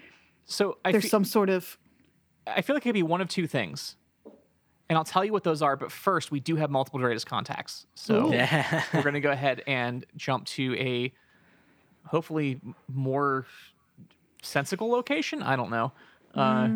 So 0.46 0.78
I 0.86 0.92
there's 0.92 1.06
fe- 1.06 1.10
some 1.10 1.26
sort 1.26 1.50
of 1.50 1.80
I 2.46 2.62
feel 2.62 2.76
like 2.76 2.84
it 2.86 2.90
could 2.90 2.94
be 2.94 3.02
one 3.04 3.22
of 3.22 3.28
two 3.28 3.48
things. 3.48 3.96
And 4.90 4.98
I'll 4.98 5.04
tell 5.04 5.26
you 5.26 5.34
what 5.34 5.44
those 5.44 5.62
are, 5.62 5.76
but 5.76 5.92
first 5.92 6.32
we 6.32 6.40
do 6.40 6.56
have 6.56 6.70
multiple 6.70 7.00
greatest 7.00 7.26
contacts. 7.26 7.86
So 7.96 8.32
yeah. 8.32 8.84
we're 8.94 9.02
going 9.04 9.16
to 9.16 9.20
go 9.20 9.32
ahead 9.32 9.62
and 9.68 10.06
jump 10.16 10.46
to 10.46 10.76
a 10.78 11.14
hopefully 12.06 12.62
more 12.88 13.46
sensical 14.42 14.90
location. 14.90 15.44
I 15.44 15.56
don't 15.58 15.70
know. 15.70 15.92
Uh, 16.34 16.70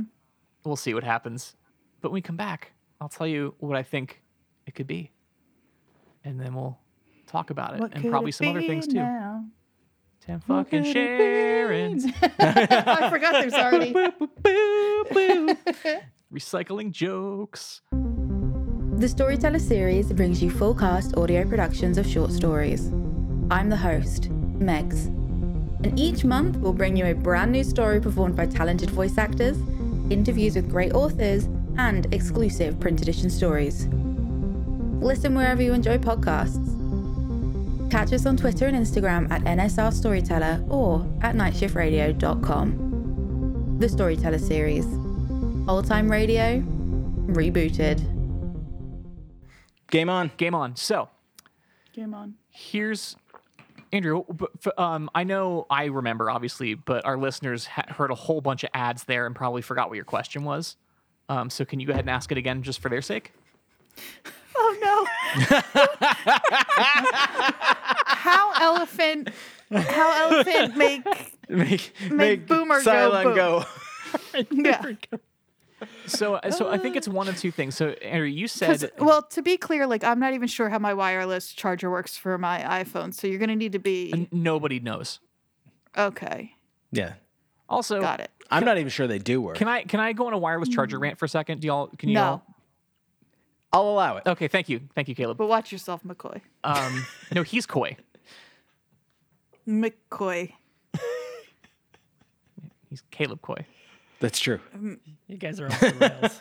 we'll 0.65 0.75
see 0.75 0.93
what 0.93 1.03
happens. 1.03 1.55
But 2.01 2.09
when 2.09 2.15
we 2.15 2.21
come 2.21 2.35
back, 2.35 2.73
I'll 2.99 3.09
tell 3.09 3.27
you 3.27 3.55
what 3.59 3.77
I 3.77 3.83
think 3.83 4.21
it 4.65 4.75
could 4.75 4.87
be. 4.87 5.11
And 6.23 6.39
then 6.39 6.53
we'll 6.53 6.77
talk 7.27 7.49
about 7.49 7.75
it 7.75 7.79
what 7.79 7.93
and 7.95 8.09
probably 8.09 8.29
it 8.29 8.33
some 8.33 8.49
other 8.49 8.59
be 8.59 8.67
things 8.67 8.87
too. 8.87 8.95
now? 8.95 9.45
Tim 10.19 10.39
fucking 10.41 10.83
Sharon's 10.83 12.05
I 12.21 13.09
forgot 13.09 13.33
there's 13.33 13.53
already. 13.55 13.95
Recycling 16.33 16.91
jokes. 16.91 17.81
The 18.97 19.09
Storyteller 19.09 19.59
series 19.59 20.11
brings 20.13 20.41
you 20.41 20.49
full 20.49 20.73
cast 20.75 21.17
audio 21.17 21.45
productions 21.45 21.97
of 21.97 22.07
short 22.07 22.31
stories. 22.31 22.87
I'm 23.49 23.69
the 23.69 23.77
host, 23.77 24.29
Megs. 24.59 25.07
And 25.83 25.99
each 25.99 26.23
month 26.23 26.57
we'll 26.57 26.73
bring 26.73 26.95
you 26.95 27.07
a 27.07 27.13
brand 27.13 27.51
new 27.51 27.63
story 27.63 27.99
performed 27.99 28.35
by 28.35 28.45
talented 28.45 28.91
voice 28.91 29.17
actors, 29.17 29.57
interviews 30.09 30.55
with 30.55 30.69
great 30.69 30.93
authors, 30.93 31.45
and 31.77 32.13
exclusive 32.13 32.79
print 32.79 33.01
edition 33.01 33.29
stories. 33.29 33.87
Listen 35.01 35.35
wherever 35.35 35.61
you 35.61 35.73
enjoy 35.73 35.97
podcasts. 35.97 36.69
Catch 37.89 38.13
us 38.13 38.25
on 38.25 38.37
Twitter 38.37 38.67
and 38.67 38.77
Instagram 38.77 39.29
at 39.31 39.41
NSR 39.43 39.91
Storyteller 39.91 40.63
or 40.69 41.05
at 41.21 41.35
nightshiftradio.com. 41.35 43.77
The 43.79 43.89
Storyteller 43.89 44.37
series. 44.37 44.85
Old 45.67 45.85
time 45.87 46.09
radio, 46.11 46.59
rebooted. 47.27 47.99
Game 49.89 50.09
on. 50.09 50.31
Game 50.37 50.55
on. 50.55 50.75
So 50.75 51.09
Game 51.93 52.13
on. 52.13 52.35
here's 52.49 53.15
Andrew. 53.93 54.23
Um, 54.77 55.09
I 55.15 55.23
know 55.23 55.65
I 55.69 55.85
remember 55.85 56.29
obviously, 56.29 56.73
but 56.73 57.05
our 57.05 57.17
listeners 57.17 57.65
ha- 57.67 57.85
heard 57.89 58.11
a 58.11 58.15
whole 58.15 58.41
bunch 58.41 58.63
of 58.63 58.69
ads 58.73 59.03
there 59.05 59.25
and 59.25 59.35
probably 59.35 59.61
forgot 59.61 59.89
what 59.89 59.95
your 59.95 60.05
question 60.05 60.43
was. 60.43 60.75
Um, 61.29 61.49
so 61.49 61.63
can 61.63 61.79
you 61.79 61.87
go 61.87 61.91
ahead 61.91 62.03
and 62.03 62.09
ask 62.09 62.31
it 62.31 62.37
again, 62.37 62.63
just 62.63 62.79
for 62.81 62.89
their 62.89 63.01
sake? 63.01 63.31
Oh 64.53 64.77
no! 64.81 65.45
how 68.05 68.51
elephant? 68.61 69.29
How 69.71 70.29
elephant 70.29 70.75
make? 70.77 71.05
Make 71.49 71.93
Make 72.11 72.47
Boomer 72.47 72.83
go 72.83 72.91
Cylon 72.91 73.23
boom. 73.23 73.35
go. 73.35 73.65
Yeah. 74.51 74.81
So, 76.07 76.35
uh, 76.35 76.51
so 76.51 76.69
I 76.69 76.77
think 76.77 76.95
it's 76.95 77.07
one 77.07 77.27
of 77.27 77.37
two 77.37 77.51
things. 77.51 77.75
So, 77.75 77.89
Andrew, 78.01 78.27
you 78.27 78.47
said 78.47 78.91
well, 78.99 79.21
to 79.23 79.41
be 79.41 79.57
clear, 79.57 79.85
like 79.87 80.03
I'm 80.03 80.19
not 80.19 80.33
even 80.33 80.47
sure 80.47 80.69
how 80.69 80.79
my 80.79 80.93
wireless 80.93 81.51
charger 81.53 81.89
works 81.91 82.17
for 82.17 82.37
my 82.37 82.59
iPhone, 82.83 83.13
so 83.13 83.27
you're 83.27 83.39
gonna 83.39 83.55
need 83.55 83.71
to 83.73 83.79
be 83.79 84.11
n- 84.13 84.27
nobody 84.31 84.79
knows. 84.79 85.19
okay. 85.97 86.53
Yeah. 86.91 87.13
Also, 87.69 88.01
Got 88.01 88.19
it. 88.19 88.29
I'm 88.49 88.65
not 88.65 88.77
even 88.77 88.89
sure 88.89 89.07
they 89.07 89.19
do 89.19 89.39
work. 89.41 89.55
Can 89.57 89.67
I 89.69 89.83
can 89.83 89.99
I 90.01 90.11
go 90.11 90.27
on 90.27 90.33
a 90.33 90.37
wireless 90.37 90.67
charger 90.69 90.99
rant 90.99 91.17
for 91.17 91.23
a 91.25 91.29
second? 91.29 91.61
Do 91.61 91.67
y'all? 91.67 91.87
Can 91.97 92.09
you? 92.09 92.15
No, 92.15 92.23
all- 92.23 92.45
I'll 93.73 93.89
allow 93.89 94.17
it. 94.17 94.23
Okay, 94.27 94.49
thank 94.49 94.67
you, 94.67 94.81
thank 94.93 95.07
you, 95.07 95.15
Caleb. 95.15 95.37
but 95.37 95.47
watch 95.47 95.71
yourself, 95.71 96.03
McCoy. 96.03 96.41
Um, 96.65 97.05
no, 97.33 97.43
he's 97.43 97.65
coy. 97.65 97.95
McCoy. 99.67 100.51
He's 102.89 103.03
Caleb 103.11 103.41
coy. 103.41 103.65
That's 104.21 104.39
true. 104.39 104.59
You 105.27 105.37
guys 105.37 105.59
are 105.59 105.65
off 105.65 105.79
the 105.79 105.93
rails. 105.99 106.39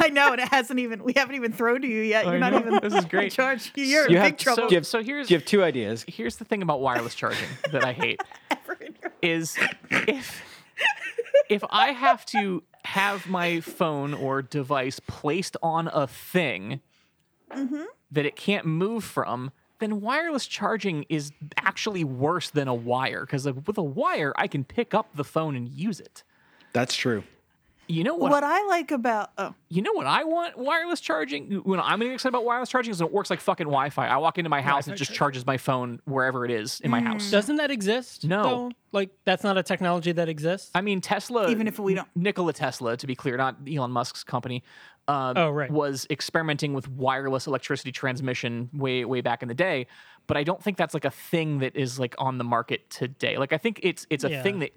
I 0.00 0.08
know, 0.10 0.32
and 0.32 0.40
it 0.40 0.48
hasn't 0.48 0.78
even. 0.78 1.02
We 1.02 1.12
haven't 1.14 1.34
even 1.34 1.52
thrown 1.52 1.82
to 1.82 1.88
you 1.88 2.00
yet. 2.02 2.26
You're 2.26 2.38
not 2.38 2.52
know. 2.52 2.60
even. 2.60 2.78
This 2.80 2.94
is 2.94 3.04
great. 3.06 3.24
in 3.24 3.30
charge. 3.30 3.72
You're 3.74 4.08
You 4.08 4.16
in 4.16 4.22
have 4.22 4.32
big 4.32 4.38
trouble. 4.38 4.62
So, 4.62 4.68
Give- 4.68 4.86
so 4.86 5.02
here's 5.02 5.28
Give 5.28 5.44
two 5.44 5.64
ideas. 5.64 6.04
here's 6.06 6.36
the 6.36 6.44
thing 6.44 6.62
about 6.62 6.80
wireless 6.80 7.14
charging 7.14 7.48
that 7.72 7.84
I 7.84 7.92
hate 7.92 8.20
is 9.20 9.56
if 9.90 10.42
if 11.50 11.64
I 11.70 11.88
have 11.88 12.24
to 12.26 12.62
have 12.84 13.26
my 13.26 13.60
phone 13.60 14.14
or 14.14 14.42
device 14.42 15.00
placed 15.00 15.56
on 15.62 15.88
a 15.88 16.06
thing 16.06 16.80
mm-hmm. 17.50 17.82
that 18.10 18.26
it 18.26 18.36
can't 18.36 18.66
move 18.66 19.04
from, 19.04 19.50
then 19.82 20.00
wireless 20.00 20.46
charging 20.46 21.04
is 21.08 21.32
actually 21.56 22.04
worse 22.04 22.50
than 22.50 22.68
a 22.68 22.74
wire 22.74 23.26
because 23.26 23.44
with 23.44 23.78
a 23.78 23.82
wire 23.82 24.32
I 24.36 24.46
can 24.48 24.64
pick 24.64 24.94
up 24.94 25.14
the 25.14 25.24
phone 25.24 25.56
and 25.56 25.68
use 25.68 26.00
it. 26.00 26.22
That's 26.72 26.94
true. 26.94 27.24
You 27.88 28.04
know 28.04 28.14
what? 28.14 28.30
what 28.30 28.44
I 28.44 28.64
like 28.68 28.90
about 28.90 29.32
oh 29.36 29.54
You 29.68 29.82
know 29.82 29.92
what 29.92 30.06
I 30.06 30.24
want 30.24 30.56
wireless 30.56 31.00
charging? 31.00 31.50
When 31.56 31.80
I'm 31.80 31.98
getting 31.98 32.14
excited 32.14 32.30
about 32.30 32.44
wireless 32.44 32.68
charging 32.68 32.92
is 32.92 33.00
it 33.00 33.12
works 33.12 33.28
like 33.28 33.40
fucking 33.40 33.66
Wi-Fi. 33.66 34.06
I 34.06 34.16
walk 34.16 34.38
into 34.38 34.48
my 34.48 34.62
house 34.62 34.86
and 34.86 34.94
it 34.94 34.96
just 34.96 35.12
charges 35.12 35.44
my 35.44 35.58
phone 35.58 36.00
wherever 36.04 36.44
it 36.44 36.50
is 36.50 36.80
in 36.80 36.90
my 36.90 37.00
mm. 37.00 37.06
house. 37.06 37.30
Doesn't 37.30 37.56
that 37.56 37.70
exist? 37.70 38.24
No. 38.24 38.42
though? 38.42 38.70
Like 38.92 39.10
that's 39.24 39.42
not 39.42 39.58
a 39.58 39.62
technology 39.62 40.12
that 40.12 40.28
exists. 40.28 40.70
I 40.74 40.80
mean, 40.80 41.00
Tesla. 41.00 41.50
Even 41.50 41.66
if 41.66 41.78
we 41.78 41.94
don't- 41.94 42.08
Nikola 42.14 42.52
Tesla, 42.52 42.96
to 42.96 43.06
be 43.06 43.14
clear, 43.14 43.36
not 43.36 43.56
Elon 43.70 43.90
Musk's 43.90 44.24
company. 44.24 44.62
Uh, 45.08 45.32
Oh, 45.36 45.50
right. 45.50 45.70
Was 45.70 46.06
experimenting 46.10 46.74
with 46.74 46.88
wireless 46.88 47.46
electricity 47.46 47.90
transmission 47.92 48.70
way 48.72 49.04
way 49.04 49.20
back 49.20 49.42
in 49.42 49.48
the 49.48 49.54
day, 49.54 49.86
but 50.28 50.36
I 50.36 50.44
don't 50.44 50.62
think 50.62 50.76
that's 50.76 50.94
like 50.94 51.04
a 51.04 51.10
thing 51.10 51.58
that 51.58 51.74
is 51.76 51.98
like 51.98 52.14
on 52.18 52.38
the 52.38 52.44
market 52.44 52.88
today. 52.88 53.36
Like 53.36 53.52
I 53.52 53.58
think 53.58 53.80
it's 53.82 54.06
it's 54.10 54.22
a 54.24 54.30
Yeah. 54.30 54.42
thing 54.42 54.60
that 54.60 54.72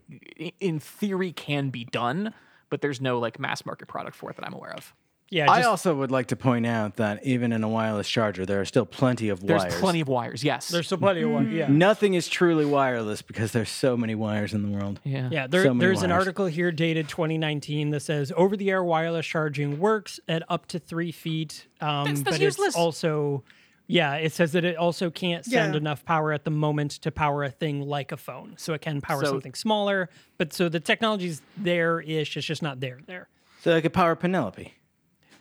in 0.59 0.79
theory 0.79 1.31
can 1.31 1.69
be 1.69 1.85
done, 1.85 2.33
but 2.69 2.81
there's 2.81 2.99
no 2.99 3.19
like 3.19 3.39
mass 3.39 3.65
market 3.65 3.87
product 3.87 4.15
for 4.15 4.29
it 4.31 4.35
that 4.37 4.45
I'm 4.45 4.53
aware 4.53 4.73
of. 4.73 4.93
Yeah, 5.31 5.51
I 5.51 5.63
also 5.63 5.95
would 5.95 6.11
like 6.11 6.27
to 6.27 6.35
point 6.35 6.67
out 6.67 6.97
that 6.97 7.25
even 7.25 7.51
in 7.51 7.63
a 7.63 7.67
wireless 7.67 8.07
charger, 8.07 8.45
there 8.45 8.61
are 8.61 8.65
still 8.65 8.85
plenty 8.85 9.29
of 9.29 9.39
There's 9.39 9.59
wires. 9.59 9.71
There's 9.73 9.81
plenty 9.81 9.99
of 10.01 10.07
wires. 10.07 10.43
Yes. 10.43 10.67
there's 10.69 10.85
still 10.85 10.99
plenty 10.99 11.21
of 11.23 11.31
wires. 11.31 11.51
Yeah. 11.51 11.67
Nothing 11.67 12.13
is 12.13 12.27
truly 12.27 12.63
wireless 12.63 13.23
because 13.23 13.51
there's 13.51 13.69
so 13.71 13.97
many 13.97 14.13
wires 14.13 14.53
in 14.53 14.61
the 14.61 14.69
world. 14.77 14.99
yeah. 15.03 15.27
Yeah, 15.31 15.47
there, 15.47 15.63
So 15.63 15.73
many 15.73 15.79
there's 15.87 16.03
an 16.03 16.11
article 16.11 16.45
here 16.45 16.71
dated 16.71 17.09
2019 17.09 17.89
that 17.89 18.01
says 18.01 18.31
over 18.37 18.55
the 18.55 18.69
air 18.69 18.83
wireless 18.83 19.25
charging 19.25 19.79
works 19.79 20.19
at 20.27 20.43
up 20.47 20.67
to 20.67 20.79
three 20.79 21.11
feet. 21.11 21.65
Um, 21.81 22.05
That's- 22.05 22.21
that's 22.21 22.37
but 22.37 22.41
useless. 22.41 22.67
it's 22.69 22.75
also, 22.77 23.43
yeah, 23.87 24.13
it 24.15 24.31
says 24.31 24.51
that 24.51 24.63
it 24.63 24.77
also 24.77 25.09
can't 25.09 25.43
send 25.43 25.73
Yeah. 25.73 25.77
enough 25.79 26.05
power 26.05 26.33
at 26.33 26.43
the 26.45 26.51
moment 26.51 26.91
to 27.01 27.11
power 27.11 27.43
a 27.43 27.49
thing 27.49 27.81
like 27.81 28.11
a 28.11 28.17
phone. 28.17 28.53
So 28.57 28.73
it 28.73 28.81
can 28.81 29.01
power 29.01 29.25
So- 29.25 29.31
something 29.31 29.55
smaller. 29.55 30.07
But 30.37 30.53
so 30.53 30.69
the 30.69 30.79
technology's 30.79 31.41
there 31.57 31.99
ish, 31.99 32.37
it's 32.37 32.45
just 32.45 32.61
not 32.61 32.79
there 32.79 32.99
there. 33.07 33.27
So 33.61 33.75
I 33.75 33.81
could 33.81 33.93
power 33.93 34.15
Penelope. 34.15 34.71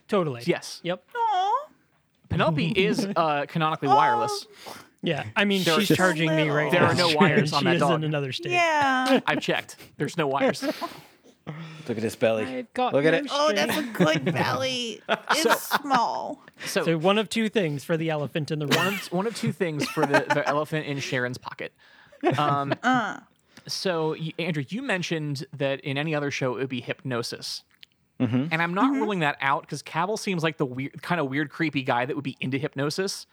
Totally. 0.09 0.42
Yes. 0.46 0.80
Yep. 0.82 1.02
Aww. 1.14 1.50
Penelope 2.28 2.66
is 2.76 3.07
uh, 3.16 3.46
canonically 3.48 3.88
wireless. 3.88 4.46
Yeah. 5.02 5.24
I 5.36 5.44
mean, 5.44 5.62
There 5.64 5.74
are 5.74 5.80
she's 5.80 5.88
just- 5.88 5.98
charging 5.98 6.34
me 6.34 6.48
right 6.50 6.64
now. 6.70 6.70
There 6.70 6.80
now. 6.80 6.88
are 6.90 6.94
no 7.12 7.16
wires 7.16 7.52
and 7.52 7.55
on 7.55 7.61
she 7.61 7.64
that 7.64 7.74
is 7.76 7.80
dog. 7.80 7.94
in 7.96 8.05
another 8.05 8.32
state. 8.32 8.52
Yeah. 8.52 9.20
I've 9.26 9.40
checked. 9.40 9.76
There's 9.98 10.16
no 10.16 10.26
wires. 10.26 10.62
Look 11.86 11.98
at 11.98 12.02
his 12.02 12.16
belly. 12.16 12.44
I've 12.46 12.72
got 12.72 12.94
Look 12.94 13.05
at 13.05 13.11
no 13.12 13.18
it. 13.18 13.26
Oh, 13.30 13.52
that's 13.55 13.76
a 13.76 13.82
good 13.82 14.24
belly. 14.32 15.02
It's 15.32 15.68
small. 15.82 16.40
So, 16.64 16.82
So 16.84 16.96
one 16.96 17.18
of 17.18 17.28
two 17.28 17.50
things 17.50 17.84
for 17.84 17.98
the 17.98 18.09
elephant 18.09 18.50
in 18.50 18.59
the 18.61 18.66
room. 18.66 18.76
one, 18.78 18.94
of, 18.94 19.12
one 19.12 19.26
of 19.26 19.36
two 19.36 19.52
things 19.52 19.86
for 19.90 20.07
the, 20.07 20.24
the 20.32 20.42
elephant 20.48 20.86
in 20.86 20.98
Sharon's 21.00 21.36
pocket. 21.36 21.74
Um, 22.38 22.72
So, 23.66 24.11
y- 24.18 24.32
Andrew, 24.38 24.64
you 24.68 24.80
mentioned 24.82 25.44
that 25.57 25.80
in 25.80 25.98
any 25.98 26.14
other 26.14 26.30
show 26.30 26.55
it 26.57 26.61
would 26.61 26.68
be 26.70 26.80
hypnosis. 26.80 27.62
And 28.18 28.54
I'm 28.62 28.74
not 28.74 28.92
ruling 28.92 29.20
that 29.20 29.36
out 29.40 29.62
because 29.62 29.82
Cavil 29.82 30.16
seems 30.16 30.42
like 30.42 30.56
the 30.56 30.66
weird, 30.66 31.02
kind 31.02 31.20
of 31.20 31.28
weird, 31.28 31.50
creepy 31.50 31.82
guy 31.82 32.06
that 32.06 32.14
would 32.14 32.24
be 32.24 32.36
into 32.40 32.58
hypnosis. 32.58 33.26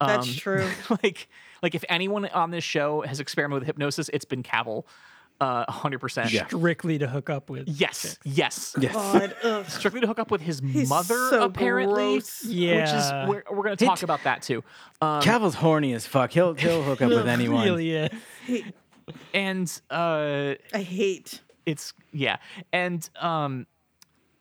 That's 0.00 0.26
Um, 0.28 0.34
true. 0.34 0.68
like, 1.02 1.28
like 1.62 1.74
if 1.74 1.84
anyone 1.88 2.26
on 2.26 2.50
this 2.50 2.64
show 2.64 3.00
has 3.02 3.20
experimented 3.20 3.60
with 3.62 3.66
hypnosis, 3.66 4.10
it's 4.12 4.24
been 4.24 4.42
Cavil, 4.42 4.86
uh, 5.40 5.64
100%. 5.66 6.30
Yeah. 6.32 6.46
Strictly 6.46 6.98
to 6.98 7.08
hook 7.08 7.30
up 7.30 7.48
with. 7.50 7.66
Yes, 7.68 8.18
yes. 8.24 8.76
God. 8.78 9.34
Strictly 9.68 10.00
to 10.02 10.06
hook 10.06 10.18
up 10.18 10.30
with 10.30 10.42
his 10.42 10.60
He's 10.60 10.88
mother, 10.88 11.28
so 11.30 11.42
apparently. 11.44 12.14
gross. 12.18 12.44
Which 12.44 12.54
is 12.58 13.12
we're, 13.28 13.42
we're 13.50 13.62
going 13.64 13.76
to 13.76 13.84
talk 13.84 14.02
about 14.02 14.22
that 14.24 14.42
too. 14.42 14.62
Um, 15.00 15.22
Cavil's 15.22 15.54
horny 15.56 15.92
as 15.94 16.06
fuck. 16.06 16.30
He'll 16.32 16.54
he'll 16.54 16.82
hook 16.82 17.00
up 17.02 17.08
with 17.10 17.26
anyone. 17.28 17.64
Really 17.64 17.90
is. 17.94 18.10
and 19.32 19.80
uh, 19.90 20.54
I 20.72 20.82
hate. 20.82 21.40
it's 21.66 21.94
yeah, 22.12 22.36
and 22.72 23.08
um, 23.20 23.66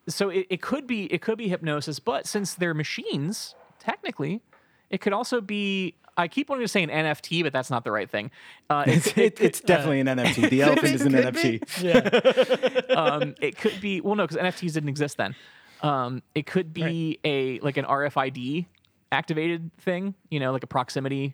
so 0.08 0.30
it, 0.30 0.48
it 0.50 0.62
could 0.62 0.86
be 0.88 1.06
it 1.06 1.22
could 1.22 1.38
be 1.38 1.48
hypnosis, 1.50 2.00
but 2.00 2.26
since 2.28 2.54
they're 2.56 2.74
machines, 2.74 3.56
technically, 3.80 4.42
it 4.90 5.00
could 5.02 5.14
also 5.14 5.42
be. 5.42 5.96
I 6.16 6.28
keep 6.28 6.48
wanting 6.48 6.64
to 6.64 6.68
say 6.68 6.84
an 6.84 6.92
NFT, 6.92 7.42
but 7.42 7.52
that's 7.52 7.72
not 7.72 7.84
the 7.84 7.92
right 7.92 8.08
thing. 8.08 8.30
Uh, 8.70 8.84
it, 8.86 8.98
It's, 8.98 9.08
it 9.08 9.18
it, 9.18 9.42
it's 9.42 9.62
definitely 9.62 10.00
an 10.02 10.06
NFT. 10.08 10.48
The 10.48 10.62
elephant 10.64 10.94
is 10.94 11.02
an 11.02 11.14
Could 11.14 11.34
be. 11.34 11.60
NFT. 11.60 12.88
Yeah. 12.90 12.96
um, 12.96 13.34
it 13.42 13.58
could 13.58 13.82
be 13.82 14.00
well, 14.00 14.14
no, 14.16 14.28
because 14.28 14.38
NFTs 14.38 14.74
didn't 14.74 14.90
exist 14.90 15.18
then. 15.18 15.36
Um, 15.82 16.22
it 16.36 16.46
could 16.46 16.72
be 16.72 17.18
a 17.24 17.60
like 17.62 17.78
an 17.78 17.86
RFID 17.86 18.68
activated 19.12 19.72
thing, 19.80 20.14
you 20.30 20.40
know, 20.40 20.52
like 20.52 20.64
a 20.64 20.68
proximity, 20.68 21.34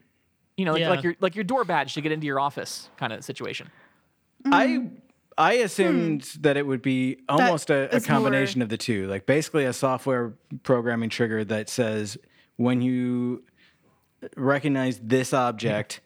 you 0.55 0.63
know, 0.63 0.71
like, 0.73 0.79
Yeah. 0.79 0.89
like 0.89 1.03
your 1.03 1.15
like 1.19 1.35
your 1.35 1.43
door 1.43 1.65
badge 1.65 1.93
to 1.95 2.01
get 2.01 2.11
into 2.13 2.25
your 2.25 2.39
office 2.39 2.89
kind 2.97 3.11
of 3.11 3.23
situation. 3.25 3.69
I 4.45 4.89
I 5.39 5.57
hmm. 5.57 5.63
assumed 5.63 6.21
that 6.41 6.57
it 6.57 6.67
would 6.67 6.81
be 6.81 7.19
almost 7.29 7.69
a, 7.69 7.95
a 7.95 8.01
combination 8.01 8.59
more- 8.59 8.65
of 8.65 8.69
the 8.69 8.77
two, 8.77 9.07
like 9.07 9.25
basically 9.25 9.65
a 9.65 9.73
software 9.73 10.33
programming 10.63 11.09
trigger 11.09 11.43
that 11.45 11.69
says 11.69 12.17
when 12.57 12.81
you 12.81 13.43
recognize 14.35 14.99
this 14.99 15.33
object, 15.33 16.01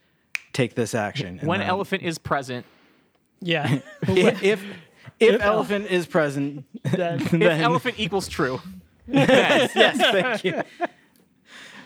take 0.53 0.75
this 0.75 0.93
action. 0.93 1.39
When 1.41 1.59
then 1.59 1.67
elephant 1.67 2.03
is 2.03 2.19
present, 2.19 2.65
Yeah. 3.41 3.79
if 4.03 4.43
if, 4.43 4.63
if 5.19 5.41
elephant 5.41 5.87
is 5.89 6.05
present, 6.05 6.65
Then- 6.83 7.21
if 7.21 7.33
elephant 7.33 7.95
equals 7.97 8.27
true, 8.27 8.61
yes, 9.07 9.71
thank 9.73 10.43
you. 10.43 10.61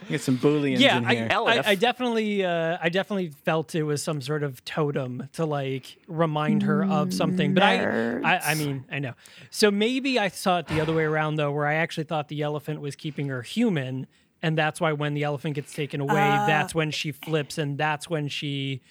Get 0.10 0.22
some 0.22 0.38
booleans 0.38 0.80
yeah, 0.80 0.98
in 0.98 1.06
I, 1.06 1.16
here. 1.16 1.28
I, 1.30 1.34
Elif. 1.34 1.68
I 1.68 1.76
definitely, 1.76 2.46
uh, 2.46 2.78
I 2.82 2.90
definitely 2.90 3.30
felt 3.44 3.76
it 3.76 3.84
was 3.84 4.02
some 4.02 4.22
sort 4.22 4.44
of 4.44 4.64
totem 4.64 5.28
to 5.34 5.46
like 5.46 5.98
remind 6.08 6.64
her 6.64 6.86
of 6.86 7.14
something. 7.14 7.54
But 7.54 7.64
I, 7.64 8.20
I, 8.22 8.40
I 8.52 8.56
mean, 8.56 8.86
I 8.90 9.00
know. 9.00 9.14
So 9.50 9.70
maybe 9.70 10.18
I 10.18 10.30
saw 10.30 10.60
it 10.60 10.68
the 10.68 10.80
other 10.80 10.94
way 10.94 11.04
around 11.04 11.36
though, 11.36 11.52
where 11.52 11.68
I 11.68 11.76
actually 11.76 12.06
thought 12.06 12.30
the 12.30 12.42
elephant 12.42 12.80
was 12.80 12.96
keeping 12.96 13.28
her 13.28 13.42
human, 13.42 14.08
and 14.42 14.58
that's 14.58 14.80
why 14.80 14.94
when 14.94 15.14
the 15.14 15.24
elephant 15.24 15.56
gets 15.56 15.74
taken 15.74 16.00
away, 16.00 16.14
that's 16.14 16.74
when 16.74 16.92
she 16.92 17.12
flips, 17.12 17.58
and 17.58 17.78
that's 17.78 18.10
when 18.10 18.28
she, 18.30 18.82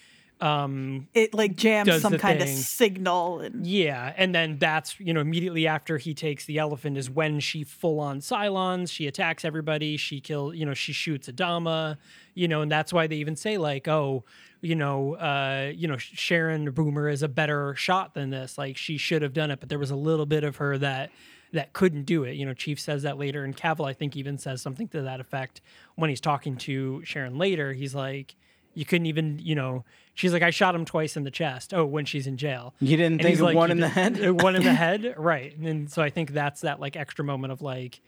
um, 0.40 1.08
It 1.14 1.32
like 1.32 1.56
jams 1.56 2.02
some 2.02 2.18
kind 2.18 2.40
thing. 2.40 2.48
of 2.48 2.54
signal 2.54 3.40
and 3.40 3.66
Yeah, 3.66 4.12
and 4.16 4.34
then 4.34 4.58
that's 4.58 4.98
you 5.00 5.14
know 5.14 5.20
immediately 5.20 5.66
after 5.66 5.96
he 5.96 6.12
takes 6.12 6.44
the 6.44 6.58
elephant 6.58 6.98
is 6.98 7.08
when 7.08 7.40
she 7.40 7.64
full 7.64 8.00
on 8.00 8.20
Cylons. 8.20 8.90
She 8.90 9.06
attacks 9.06 9.44
everybody. 9.44 9.96
She 9.96 10.20
kill 10.20 10.52
you 10.52 10.66
know 10.66 10.74
she 10.74 10.92
shoots 10.92 11.28
Adama. 11.28 11.96
You 12.34 12.48
know, 12.48 12.60
and 12.60 12.70
that's 12.70 12.92
why 12.92 13.06
they 13.06 13.16
even 13.16 13.34
say 13.34 13.56
like, 13.56 13.88
oh, 13.88 14.24
you 14.60 14.74
know, 14.74 15.14
uh, 15.14 15.72
you 15.74 15.88
know 15.88 15.96
Sharon 15.96 16.70
Boomer 16.70 17.08
is 17.08 17.22
a 17.22 17.28
better 17.28 17.74
shot 17.76 18.12
than 18.12 18.28
this. 18.28 18.58
Like 18.58 18.76
she 18.76 18.98
should 18.98 19.22
have 19.22 19.32
done 19.32 19.50
it, 19.50 19.60
but 19.60 19.70
there 19.70 19.78
was 19.78 19.90
a 19.90 19.96
little 19.96 20.26
bit 20.26 20.44
of 20.44 20.56
her 20.56 20.76
that 20.78 21.10
that 21.52 21.72
couldn't 21.72 22.04
do 22.04 22.24
it. 22.24 22.32
You 22.32 22.44
know, 22.44 22.52
Chief 22.52 22.78
says 22.78 23.04
that 23.04 23.16
later, 23.16 23.42
and 23.42 23.56
Cavil 23.56 23.86
I 23.86 23.94
think 23.94 24.16
even 24.16 24.36
says 24.36 24.60
something 24.60 24.88
to 24.88 25.00
that 25.02 25.18
effect 25.20 25.62
when 25.94 26.10
he's 26.10 26.20
talking 26.20 26.56
to 26.58 27.02
Sharon 27.04 27.38
later. 27.38 27.72
He's 27.72 27.94
like. 27.94 28.36
You 28.76 28.84
couldn't 28.84 29.06
even, 29.06 29.38
you 29.40 29.54
know. 29.54 29.84
She's 30.14 30.32
like, 30.32 30.42
I 30.42 30.50
shot 30.50 30.74
him 30.74 30.84
twice 30.84 31.16
in 31.16 31.24
the 31.24 31.30
chest. 31.30 31.72
Oh, 31.74 31.84
when 31.86 32.04
she's 32.04 32.26
in 32.26 32.36
jail. 32.36 32.74
You 32.78 32.96
didn't 32.96 33.14
And 33.14 33.22
think 33.22 33.34
of 33.36 33.40
like, 33.40 33.56
one 33.56 33.70
in 33.70 33.80
the 33.80 33.88
head? 33.88 34.18
one 34.42 34.54
in 34.54 34.62
the 34.62 34.72
head, 34.86 35.14
right? 35.16 35.56
And 35.58 35.90
so 35.90 36.02
I 36.02 36.10
think 36.10 36.32
that's 36.32 36.60
that 36.60 36.78
like 36.78 36.94
extra 36.94 37.24
moment 37.24 37.52
of 37.52 37.62
like, 37.62 38.00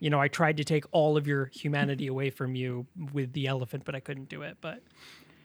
you 0.00 0.10
know, 0.10 0.20
I 0.20 0.28
tried 0.28 0.56
to 0.58 0.64
take 0.64 0.84
all 0.90 1.16
of 1.16 1.26
your 1.26 1.46
humanity 1.46 2.08
away 2.08 2.30
from 2.30 2.54
you 2.56 2.86
with 3.12 3.32
the 3.34 3.46
elephant, 3.46 3.84
but 3.84 3.94
I 3.94 4.00
couldn't 4.00 4.28
do 4.28 4.42
it. 4.42 4.56
But 4.60 4.82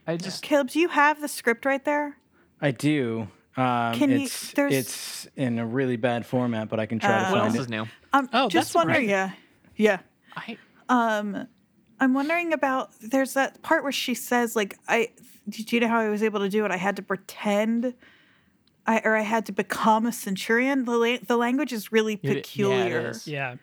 I 0.07 0.18
just 0.18 0.41
Caleb, 0.41 0.70
do 0.70 0.80
you 0.80 0.88
have 0.89 1.22
the 1.22 1.28
script 1.28 1.63
right 1.66 1.84
there? 1.86 2.18
I 2.59 2.72
do. 2.72 3.28
Um, 3.57 3.93
Can 3.95 4.09
you- 4.11 4.20
it's 4.26 4.51
there's- 4.53 4.74
it's 4.74 5.28
in 5.36 5.59
a 5.59 5.66
really 5.66 5.95
bad 5.95 6.26
format, 6.26 6.70
but 6.70 6.80
I 6.80 6.86
can 6.88 6.99
try 6.99 7.09
to 7.09 7.16
Uh, 7.16 7.32
what 7.32 7.38
find 7.41 7.45
else 7.47 7.55
it. 7.55 7.61
is 7.61 7.70
new? 7.70 7.86
Um, 8.13 8.30
Oh, 8.34 8.49
just 8.49 8.74
that's 8.74 8.76
wondering. 8.76 9.07
surprising. 9.09 9.36
Yeah, 9.78 9.99
yeah. 9.99 9.99
I 10.36 10.57
Um, 10.89 11.47
I'm 12.00 12.14
wondering 12.14 12.54
about. 12.54 12.91
There's 13.02 13.34
that 13.34 13.62
part 13.62 13.84
where 13.84 13.91
she 13.91 14.14
says, 14.14 14.56
like, 14.56 14.78
I. 14.88 15.10
Do 15.48 15.64
you 15.76 15.80
know 15.80 15.88
how 15.88 16.00
I 16.00 16.10
was 16.10 16.24
able 16.24 16.39
to 16.39 16.50
do 16.50 16.66
it? 16.66 16.72
I 16.72 16.78
had 16.78 16.96
to 16.96 17.02
pretend. 17.04 17.93
I 18.88 19.00
or 19.04 19.16
I 19.16 19.22
had 19.22 19.46
to 19.48 19.52
become 19.52 20.06
a 20.06 20.12
centurion. 20.12 20.86
The 20.86 20.98
la- 20.98 21.18
the 21.26 21.38
language 21.38 21.72
is 21.74 21.91
really 21.91 22.14
It- 22.16 22.20
yeah, 22.24 22.32
it 22.32 22.36
peculiar. 22.43 23.14
yeah, 23.26 23.56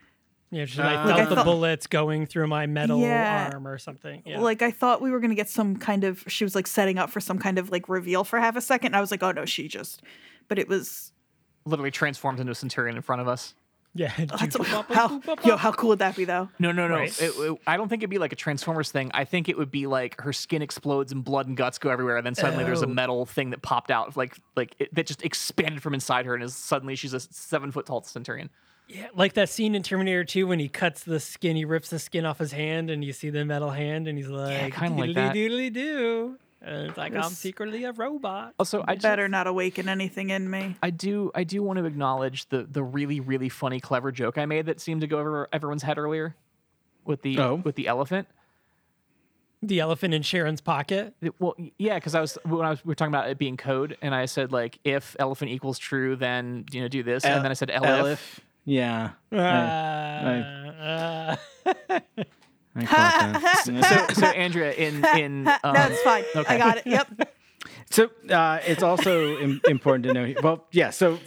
yeah, 0.50 0.64
she's 0.64 0.78
Uh, 0.78 0.82
like, 0.84 0.92
I 0.92 1.04
Like, 1.04 1.06
felt 1.06 1.20
I 1.20 1.24
the 1.26 1.34
thought- 1.36 1.44
bullets 1.44 1.86
going 1.86 2.26
through 2.26 2.46
my 2.48 2.66
metal 2.66 3.00
Yeah. 3.00 3.50
arm 3.52 3.66
or 3.68 3.78
something. 3.78 4.22
Yeah. 4.26 4.40
Like 4.40 4.62
I 4.62 4.70
thought 4.70 5.00
we 5.02 5.10
were 5.10 5.20
gonna 5.20 5.34
get 5.34 5.48
some 5.48 5.76
kind 5.76 6.04
of. 6.04 6.24
She 6.28 6.44
was 6.44 6.54
like 6.54 6.66
setting 6.66 6.98
up 6.98 7.10
for 7.10 7.20
some 7.20 7.38
kind 7.38 7.58
of 7.58 7.70
like 7.70 7.88
reveal 7.88 8.24
for 8.24 8.38
half 8.40 8.56
a 8.56 8.60
second. 8.60 8.86
And 8.88 8.96
I 8.96 9.00
was 9.00 9.10
like, 9.10 9.22
oh 9.22 9.32
no, 9.32 9.44
she 9.44 9.68
just. 9.68 10.02
But 10.48 10.58
it 10.58 10.68
was. 10.68 11.12
literally 11.64 11.92
transformed 11.92 12.40
into 12.40 12.50
a 12.50 12.54
centurion 12.56 12.96
in 12.96 13.02
front 13.02 13.22
of 13.22 13.28
us. 13.28 13.54
Yeah, 13.94 14.12
That's, 14.18 14.56
how, 14.56 14.82
boop, 14.82 15.22
boop, 15.24 15.44
yo, 15.44 15.56
how 15.56 15.72
cool 15.72 15.90
would 15.90 15.98
that 15.98 16.16
be 16.16 16.24
though? 16.24 16.48
No, 16.58 16.72
no, 16.72 16.88
no. 16.88 16.94
Right. 16.96 17.22
It- 17.22 17.32
it- 17.36 17.58
I 17.66 17.76
don't 17.76 17.88
think 17.88 18.02
it'd 18.02 18.10
be 18.10 18.18
like 18.18 18.32
a 18.32 18.36
Transformers 18.36 18.90
thing. 18.90 19.10
I 19.14 19.24
think 19.24 19.48
it 19.48 19.58
would 19.58 19.70
be 19.70 19.86
like 19.86 20.20
her 20.20 20.32
skin 20.32 20.62
explodes 20.62 21.12
and 21.12 21.22
blood 21.24 21.46
and 21.46 21.56
guts 21.56 21.78
go 21.78 21.90
everywhere, 21.90 22.16
and 22.16 22.24
then 22.26 22.34
suddenly 22.34 22.64
there's 22.64 22.82
a 22.82 22.86
Oh. 22.86 22.90
metal 22.90 23.26
thing 23.26 23.50
that 23.50 23.62
popped 23.62 23.90
out, 23.90 24.16
like 24.16 24.36
like 24.56 24.74
it, 24.78 24.94
that 24.94 25.06
just 25.06 25.22
expanded 25.24 25.82
from 25.82 25.94
inside 25.94 26.24
her, 26.26 26.34
and 26.34 26.42
is 26.42 26.54
suddenly 26.54 26.94
she's 26.96 27.12
a 27.14 27.20
seven 27.20 27.70
foot 27.70 27.86
tall 27.86 28.02
centurion. 28.02 28.50
Yeah, 28.88 29.06
like 29.14 29.34
that 29.34 29.48
scene 29.48 29.74
in 29.74 29.82
Terminator 29.82 30.24
2 30.24 30.46
when 30.46 30.58
he 30.58 30.68
cuts 30.68 31.04
the 31.04 31.20
skin, 31.20 31.56
he 31.56 31.64
rips 31.64 31.88
the 31.88 31.98
skin 31.98 32.26
off 32.26 32.38
his 32.38 32.52
hand, 32.52 32.90
and 32.90 33.02
you 33.04 33.12
see 33.12 33.30
the 33.30 33.44
metal 33.44 33.70
hand, 33.70 34.08
and 34.08 34.18
he's 34.18 34.28
like, 34.28 34.74
kinda 34.74 35.00
like 35.00 35.14
that. 35.14 35.34
doodly 35.34 35.72
do. 35.72 36.36
And 36.64 36.86
it's 36.88 36.96
like, 36.96 37.14
I'm 37.14 37.30
secretly 37.30 37.84
a 37.84 37.92
robot. 37.92 38.54
Also, 38.58 38.84
I 38.86 38.94
just, 38.94 39.02
Better 39.02 39.26
not 39.28 39.46
awaken 39.48 39.88
anything 39.88 40.30
in 40.30 40.48
me. 40.48 40.76
I 40.82 40.90
do 40.90 41.30
I 41.34 41.42
do 41.44 41.62
want 41.62 41.78
to 41.80 41.84
acknowledge 41.84 42.48
the 42.50 42.62
the 42.70 42.82
really 42.84 43.18
really 43.20 43.48
funny 43.48 43.80
clever 43.80 44.12
joke 44.12 44.38
I 44.38 44.46
made 44.46 44.66
that 44.66 44.80
seemed 44.80 45.00
to 45.00 45.06
go 45.08 45.18
over 45.18 45.48
everyone's 45.52 45.82
head 45.82 45.98
earlier 45.98 46.36
with 47.04 47.22
the 47.22 47.38
Oh. 47.40 47.54
with 47.56 47.74
the 47.74 47.88
elephant. 47.88 48.28
The 49.64 49.78
elephant 49.80 50.12
in 50.14 50.22
Sharon's 50.22 50.60
pocket. 50.60 51.14
It- 51.20 51.34
well, 51.40 51.54
yeah, 51.78 51.94
because 51.96 52.14
I 52.14 52.20
was 52.20 52.36
when 52.44 52.64
I 52.66 52.70
was 52.70 52.84
we 52.84 52.88
were 52.90 52.94
talking 52.94 53.12
about 53.14 53.28
it 53.28 53.38
being 53.38 53.56
code, 53.56 53.96
and 54.02 54.14
I 54.14 54.26
said 54.26 54.52
like 54.52 54.78
if 54.84 55.16
elephant 55.18 55.50
equals 55.50 55.78
true, 55.78 56.14
then 56.16 56.64
you 56.72 56.80
know 56.80 56.88
do 56.88 57.02
this, 57.02 57.24
and 57.24 57.44
then 57.44 57.50
I 57.50 57.54
said 57.54 57.68
elif. 57.70 58.02
Elif. 58.04 58.38
Yeah. 58.64 59.10
Uh, 59.32 59.36
I- 59.36 60.38
uh, 60.80 61.36
I 61.66 61.74
caught 61.88 62.02
that. 62.16 62.26
So, 63.64 64.06
so 64.14 64.26
Andrea, 64.26 64.72
in 64.72 65.04
in 65.16 65.48
um, 65.48 65.58
no, 65.74 65.82
it's 65.90 66.02
fine. 66.02 66.24
okay. 66.34 66.54
I 66.54 66.58
got 66.58 66.78
it. 66.78 66.86
Yep. 66.86 67.34
So 67.90 68.10
uh, 68.30 68.58
it's 68.66 68.82
also 68.82 69.36
Im- 69.36 69.60
important 69.68 70.04
to 70.06 70.12
know. 70.14 70.34
Well, 70.42 70.64
yeah. 70.72 70.88
So 70.90 71.18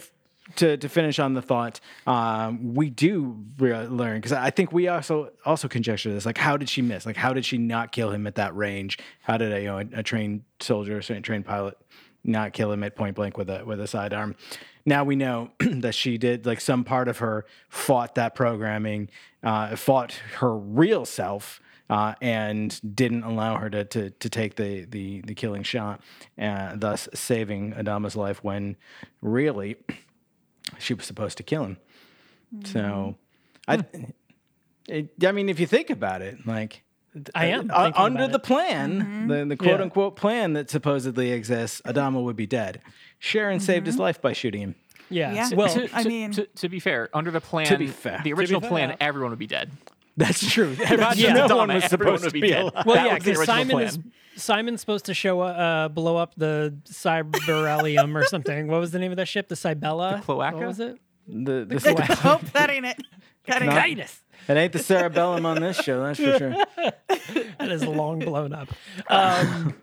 to, 0.56 0.76
to 0.76 0.88
finish 0.88 1.18
on 1.20 1.34
the 1.34 1.42
thought, 1.42 1.80
um, 2.08 2.74
we 2.74 2.90
do 2.90 3.44
re- 3.58 3.86
learn 3.86 4.16
because 4.18 4.32
I 4.32 4.50
think 4.50 4.72
we 4.72 4.88
also 4.88 5.30
also 5.44 5.68
conjecture 5.68 6.12
this. 6.12 6.26
Like, 6.26 6.38
how 6.38 6.56
did 6.56 6.68
she 6.68 6.82
miss? 6.82 7.06
Like, 7.06 7.16
how 7.16 7.32
did 7.32 7.44
she 7.44 7.56
not 7.56 7.92
kill 7.92 8.10
him 8.10 8.26
at 8.26 8.34
that 8.34 8.54
range? 8.56 8.98
How 9.22 9.36
did 9.36 9.52
a 9.52 9.60
you 9.60 9.66
know 9.66 9.78
a, 9.78 10.00
a 10.00 10.02
trained 10.02 10.42
soldier, 10.60 10.98
a 10.98 11.02
trained 11.20 11.46
pilot, 11.46 11.78
not 12.26 12.52
kill 12.52 12.72
him 12.72 12.82
at 12.82 12.96
point 12.96 13.16
blank 13.16 13.36
with 13.38 13.48
a 13.50 13.64
with 13.64 13.80
a 13.80 13.86
sidearm? 13.86 14.36
Now 14.84 15.04
we 15.04 15.16
know 15.16 15.50
that 15.60 15.94
she 15.94 16.18
did. 16.18 16.46
Like, 16.46 16.60
some 16.60 16.84
part 16.84 17.08
of 17.08 17.18
her 17.18 17.44
fought 17.68 18.14
that 18.14 18.34
programming, 18.34 19.10
uh, 19.42 19.76
fought 19.76 20.12
her 20.38 20.56
real 20.56 21.04
self. 21.04 21.60
Uh, 21.88 22.14
and 22.20 22.80
didn't 22.96 23.22
allow 23.22 23.58
her 23.58 23.70
to, 23.70 23.84
to, 23.84 24.10
to 24.10 24.28
take 24.28 24.56
the, 24.56 24.84
the, 24.86 25.20
the 25.20 25.34
killing 25.34 25.62
shot, 25.62 26.00
uh, 26.36 26.72
thus 26.74 27.08
saving 27.14 27.74
Adama's 27.74 28.16
life 28.16 28.42
when 28.42 28.76
really 29.22 29.76
she 30.80 30.94
was 30.94 31.06
supposed 31.06 31.36
to 31.36 31.44
kill 31.44 31.62
him. 31.62 31.76
So, 32.64 33.14
I, 33.68 33.84
it, 34.88 35.10
I 35.24 35.32
mean, 35.32 35.48
if 35.48 35.60
you 35.60 35.66
think 35.66 35.90
about 35.90 36.22
it, 36.22 36.46
like 36.46 36.82
I 37.34 37.46
am 37.46 37.70
uh, 37.72 37.92
under 37.94 38.24
about 38.24 38.32
the 38.32 38.38
it. 38.38 38.42
plan, 38.42 39.28
the, 39.28 39.44
the 39.44 39.56
quote 39.56 39.78
Yeah. 39.78 39.82
unquote 39.84 40.16
plan 40.16 40.52
that 40.54 40.70
supposedly 40.70 41.32
exists, 41.32 41.80
Adama 41.84 42.22
would 42.22 42.36
be 42.36 42.46
dead. 42.46 42.80
Sharon 43.18 43.60
saved 43.60 43.86
his 43.86 43.98
life 43.98 44.20
by 44.20 44.32
shooting 44.32 44.60
him. 44.62 44.74
Yeah. 45.08 45.32
Yeah. 45.32 45.48
Well, 45.54 45.72
to, 45.72 45.88
I 45.94 46.04
mean- 46.04 46.32
to, 46.32 46.46
to 46.46 46.68
be 46.68 46.80
fair, 46.80 47.08
under 47.14 47.30
the 47.30 47.40
plan, 47.40 47.66
to 47.66 47.78
be 47.78 47.86
fair. 47.86 48.12
the 48.12 48.18
To 48.18 48.24
be 48.24 48.32
original 48.34 48.60
fair. 48.60 48.70
plan, 48.70 48.96
everyone 49.00 49.30
would 49.30 49.38
be 49.38 49.46
dead. 49.46 49.70
That's 50.18 50.50
true. 50.50 50.74
Not 50.78 51.16
Yeah. 51.16 51.34
just 51.34 51.48
no 51.50 51.56
one 51.58 51.72
was 51.74 51.84
supposed 51.84 52.24
to 52.24 52.30
be 52.30 52.40
be 52.40 52.48
dead. 52.48 52.62
alive. 52.62 52.86
well, 52.86 52.94
That 52.96 53.06
yeah, 53.06 53.18
because 53.18 53.44
Simon 53.44 53.68
plan. 53.76 53.86
is 53.86 53.98
Simon's 54.36 54.80
supposed 54.80 55.06
to 55.06 55.14
show 55.14 55.40
uh, 55.40 55.88
blow 55.88 56.16
up 56.16 56.34
the 56.36 56.74
Cyberellium 56.84 58.14
or 58.14 58.24
something. 58.26 58.66
What 58.68 58.80
was 58.80 58.90
the 58.90 58.98
name 58.98 59.10
of 59.10 59.16
that 59.16 59.28
ship? 59.28 59.48
The 59.48 59.54
Cybella. 59.54 60.16
The 60.20 60.22
cloaca? 60.22 60.56
What 60.56 60.66
was 60.66 60.80
it? 60.80 60.98
The, 61.28 61.64
the, 61.64 62.20
oh, 62.24 62.40
that 62.52 62.70
ain't 62.70 62.86
it. 62.86 63.02
That 63.46 63.62
ain't 63.62 63.70
it. 63.72 63.76
Kindness. 63.76 64.22
it 64.48 64.56
ain't 64.56 64.72
the 64.72 64.80
cerebellum 64.80 65.46
on 65.46 65.60
this 65.62 65.76
show, 65.76 66.02
that's 66.02 66.18
for 66.18 66.36
sure. 66.36 66.50
That 67.60 67.70
is 67.70 67.84
long 67.86 68.18
blown 68.18 68.52
up. 68.52 68.68
Um, 69.08 69.76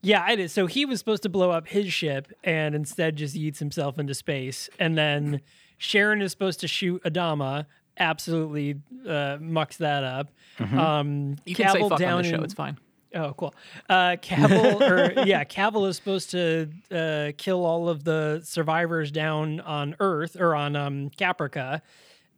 yeah, 0.00 0.30
it 0.32 0.40
is. 0.40 0.50
So 0.50 0.66
he 0.66 0.86
was 0.86 0.98
supposed 0.98 1.22
to 1.24 1.28
blow 1.28 1.50
up 1.50 1.68
his 1.68 1.92
ship 1.92 2.32
and 2.42 2.74
instead 2.74 3.16
just 3.16 3.36
yeets 3.36 3.58
himself 3.58 3.98
into 3.98 4.14
space. 4.14 4.70
And 4.78 4.96
then 4.96 5.42
Sharon 5.76 6.22
is 6.22 6.30
supposed 6.32 6.60
to 6.60 6.68
shoot 6.68 7.02
Adama. 7.04 7.66
Absolutely 7.98 8.76
uh, 9.06 9.36
mucks 9.38 9.76
that 9.76 10.04
up. 10.04 10.30
Um, 10.58 11.36
You 11.44 11.54
can 11.54 11.68
say 11.70 11.86
fuck 11.86 11.98
down 11.98 12.14
on 12.14 12.22
the 12.22 12.28
show. 12.30 12.36
in- 12.36 12.44
It's 12.44 12.54
fine. 12.54 12.78
Oh, 13.14 13.34
cool. 13.36 13.54
Uh, 13.88 14.16
Cavil, 14.20 14.82
or 14.90 15.12
yeah, 15.24 15.44
Cavil 15.44 15.86
is 15.86 15.96
supposed 15.96 16.30
to 16.30 16.68
uh, 16.90 17.32
kill 17.36 17.64
all 17.64 17.88
of 17.88 18.04
the 18.04 18.40
survivors 18.44 19.10
down 19.10 19.60
on 19.60 19.96
Earth 20.00 20.36
or 20.40 20.54
on 20.54 20.76
um, 20.76 21.10
Caprica, 21.10 21.82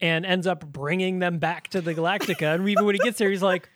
and 0.00 0.26
ends 0.26 0.46
up 0.46 0.66
bringing 0.66 1.18
them 1.20 1.38
back 1.38 1.68
to 1.68 1.80
the 1.80 1.94
Galactica. 1.94 2.54
and 2.54 2.68
even 2.68 2.84
when 2.84 2.94
he 2.94 2.98
gets 2.98 3.18
there, 3.18 3.30
he's 3.30 3.42
like, 3.42 3.68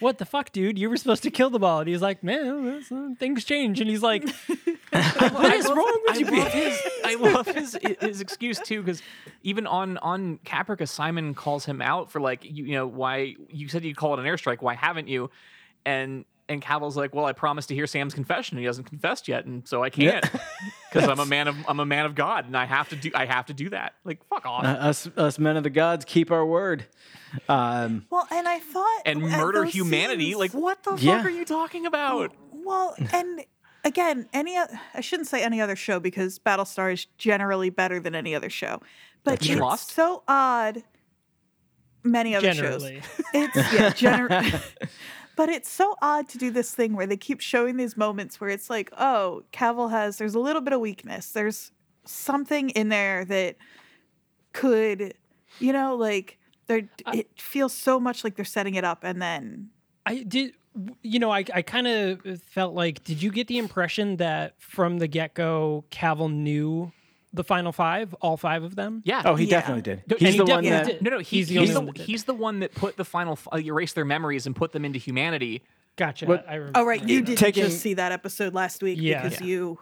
"What 0.00 0.18
the 0.18 0.24
fuck, 0.24 0.50
dude? 0.50 0.78
You 0.78 0.90
were 0.90 0.96
supposed 0.96 1.22
to 1.22 1.30
kill 1.30 1.50
them 1.50 1.62
all." 1.62 1.80
And 1.80 1.88
he's 1.88 2.02
like, 2.02 2.24
"Man, 2.24 2.82
uh, 2.90 3.14
things 3.18 3.44
change." 3.44 3.80
And 3.80 3.88
he's 3.88 4.02
like, 4.02 4.24
"What 4.90 5.54
is 5.54 5.66
wrong 5.66 6.00
with 6.06 6.16
I 6.16 6.18
you?" 6.18 6.24
love 6.36 6.52
his, 6.52 6.80
I 7.04 7.14
love 7.14 7.46
his 7.46 7.78
his 8.00 8.20
excuse 8.20 8.58
too, 8.58 8.82
because 8.82 9.02
even 9.44 9.66
on 9.68 9.98
on 9.98 10.38
Caprica, 10.44 10.88
Simon 10.88 11.34
calls 11.34 11.64
him 11.64 11.80
out 11.80 12.10
for 12.10 12.20
like 12.20 12.44
you, 12.44 12.64
you 12.64 12.72
know 12.72 12.88
why 12.88 13.36
you 13.48 13.68
said 13.68 13.84
you'd 13.84 13.96
call 13.96 14.14
it 14.14 14.20
an 14.20 14.26
airstrike. 14.26 14.62
Why 14.62 14.74
haven't 14.74 15.06
you? 15.06 15.30
And 15.86 16.24
and 16.50 16.60
Cavil's 16.60 16.96
like, 16.96 17.14
well, 17.14 17.24
I 17.24 17.32
promised 17.32 17.68
to 17.68 17.74
hear 17.74 17.86
Sam's 17.86 18.12
confession. 18.12 18.56
And 18.56 18.60
He 18.60 18.66
hasn't 18.66 18.86
confessed 18.86 19.28
yet, 19.28 19.46
and 19.46 19.66
so 19.66 19.82
I 19.82 19.88
can't 19.88 20.28
because 20.92 21.08
I'm 21.08 21.18
a 21.20 21.24
man 21.34 21.48
of 21.48 21.56
I'm 21.66 21.80
a 21.80 21.86
man 21.86 22.04
of 22.04 22.14
God, 22.14 22.44
and 22.46 22.56
I 22.56 22.66
have 22.66 22.88
to 22.90 22.96
do 22.96 23.10
I 23.14 23.24
have 23.24 23.46
to 23.46 23.54
do 23.54 23.70
that. 23.70 23.94
Like 24.04 24.22
fuck 24.28 24.44
off. 24.44 24.64
Uh, 24.64 24.68
us, 24.68 25.08
us 25.16 25.38
men 25.38 25.56
of 25.56 25.62
the 25.62 25.70
gods 25.70 26.04
keep 26.04 26.30
our 26.30 26.44
word. 26.44 26.84
Um, 27.48 28.06
Well, 28.10 28.26
and 28.30 28.46
I 28.48 28.58
thought 28.58 29.02
and 29.06 29.22
murder 29.22 29.64
humanity. 29.64 30.26
scenes- 30.32 30.38
Like 30.38 30.52
what 30.52 30.82
the 30.82 30.96
Yeah. 30.96 31.18
fuck 31.18 31.26
are 31.26 31.30
you 31.30 31.44
talking 31.44 31.86
about? 31.86 32.34
Well, 32.52 32.94
and 33.12 33.44
again, 33.84 34.28
any 34.32 34.58
I 34.58 35.00
shouldn't 35.00 35.28
say 35.28 35.42
any 35.42 35.60
other 35.60 35.76
show 35.76 36.00
because 36.00 36.38
Battlestar 36.38 36.92
is 36.92 37.06
generally 37.18 37.70
better 37.70 38.00
than 38.00 38.14
any 38.14 38.34
other 38.34 38.50
show. 38.50 38.82
But 39.22 39.32
That's 39.40 39.48
it's 39.50 39.60
Lost? 39.60 39.90
so 39.92 40.22
odd. 40.26 40.82
Many 42.02 42.34
other 42.34 42.52
Generally. 42.52 43.02
shows. 43.02 43.24
It's 43.34 43.56
yeah, 43.56 43.90
gener- 43.90 44.88
But 45.40 45.48
it's 45.48 45.70
so 45.70 45.96
odd 46.02 46.28
to 46.28 46.36
do 46.36 46.50
this 46.50 46.72
thing 46.72 46.92
where 46.92 47.06
they 47.06 47.16
keep 47.16 47.40
showing 47.40 47.78
these 47.78 47.96
moments 47.96 48.42
where 48.42 48.50
it's 48.50 48.68
like, 48.68 48.92
oh, 48.98 49.44
Cavil 49.52 49.88
has 49.88 50.18
there's 50.18 50.34
a 50.34 50.38
little 50.38 50.60
bit 50.60 50.74
of 50.74 50.80
weakness. 50.80 51.32
There's 51.32 51.72
something 52.04 52.68
in 52.68 52.90
there 52.90 53.24
that 53.24 53.56
could, 54.52 55.14
you 55.58 55.72
know, 55.72 55.96
like 55.96 56.36
they're 56.66 56.90
it 57.14 57.30
feels 57.40 57.72
so 57.72 57.98
much 57.98 58.22
like 58.22 58.36
they're 58.36 58.44
setting 58.44 58.74
it 58.74 58.84
up 58.84 59.02
and 59.02 59.22
then 59.22 59.70
I 60.04 60.24
did. 60.24 60.52
You 61.00 61.18
know, 61.18 61.30
I, 61.30 61.46
I 61.54 61.62
kind 61.62 61.86
of 61.86 62.42
felt 62.42 62.74
like, 62.74 63.02
did 63.02 63.22
you 63.22 63.30
get 63.30 63.48
the 63.48 63.56
impression 63.56 64.18
that 64.18 64.56
from 64.58 64.98
the 64.98 65.08
get 65.08 65.32
go, 65.32 65.86
Cavil 65.88 66.28
knew 66.28 66.92
the 67.32 67.44
final 67.44 67.72
five, 67.72 68.14
all 68.20 68.36
five 68.36 68.62
of 68.64 68.74
them? 68.76 69.02
Yeah. 69.04 69.22
oh, 69.24 69.34
he 69.36 69.44
Yeah. 69.46 69.60
definitely 69.60 69.82
did. 69.82 70.02
No, 70.08 70.16
He's 70.16 70.26
and 70.28 70.32
he 70.34 70.38
the 70.38 70.44
one 70.46 70.64
that. 70.64 70.86
did. 70.86 71.02
No, 71.02 71.10
no, 71.10 71.18
He's 71.18 71.48
he's, 71.48 71.48
the 71.48 71.54
the, 71.54 71.60
only 71.60 71.74
one 71.76 71.86
that 71.86 71.96
he's 71.98 72.24
the 72.24 72.34
one 72.34 72.58
that 72.60 72.74
put 72.74 72.96
the 72.96 73.04
final, 73.04 73.32
f- 73.34 73.48
uh, 73.52 73.58
erased 73.58 73.94
their 73.94 74.04
memories 74.04 74.46
and 74.46 74.56
put 74.56 74.72
them 74.72 74.84
into 74.84 74.98
humanity. 74.98 75.62
Gotcha. 75.96 76.26
What- 76.26 76.44
I 76.48 76.58
rem- 76.58 76.72
Oh 76.74 76.84
right, 76.84 77.06
you 77.06 77.20
did 77.22 77.38
Taking- 77.38 77.64
just 77.64 77.80
see 77.80 77.94
that 77.94 78.10
episode 78.12 78.54
last 78.54 78.82
week 78.82 78.98
Yeah. 79.00 79.22
because 79.22 79.40
Yeah. 79.40 79.46
you 79.46 79.78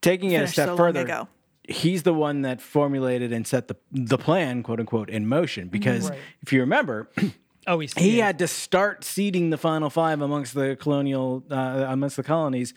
taking 0.00 0.30
it 0.32 0.42
a 0.42 0.46
step 0.46 0.68
so 0.68 0.76
further, 0.76 1.00
ago. 1.00 1.28
he's 1.68 2.02
the 2.04 2.14
one 2.14 2.42
that 2.42 2.60
formulated 2.60 3.32
and 3.32 3.46
set 3.46 3.68
the 3.68 3.76
the 3.92 4.16
plan, 4.18 4.62
quote 4.62 4.80
unquote, 4.80 5.10
in 5.10 5.26
motion. 5.26 5.68
Because 5.68 6.10
Right. 6.10 6.18
if 6.42 6.52
you 6.52 6.60
remember, 6.60 7.10
oh, 7.66 7.78
he's 7.80 7.92
he 7.94 8.18
had 8.18 8.38
to 8.38 8.46
start 8.46 9.02
seeding 9.04 9.50
the 9.50 9.58
final 9.58 9.90
five 9.90 10.20
amongst 10.20 10.54
the 10.54 10.76
colonial 10.76 11.42
uh, 11.50 11.86
amongst 11.88 12.16
the 12.16 12.22
colonies. 12.22 12.72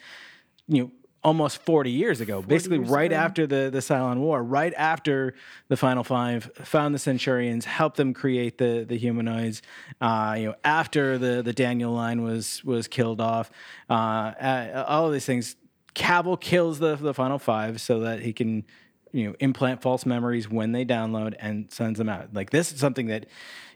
You 0.68 0.84
know. 0.84 0.92
Almost 1.24 1.58
40 1.64 1.92
years 1.92 2.22
ago, 2.22 2.42
basically 2.42 2.80
right 2.80 3.12
after 3.12 3.46
the, 3.46 3.70
the 3.70 3.80
Cylon 3.80 4.20
War, 4.20 4.42
right 4.42 4.74
after 4.78 5.34
the 5.68 5.76
Final 5.76 6.04
Five 6.04 6.50
found 6.56 6.96
the 6.96 7.00
Centurions, 7.00 7.66
helped 7.66 7.98
them 7.98 8.14
create 8.14 8.58
the, 8.58 8.86
the 8.88 8.98
humanoids. 8.98 9.62
Uh, 10.00 10.36
you 10.38 10.46
know, 10.46 10.56
after 10.64 11.18
the, 11.18 11.42
the 11.42 11.52
Daniel 11.52 11.92
line 11.92 12.24
was 12.24 12.64
was 12.64 12.88
killed 12.88 13.20
off, 13.20 13.52
uh, 13.90 13.94
uh, 13.94 14.86
all 14.88 15.08
of 15.08 15.14
these 15.14 15.26
things. 15.26 15.56
Cavil 15.94 16.38
kills 16.38 16.80
the 16.80 16.96
the 16.96 17.14
Final 17.14 17.40
Five 17.40 17.82
so 17.82 18.00
that 18.00 18.22
he 18.22 18.32
can 18.32 18.64
you 19.12 19.28
know 19.28 19.36
implant 19.40 19.82
false 19.82 20.06
memories 20.06 20.50
when 20.50 20.72
they 20.72 20.86
download 20.86 21.36
and 21.40 21.72
sends 21.72 21.98
them 21.98 22.10
out. 22.10 22.34
Like 22.34 22.50
this 22.50 22.72
is 22.72 22.80
something 22.80 23.08
that 23.08 23.26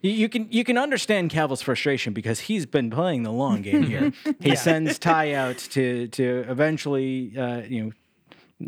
you, 0.02 0.12
you 0.12 0.30
can 0.30 0.48
you 0.52 0.64
can 0.64 0.78
understand 0.78 1.32
Cavil's 1.32 1.62
frustration 1.62 2.14
because 2.14 2.42
he's 2.42 2.66
been 2.66 2.90
playing 2.90 3.24
the 3.24 3.32
long 3.32 3.62
game 3.62 3.84
here. 3.84 4.12
He 4.40 4.56
sends 4.56 5.00
Tigh 5.00 5.34
out 5.34 5.58
to 5.72 6.08
to 6.08 6.46
eventually 6.48 7.34
uh, 7.38 7.62
you 7.62 7.84
know 7.84 7.92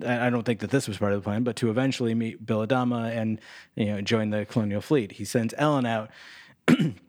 I 0.08 0.28
I 0.28 0.30
don't 0.30 0.44
think 0.44 0.60
that 0.60 0.72
this 0.72 0.88
was 0.88 0.98
part 0.98 1.14
of 1.14 1.22
the 1.22 1.24
plan, 1.24 1.44
but 1.44 1.56
to 1.58 1.70
eventually 1.70 2.16
meet 2.16 2.46
Bill 2.46 2.66
Adama 2.66 3.16
and 3.16 3.40
you 3.76 3.86
know 3.86 4.02
join 4.02 4.30
the 4.30 4.46
colonial 4.46 4.82
fleet. 4.82 5.14
He 5.14 5.26
sends 5.26 5.54
Ellen 5.58 5.86
out, 5.86 6.10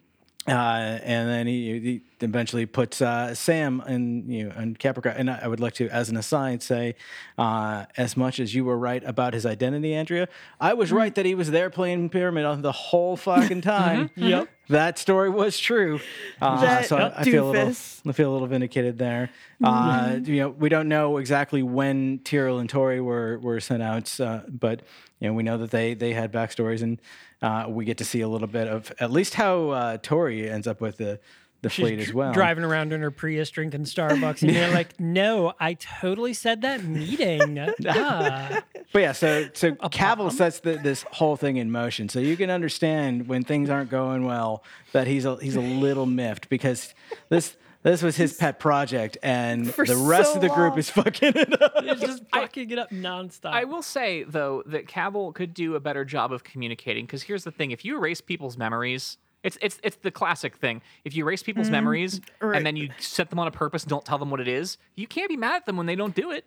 uh, 0.48 0.98
and 1.02 1.28
then 1.28 1.46
he, 1.46 1.80
he 1.80 2.02
eventually 2.20 2.66
puts 2.66 3.02
uh, 3.02 3.34
Sam 3.34 3.82
in 3.86 4.30
you 4.30 4.48
know 4.48 4.54
in 4.56 4.76
Capricorn. 4.76 5.16
And 5.16 5.30
I 5.30 5.40
I 5.42 5.48
would 5.48 5.60
like 5.60 5.74
to, 5.74 5.88
as 5.88 6.08
an 6.08 6.16
aside, 6.16 6.62
say, 6.62 6.94
uh, 7.38 7.86
as 7.96 8.16
much 8.16 8.40
as 8.40 8.54
you 8.54 8.64
were 8.64 8.78
right 8.78 9.02
about 9.04 9.34
his 9.34 9.44
identity, 9.46 9.94
Andrea, 9.94 10.28
I 10.60 10.74
was 10.74 10.92
right 10.92 11.14
that 11.14 11.26
he 11.26 11.34
was 11.34 11.50
there 11.50 11.70
playing 11.70 12.10
Pyramid 12.10 12.44
on 12.44 12.62
the 12.62 12.72
whole 12.72 13.16
fucking 13.16 13.60
time. 13.62 14.10
Yep. 14.16 14.48
That 14.68 14.98
story 14.98 15.30
was 15.30 15.58
true. 15.58 16.00
Uh, 16.40 16.82
so 16.82 16.96
I, 16.96 17.20
I 17.20 17.24
feel 17.24 17.48
a 17.48 17.52
little. 17.52 17.74
I 18.06 18.12
feel 18.12 18.30
a 18.30 18.32
little 18.32 18.48
vindicated 18.48 18.98
there. 18.98 19.30
Uh, 19.62 20.18
you 20.22 20.36
know, 20.36 20.48
we 20.48 20.68
don't 20.68 20.88
know 20.88 21.18
exactly 21.18 21.62
when 21.62 22.20
Tyrol 22.24 22.58
and 22.58 22.68
Tory 22.68 23.00
were 23.00 23.38
were 23.38 23.60
sent 23.60 23.82
out, 23.82 24.18
uh, 24.20 24.40
but 24.48 24.82
you 25.20 25.28
know, 25.28 25.34
we 25.34 25.42
know 25.42 25.58
that 25.58 25.70
they 25.70 25.94
they 25.94 26.12
had 26.12 26.32
backstories, 26.32 26.82
and 26.82 27.00
uh, 27.42 27.66
we 27.68 27.84
get 27.84 27.98
to 27.98 28.04
see 28.04 28.20
a 28.20 28.28
little 28.28 28.48
bit 28.48 28.68
of 28.68 28.92
at 28.98 29.10
least 29.10 29.34
how 29.34 29.70
uh, 29.70 29.96
Tory 29.98 30.50
ends 30.50 30.66
up 30.66 30.80
with 30.80 30.96
the 30.96 31.20
the 31.66 31.70
fleet 31.74 31.98
as 31.98 32.12
well. 32.12 32.32
driving 32.32 32.64
around 32.64 32.92
in 32.92 33.00
her 33.00 33.10
Prius 33.10 33.50
drinking 33.50 33.82
Starbucks, 33.84 34.42
and 34.42 34.52
you're 34.52 34.68
like, 34.70 34.98
no, 35.00 35.52
I 35.60 35.74
totally 35.74 36.32
said 36.32 36.62
that 36.62 36.84
meeting. 36.84 37.58
Ah. 37.88 38.62
But 38.92 39.02
yeah, 39.02 39.12
so 39.12 39.48
so 39.52 39.74
Cavil 39.90 40.30
sets 40.30 40.60
the, 40.60 40.76
this 40.76 41.04
whole 41.12 41.36
thing 41.36 41.56
in 41.56 41.70
motion, 41.70 42.08
so 42.08 42.18
you 42.20 42.36
can 42.36 42.50
understand 42.50 43.28
when 43.28 43.42
things 43.42 43.68
aren't 43.68 43.90
going 43.90 44.24
well 44.24 44.62
that 44.92 45.06
he's 45.06 45.24
a 45.24 45.36
he's 45.36 45.56
a 45.56 45.60
little 45.60 46.06
miffed 46.06 46.48
because 46.48 46.94
this. 47.28 47.56
This 47.82 48.02
was 48.02 48.16
his 48.16 48.32
pet 48.32 48.58
project, 48.58 49.16
and 49.22 49.72
For 49.72 49.84
the 49.84 49.96
rest 49.96 50.30
so 50.30 50.36
of 50.36 50.40
the 50.40 50.48
group 50.48 50.70
long. 50.70 50.78
is 50.80 50.90
fucking 50.90 51.34
it 51.36 51.62
up. 51.62 51.72
It's 51.76 52.00
just 52.00 52.24
fucking 52.34 52.68
it 52.70 52.78
up 52.80 52.90
nonstop. 52.90 53.52
I 53.52 53.62
will 53.62 53.82
say 53.82 54.24
though 54.24 54.64
that 54.66 54.88
Cavil 54.88 55.32
could 55.32 55.54
do 55.54 55.76
a 55.76 55.80
better 55.80 56.04
job 56.04 56.32
of 56.32 56.42
communicating 56.42 57.06
because 57.06 57.22
here's 57.22 57.44
the 57.44 57.52
thing: 57.52 57.70
if 57.70 57.84
you 57.84 57.96
erase 57.96 58.20
people's 58.20 58.56
memories, 58.58 59.18
it's 59.46 59.56
it's 59.62 59.78
it's 59.84 59.96
the 59.96 60.10
classic 60.10 60.56
thing. 60.56 60.82
If 61.04 61.14
you 61.14 61.24
erase 61.24 61.42
people's 61.42 61.70
memories 61.70 62.20
right. 62.40 62.56
and 62.56 62.66
then 62.66 62.74
you 62.74 62.90
set 62.98 63.30
them 63.30 63.38
on 63.38 63.46
a 63.46 63.52
purpose 63.52 63.84
and 63.84 63.90
don't 63.90 64.04
tell 64.04 64.18
them 64.18 64.28
what 64.28 64.40
it 64.40 64.48
is, 64.48 64.76
you 64.96 65.06
can't 65.06 65.28
be 65.28 65.36
mad 65.36 65.54
at 65.54 65.66
them 65.66 65.76
when 65.76 65.86
they 65.86 65.94
don't 65.94 66.14
do 66.14 66.32
it. 66.32 66.44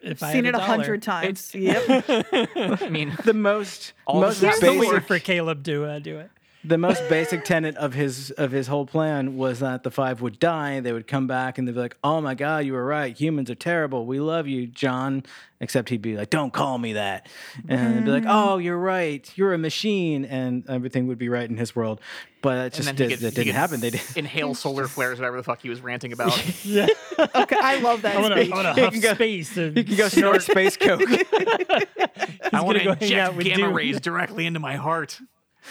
If 0.00 0.22
I've 0.22 0.32
Seen 0.32 0.44
had 0.44 0.54
it 0.54 0.58
a 0.58 0.62
hundred 0.62 1.02
times. 1.02 1.54
Yep. 1.54 2.04
I 2.80 2.88
mean, 2.88 3.16
The 3.24 3.34
most 3.34 3.92
All 4.06 4.20
most 4.20 4.40
this 4.40 4.58
Here's 4.58 4.60
the 4.60 4.78
way 4.78 4.90
basic 4.90 5.06
for 5.06 5.18
Caleb 5.18 5.64
to 5.64 5.84
uh, 5.84 5.98
do 5.98 6.18
it. 6.18 6.30
The 6.66 6.78
most 6.78 7.08
basic 7.08 7.44
tenet 7.44 7.76
of 7.76 7.94
his 7.94 8.30
of 8.32 8.50
his 8.50 8.66
whole 8.66 8.86
plan 8.86 9.36
was 9.36 9.60
that 9.60 9.82
the 9.82 9.90
five 9.90 10.20
would 10.20 10.38
die. 10.38 10.80
They 10.80 10.92
would 10.92 11.06
come 11.06 11.26
back 11.26 11.58
and 11.58 11.66
they'd 11.66 11.74
be 11.74 11.80
like, 11.80 11.96
"Oh 12.02 12.20
my 12.20 12.34
God, 12.34 12.64
you 12.64 12.72
were 12.72 12.84
right. 12.84 13.16
Humans 13.16 13.50
are 13.50 13.54
terrible. 13.54 14.06
We 14.06 14.20
love 14.20 14.46
you, 14.46 14.66
John." 14.66 15.24
Except 15.58 15.88
he'd 15.88 16.02
be 16.02 16.16
like, 16.16 16.28
"Don't 16.28 16.52
call 16.52 16.76
me 16.76 16.92
that," 16.94 17.28
and 17.68 17.96
they'd 17.96 18.04
be 18.04 18.10
like, 18.10 18.24
mm. 18.24 18.30
"Oh, 18.30 18.58
you're 18.58 18.76
right. 18.76 19.30
You're 19.36 19.54
a 19.54 19.58
machine," 19.58 20.24
and 20.26 20.68
everything 20.68 21.06
would 21.06 21.16
be 21.18 21.28
right 21.30 21.48
in 21.48 21.56
his 21.56 21.74
world. 21.74 22.00
But 22.42 22.66
it 22.66 22.72
just 22.74 22.86
then 22.86 22.94
did, 22.94 23.10
he 23.10 23.16
could, 23.16 23.24
that 23.24 23.36
he 23.38 23.44
didn't 23.44 23.56
happen. 23.56 23.80
They 23.80 23.90
did. 23.90 24.02
inhale 24.16 24.54
solar 24.54 24.86
flares, 24.86 25.18
whatever 25.18 25.38
the 25.38 25.42
fuck 25.42 25.62
he 25.62 25.70
was 25.70 25.80
ranting 25.80 26.12
about. 26.12 26.36
yeah, 26.64 26.86
Okay, 27.18 27.56
I 27.58 27.78
love 27.80 28.02
that. 28.02 28.16
I 28.16 28.20
want 28.20 28.34
to 28.34 28.42
speech. 28.44 28.54
huff 28.84 29.00
go- 29.02 29.14
space. 29.14 29.56
And 29.56 29.76
You 29.76 29.84
can 29.84 29.96
go 29.96 30.08
snort 30.08 30.42
space 30.42 30.76
coke. 30.76 31.00
I 31.00 32.60
want 32.62 32.78
to 32.78 32.84
gonna 32.84 32.84
go 32.84 32.92
inject 32.92 33.38
gamma 33.38 33.56
Doom. 33.56 33.74
rays 33.74 34.00
directly 34.00 34.46
into 34.46 34.60
my 34.60 34.76
heart, 34.76 35.20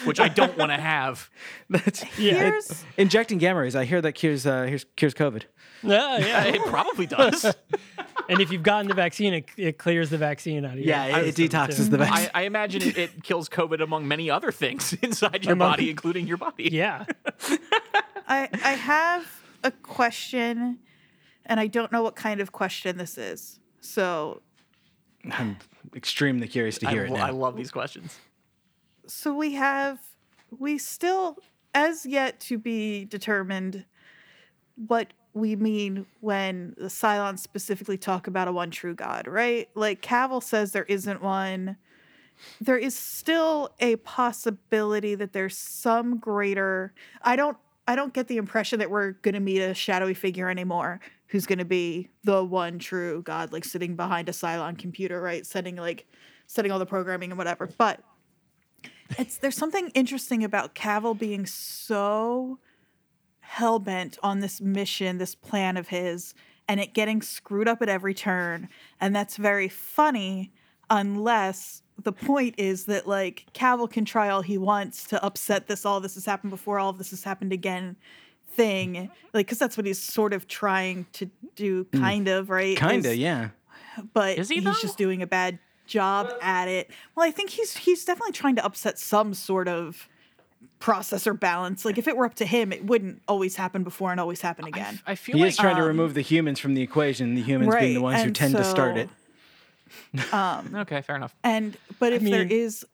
which 0.03 0.19
I 0.19 0.27
don't 0.27 0.57
want 0.57 0.71
to 0.71 0.77
have. 0.77 1.29
That's 1.69 2.03
Yeah. 2.19 2.33
Here's 2.51 2.83
injecting 2.97 3.37
gamma 3.37 3.61
rays. 3.61 3.75
I 3.75 3.85
hear 3.85 4.01
that 4.01 4.13
cures 4.13 4.45
uh, 4.45 4.63
here's, 4.63 4.85
cures 4.95 5.13
COVID. 5.13 5.43
Yeah, 5.83 6.17
yeah. 6.17 6.43
It 6.55 6.61
probably 6.65 7.05
does. 7.05 7.45
and 8.27 8.41
if 8.41 8.51
you've 8.51 8.63
gotten 8.63 8.87
the 8.87 8.93
vaccine, 8.93 9.33
it, 9.33 9.45
it 9.57 9.77
clears 9.77 10.09
the 10.09 10.17
vaccine 10.17 10.65
out 10.65 10.73
of 10.73 10.79
you. 10.79 10.85
Yeah, 10.85 11.17
it, 11.19 11.39
it 11.39 11.51
detoxes 11.51 11.89
the 11.89 11.97
vaccine. 11.97 12.29
I, 12.33 12.41
I 12.41 12.43
imagine 12.43 12.81
it, 12.81 12.97
it 12.97 13.23
kills 13.23 13.47
COVID 13.49 13.81
among 13.81 14.07
many 14.07 14.29
other 14.29 14.51
things 14.51 14.93
inside 15.01 15.43
your 15.45 15.53
Among- 15.53 15.71
body, 15.71 15.89
including 15.89 16.27
your 16.27 16.37
body. 16.37 16.69
Yeah. 16.71 17.05
I 18.27 18.49
I 18.63 18.71
have 18.71 19.25
a 19.63 19.71
question, 19.71 20.79
and 21.45 21.59
I 21.59 21.67
don't 21.67 21.91
know 21.91 22.01
what 22.03 22.15
kind 22.15 22.41
of 22.41 22.51
question 22.51 22.97
this 22.97 23.17
is. 23.17 23.59
So 23.81 24.41
I'm 25.31 25.57
extremely 25.95 26.47
curious 26.47 26.77
to 26.79 26.87
I, 26.87 26.91
hear 26.91 27.05
it 27.05 27.11
now. 27.11 27.25
I 27.25 27.29
love 27.31 27.55
these 27.55 27.71
questions. 27.71 28.17
So 29.07 29.33
we 29.33 29.53
have 29.53 29.99
we 30.57 30.77
still 30.77 31.37
as 31.73 32.05
yet 32.05 32.39
to 32.39 32.57
be 32.57 33.05
determined 33.05 33.85
what 34.75 35.13
we 35.33 35.55
mean 35.55 36.05
when 36.21 36.73
the 36.77 36.85
Cylons 36.85 37.39
specifically 37.39 37.97
talk 37.97 38.27
about 38.27 38.47
a 38.47 38.51
one 38.51 38.71
true 38.71 38.95
God, 38.95 39.27
right? 39.27 39.69
Like 39.75 40.01
Cavil 40.01 40.41
says 40.41 40.71
there 40.71 40.85
isn't 40.85 41.21
one. 41.21 41.77
There 42.61 42.77
is 42.77 42.97
still 42.97 43.69
a 43.79 43.97
possibility 43.97 45.15
that 45.15 45.33
there's 45.33 45.57
some 45.57 46.17
greater 46.17 46.93
I 47.21 47.35
don't 47.35 47.57
I 47.87 47.95
don't 47.95 48.13
get 48.13 48.27
the 48.27 48.37
impression 48.37 48.79
that 48.79 48.89
we're 48.89 49.11
gonna 49.11 49.39
meet 49.39 49.59
a 49.59 49.73
shadowy 49.73 50.13
figure 50.13 50.49
anymore 50.49 51.01
who's 51.27 51.45
gonna 51.45 51.65
be 51.65 52.09
the 52.23 52.43
one 52.43 52.79
true 52.79 53.21
God, 53.23 53.51
like 53.51 53.65
sitting 53.65 53.95
behind 53.95 54.29
a 54.29 54.31
Cylon 54.31 54.77
computer, 54.77 55.21
right? 55.21 55.45
Setting 55.45 55.75
like 55.75 56.07
setting 56.47 56.71
all 56.71 56.79
the 56.79 56.85
programming 56.85 57.31
and 57.31 57.37
whatever. 57.37 57.69
But 57.77 58.01
it's 59.17 59.37
there's 59.37 59.57
something 59.57 59.89
interesting 59.89 60.43
about 60.43 60.73
Cavil 60.75 61.13
being 61.13 61.45
so 61.45 62.59
hell 63.39 63.79
bent 63.79 64.17
on 64.23 64.39
this 64.39 64.59
mission, 64.59 65.17
this 65.17 65.35
plan 65.35 65.77
of 65.77 65.89
his, 65.89 66.33
and 66.67 66.79
it 66.79 66.93
getting 66.93 67.21
screwed 67.21 67.67
up 67.67 67.81
at 67.81 67.89
every 67.89 68.13
turn. 68.13 68.67
And 68.99 69.15
that's 69.15 69.37
very 69.37 69.69
funny, 69.69 70.51
unless 70.89 71.83
the 72.01 72.11
point 72.11 72.55
is 72.57 72.85
that 72.85 73.07
like 73.07 73.45
Cavil 73.53 73.87
can 73.87 74.03
try 74.05 74.29
all 74.29 74.41
he 74.41 74.57
wants 74.57 75.05
to 75.07 75.23
upset 75.23 75.67
this 75.67 75.85
all 75.85 76.01
this 76.01 76.15
has 76.15 76.25
happened 76.25 76.51
before, 76.51 76.79
all 76.79 76.89
of 76.89 76.97
this 76.97 77.11
has 77.11 77.23
happened 77.23 77.53
again 77.53 77.95
thing. 78.49 79.09
Like, 79.33 79.45
because 79.45 79.59
that's 79.59 79.77
what 79.77 79.85
he's 79.85 80.01
sort 80.01 80.33
of 80.33 80.47
trying 80.47 81.05
to 81.13 81.29
do, 81.55 81.83
hmm. 81.91 82.01
kind 82.01 82.27
of, 82.27 82.49
right? 82.49 82.77
Kinda, 82.77 83.11
Is- 83.11 83.17
yeah. 83.17 83.49
but 84.13 84.37
Is 84.37 84.49
he, 84.49 84.55
he's 84.55 84.63
though? 84.63 84.73
just 84.81 84.97
doing 84.97 85.21
a 85.21 85.27
bad 85.27 85.59
job 85.85 86.31
at 86.41 86.67
it. 86.67 86.89
Well, 87.15 87.27
I 87.27 87.31
think 87.31 87.49
he's 87.51 87.77
he's 87.77 88.05
definitely 88.05 88.33
trying 88.33 88.55
to 88.55 88.65
upset 88.65 88.97
some 88.99 89.33
sort 89.33 89.67
of 89.67 90.07
processor 90.79 91.39
balance. 91.39 91.85
Like 91.85 91.97
if 91.97 92.07
it 92.07 92.17
were 92.17 92.25
up 92.25 92.35
to 92.35 92.45
him, 92.45 92.71
it 92.73 92.85
wouldn't 92.85 93.21
always 93.27 93.55
happen 93.55 93.83
before 93.83 94.11
and 94.11 94.19
always 94.19 94.41
happen 94.41 94.65
again. 94.65 94.99
I 95.05 95.15
feel 95.15 95.35
He 95.37 95.41
like 95.43 95.49
is 95.49 95.57
trying 95.57 95.75
to 95.77 95.81
um, 95.83 95.87
remove 95.87 96.13
the 96.13 96.21
humans 96.21 96.59
from 96.59 96.73
the 96.73 96.81
equation, 96.81 97.35
the 97.35 97.41
humans 97.41 97.73
being 97.75 97.93
the 97.95 98.01
ones 98.01 98.19
who 98.21 98.27
and 98.27 98.35
tend 98.35 98.55
to 98.55 98.63
start 98.63 98.95
so- 98.95 99.01
it. 99.01 100.33
Um, 100.33 100.75
okay, 100.79 101.01
fair 101.01 101.15
enough. 101.15 101.35
and 101.43 101.77
but 101.99 102.13
if 102.13 102.21
there 102.21 102.43
mean- 102.45 102.51
is 102.51 102.85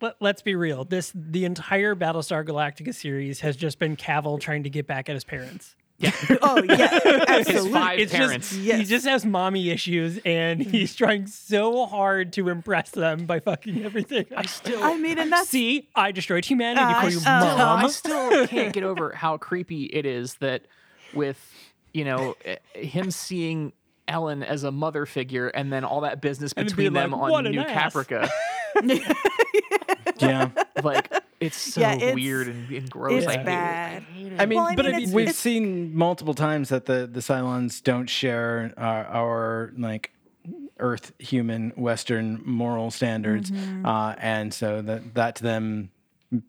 Let, 0.00 0.14
let's 0.20 0.42
be 0.42 0.54
real. 0.54 0.84
This 0.84 1.12
the 1.14 1.44
entire 1.44 1.96
Battlestar 1.96 2.44
Galactica 2.46 2.94
series 2.94 3.40
has 3.40 3.56
just 3.56 3.78
been 3.78 3.96
Cavil 3.96 4.38
trying 4.38 4.62
to 4.62 4.70
get 4.70 4.86
back 4.86 5.08
at 5.08 5.14
his 5.14 5.24
parents. 5.24 5.74
oh 6.42 6.62
yeah, 6.62 6.88
His 7.00 7.48
absolutely. 7.48 7.72
five 7.72 7.98
It's 7.98 8.12
parents. 8.12 8.50
just 8.50 8.60
he 8.60 8.84
just 8.84 9.04
has 9.06 9.24
mommy 9.26 9.70
issues, 9.70 10.18
and 10.24 10.62
he's 10.62 10.94
trying 10.94 11.26
so 11.26 11.86
hard 11.86 12.32
to 12.34 12.48
impress 12.48 12.90
them 12.90 13.26
by 13.26 13.40
fucking 13.40 13.84
everything. 13.84 14.26
I 14.36 14.46
still, 14.46 14.80
I 14.82 14.96
mean, 14.96 15.18
and 15.18 15.32
that's 15.32 15.48
See, 15.48 15.88
I 15.96 16.12
destroyed 16.12 16.44
humanity 16.44 16.82
I 16.84 17.02
for 17.04 17.10
you, 17.10 17.18
still- 17.18 17.32
mom. 17.32 17.84
I 17.84 17.88
still 17.88 18.46
can't 18.46 18.72
get 18.74 18.84
over 18.84 19.10
how 19.12 19.38
creepy 19.38 19.84
it 19.86 20.06
is 20.06 20.34
that 20.36 20.62
with 21.14 21.38
you 21.92 22.04
know 22.04 22.36
eh, 22.44 22.56
him 22.74 23.10
seeing 23.10 23.72
Ellen 24.06 24.44
as 24.44 24.62
a 24.62 24.70
mother 24.70 25.04
figure 25.04 25.48
and 25.48 25.72
then 25.72 25.82
all 25.84 26.02
that 26.02 26.20
business 26.20 26.52
between 26.52 26.92
be 26.92 27.00
them 27.00 27.10
like, 27.10 27.32
on 27.32 27.50
New 27.50 27.60
ass." 27.60 27.92
Caprica. 27.92 28.30
Yeah. 30.20 30.50
like 30.82 31.12
it's 31.40 31.56
so 31.56 31.80
Yeah, 31.80 31.94
it's- 31.94 32.14
weird 32.14 32.48
and, 32.48 32.70
and 32.70 32.90
gross. 32.90 33.22
it's 33.22 33.26
I 33.26 33.32
hate 33.32 33.40
it. 33.40 33.46
bad. 33.46 34.02
I 34.38 34.46
mean, 34.46 34.58
Well, 34.58 34.66
I 34.68 34.74
but 34.74 34.84
mean, 34.86 34.94
I 34.94 34.96
mean, 34.98 35.02
it's- 35.04 35.14
we've 35.14 35.22
it's- 35.24 35.36
seen 35.36 35.94
multiple 35.96 36.34
times 36.34 36.68
that 36.70 36.86
the 36.86 37.06
the 37.06 37.20
Cylons 37.20 37.82
don't 37.82 38.08
share 38.08 38.72
our, 38.76 39.04
our 39.06 39.72
like 39.76 40.10
Earth 40.80 41.12
human 41.18 41.70
Western 41.76 42.40
moral 42.44 42.90
standards, 42.90 43.50
Mm-hmm. 43.50 43.84
uh, 43.86 44.14
and 44.18 44.52
so 44.54 44.80
that 44.82 45.14
that 45.14 45.34
to 45.36 45.42
them 45.42 45.90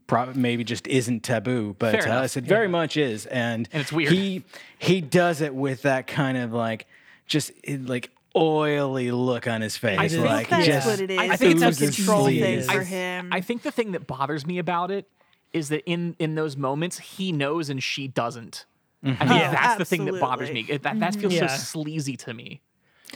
pro- 0.08 0.34
maybe 0.34 0.64
just 0.64 0.86
isn't 0.88 1.24
taboo, 1.24 1.76
but 1.80 1.92
Fair 1.94 2.02
to 2.02 2.08
enough, 2.10 2.24
us 2.26 2.38
it 2.38 2.44
very 2.44 2.68
much 2.68 2.96
is, 2.98 3.26
and 3.28 3.68
And 3.72 3.82
it's 3.82 3.92
weird. 3.92 4.12
He 4.14 4.44
he 4.78 5.02
does 5.02 5.42
it 5.42 5.54
with 5.56 5.82
that 5.84 6.06
kind 6.08 6.38
of 6.38 6.54
like 6.54 6.86
just 7.26 7.52
like 7.68 8.12
oily 8.36 9.12
look 9.12 9.48
on 9.48 9.62
his 9.62 9.78
face, 9.78 10.00
I 10.00 10.04
I 10.04 10.08
think 10.08 10.22
think 10.22 10.32
like 10.34 10.50
that's 10.50 10.66
just 10.68 10.88
what 10.88 11.00
it 11.00 11.12
is. 11.12 11.18
I 11.20 11.36
think 11.36 11.62
it's 11.62 11.64
it's 11.64 11.82
a 11.82 11.84
a 11.86 11.88
control 12.06 12.26
thing 12.28 12.62
for 12.64 12.72
I- 12.82 12.84
him. 12.84 13.30
I 13.32 13.42
think 13.42 13.62
the 13.64 13.72
thing 13.72 13.92
that 13.94 14.08
bothers 14.08 14.46
me 14.46 14.58
about 14.60 14.92
it 14.92 15.08
is 15.54 15.70
that 15.70 15.84
in 15.90 16.16
in 16.20 16.36
those 16.36 16.56
moments 16.56 17.00
he 17.00 17.32
knows 17.32 17.70
and 17.70 17.82
she 17.82 18.08
doesn't. 18.08 18.66
I 19.04 19.08
think 19.16 19.30
Yeah. 19.30 19.52
that's 19.52 19.78
the 19.78 19.86
thing 19.86 20.06
that 20.06 20.20
bothers 20.20 20.52
me. 20.52 20.66
It- 20.68 20.84
That 20.84 21.00
that 21.00 21.16
feels 21.16 21.34
mm-hmm. 21.34 21.44
Yeah. 21.46 21.48
so 21.56 21.82
sleazy 21.82 22.18
to 22.18 22.34
me. 22.34 22.62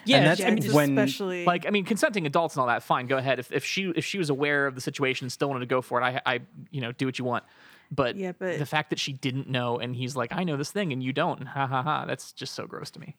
yeah, 0.05 0.17
And 0.17 0.25
that's 0.27 0.41
I 0.41 0.49
mean, 0.49 0.73
when- 0.73 0.97
especially 0.97 1.45
Like 1.45 1.67
I 1.67 1.69
mean, 1.69 1.85
consenting 1.85 2.25
adults 2.25 2.55
and 2.55 2.61
all 2.61 2.67
that, 2.67 2.81
fine, 2.83 3.05
go 3.05 3.17
ahead. 3.17 3.37
If 3.39 3.51
if 3.51 3.63
she 3.65 3.91
if 3.95 4.05
she 4.05 4.17
was 4.17 4.29
aware 4.29 4.65
of 4.65 4.75
the 4.75 4.81
situation, 4.81 5.25
and 5.25 5.31
still 5.31 5.49
wanted 5.49 5.59
to 5.59 5.65
go 5.67 5.81
for 5.81 6.01
it, 6.01 6.03
I 6.03 6.21
I 6.25 6.39
you 6.71 6.81
know 6.81 6.91
do 6.91 7.05
what 7.05 7.19
you 7.19 7.25
want. 7.25 7.43
But, 7.91 8.15
Yeah, 8.15 8.31
but- 8.31 8.57
the 8.57 8.65
fact 8.65 8.89
that 8.89 8.97
she 8.97 9.13
didn't 9.13 9.47
know 9.47 9.77
and 9.77 9.95
he's 9.95 10.15
like, 10.15 10.33
I 10.33 10.43
know 10.45 10.57
this 10.57 10.71
thing 10.71 10.91
and 10.91 11.03
you 11.03 11.13
don't, 11.13 11.39
and 11.41 11.47
ha 11.49 11.67
ha 11.67 11.83
ha, 11.83 12.05
that's 12.05 12.31
just 12.31 12.55
so 12.55 12.65
gross 12.65 12.89
to 12.91 12.99
me. 12.99 13.15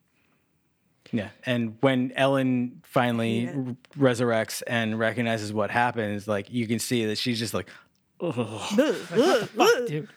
Yeah, 1.15 1.29
and 1.47 1.77
when 1.81 2.13
Ellen 2.17 2.83
finally 2.85 3.47
Hate 3.47 3.55
r- 3.55 3.77
resurrects 3.99 4.63
and 4.67 4.99
recognizes 4.99 5.53
what 5.53 5.71
happens, 5.71 6.27
like 6.29 6.51
you 6.53 6.67
can 6.67 6.79
see 6.79 7.05
that 7.07 7.19
she's 7.19 7.39
just 7.39 7.55
like, 7.55 7.69
Ugh, 8.21 8.35
ugh, 8.39 8.95
fuck, 9.49 9.87
dude. 9.87 10.09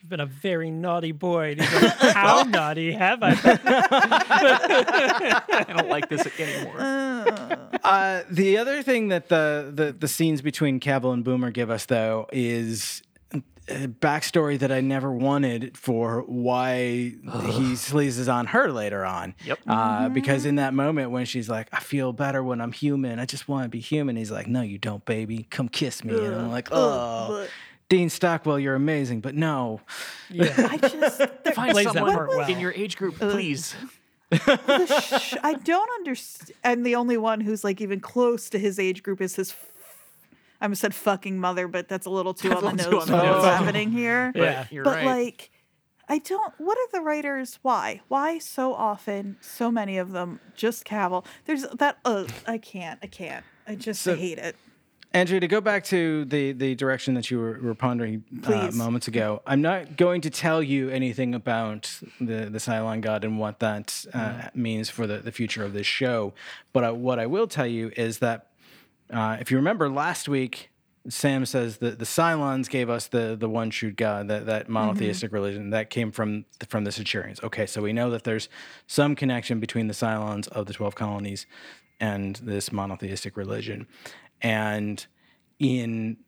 You've 0.00 0.08
been 0.08 0.20
a 0.20 0.26
very 0.26 0.70
naughty 0.70 1.12
boy. 1.12 1.52
And 1.52 1.60
he's 1.60 1.82
like, 1.82 1.92
How 2.14 2.42
naughty 2.48 2.92
have 2.92 3.22
I 3.22 3.34
been? 3.36 3.60
I 3.64 5.64
don't 5.76 5.88
like 5.88 6.08
this 6.08 6.26
anymore. 6.38 7.58
Uh, 7.84 8.22
the 8.30 8.58
other 8.58 8.80
thing 8.80 9.08
that 9.08 9.28
the, 9.28 9.72
the 9.74 9.90
the 9.92 10.06
scenes 10.06 10.40
between 10.40 10.78
Cavil 10.78 11.10
and 11.12 11.24
Boomer 11.24 11.50
give 11.50 11.68
us, 11.68 11.84
though, 11.86 12.28
is 12.32 13.02
a 13.11 13.11
backstory 13.68 14.58
that 14.58 14.72
I 14.72 14.80
never 14.80 15.12
wanted 15.12 15.76
for 15.76 16.22
why 16.22 16.74
he 16.76 17.74
sleazes 17.74 18.32
on 18.32 18.46
her 18.46 18.70
later 18.72 19.04
on. 19.04 19.34
Yep. 19.44 19.58
Uh, 19.66 20.08
because 20.08 20.44
in 20.46 20.56
that 20.56 20.74
moment 20.74 21.10
when 21.10 21.24
she's 21.24 21.48
like, 21.48 21.68
"I 21.72 21.80
feel 21.80 22.12
better 22.12 22.42
when 22.42 22.60
I'm 22.60 22.72
human. 22.72 23.18
I 23.18 23.24
just 23.24 23.48
want 23.48 23.64
to 23.64 23.68
be 23.68 23.80
human," 23.80 24.16
he's 24.16 24.30
like, 24.30 24.46
"No, 24.46 24.62
you 24.62 24.78
don't, 24.78 25.04
baby. 25.04 25.46
Come 25.50 25.68
kiss 25.68 26.04
me." 26.04 26.14
And 26.14 26.34
I'm 26.34 26.50
like, 26.50 26.68
"Oh." 26.72 27.26
but- 27.42 27.50
Dean 27.88 28.08
Stockwell, 28.08 28.58
you're 28.58 28.74
amazing, 28.74 29.20
but 29.20 29.34
no. 29.34 29.82
yeah. 30.30 30.54
I 30.70 30.78
just 30.78 31.18
Find 31.54 31.72
plays 31.72 31.84
that 31.84 31.92
someone 31.92 32.14
part 32.14 32.28
well. 32.30 32.48
in 32.48 32.58
your 32.58 32.72
age 32.72 32.96
group, 32.96 33.16
please. 33.18 33.74
sh- 34.32 35.34
I 35.42 35.58
don't 35.62 35.90
understand. 35.96 36.52
And 36.64 36.86
the 36.86 36.94
only 36.94 37.18
one 37.18 37.42
who's 37.42 37.62
like 37.64 37.82
even 37.82 38.00
close 38.00 38.48
to 38.48 38.58
his 38.58 38.78
age 38.78 39.02
group 39.02 39.20
is 39.20 39.36
his. 39.36 39.54
F- 40.62 40.64
I 40.64 40.66
almost 40.66 40.80
said 40.80 40.94
fucking 40.94 41.38
mother, 41.38 41.68
but 41.68 41.88
that's 41.88 42.06
a 42.06 42.10
little 42.10 42.34
too 42.34 42.48
That's 42.50 42.62
on 42.62 42.76
the 42.76 42.84
a 42.84 42.84
little 42.84 43.00
nose 43.00 43.06
too 43.08 43.12
for 43.12 43.18
on 43.18 43.26
the 43.26 43.32
what's 43.32 43.44
nose. 43.44 43.54
happening 43.58 43.90
here. 43.90 44.32
Yeah. 44.42 44.66
You're 44.70 44.84
but 44.84 44.96
right. 44.96 45.06
like, 45.06 45.50
I 46.08 46.18
don't. 46.18 46.52
What 46.58 46.76
are 46.78 46.88
the 46.92 47.00
writers? 47.00 47.58
Why? 47.62 48.00
Why 48.08 48.38
so 48.38 48.74
often? 48.74 49.36
So 49.40 49.70
many 49.70 49.98
of 49.98 50.12
them 50.12 50.40
just 50.54 50.84
cavil. 50.84 51.24
There's 51.46 51.62
that. 51.68 51.98
Uh, 52.04 52.24
I 52.46 52.58
can't. 52.58 52.98
I 53.02 53.06
can't. 53.06 53.44
I 53.66 53.74
just 53.76 54.02
So- 54.02 54.16
hate 54.16 54.38
it. 54.38 54.56
Andrew, 55.14 55.38
to 55.40 55.46
go 55.46 55.60
back 55.60 55.84
to 55.84 56.24
the, 56.24 56.52
the 56.52 56.74
direction 56.74 57.12
that 57.12 57.30
you 57.30 57.38
were, 57.38 57.58
were 57.60 57.74
pondering 57.74 58.24
uh, 58.46 58.70
moments 58.72 59.08
ago, 59.08 59.42
I'm 59.46 59.60
not 59.60 59.98
going 59.98 60.22
to 60.22 60.30
tell 60.30 60.62
you 60.62 60.88
anything 60.88 61.34
about 61.34 62.00
the, 62.18 62.46
the 62.46 62.56
Cylon 62.58 63.02
God 63.02 63.22
and 63.22 63.38
what 63.38 63.58
that 63.58 64.06
uh, 64.14 64.48
means 64.54 64.88
for 64.88 65.06
the, 65.06 65.18
the 65.18 65.30
future 65.30 65.64
of 65.64 65.74
this 65.74 65.86
show. 65.86 66.32
But 66.72 66.84
uh, 66.84 66.94
what 66.94 67.18
I 67.18 67.26
will 67.26 67.46
tell 67.46 67.66
you 67.66 67.92
is 67.94 68.20
that 68.20 68.46
uh, 69.10 69.36
if 69.40 69.50
you 69.50 69.56
remember 69.56 69.88
last 69.88 70.28
week, 70.28 70.70
Sam 71.08 71.44
says 71.46 71.78
that 71.78 71.98
the 71.98 72.04
Cylons 72.04 72.68
gave 72.68 72.88
us 72.88 73.08
the 73.08 73.36
the 73.38 73.48
one 73.48 73.70
true 73.70 73.90
God, 73.90 74.28
that 74.28 74.46
that 74.46 74.68
monotheistic 74.68 75.32
religion 75.32 75.70
that 75.70 75.90
came 75.90 76.12
from 76.12 76.44
the, 76.60 76.66
from 76.66 76.84
the 76.84 76.92
Centurions. 76.92 77.40
Okay, 77.42 77.66
so 77.66 77.82
we 77.82 77.92
know 77.92 78.10
that 78.10 78.24
there's 78.24 78.48
some 78.86 79.16
connection 79.16 79.58
between 79.58 79.88
the 79.88 79.94
Cylons 79.94 80.48
of 80.48 80.66
the 80.66 80.72
twelve 80.72 80.94
colonies 80.94 81.46
and 81.98 82.36
this 82.36 82.70
monotheistic 82.70 83.36
religion, 83.36 83.86
and 84.40 85.06
in 85.58 86.18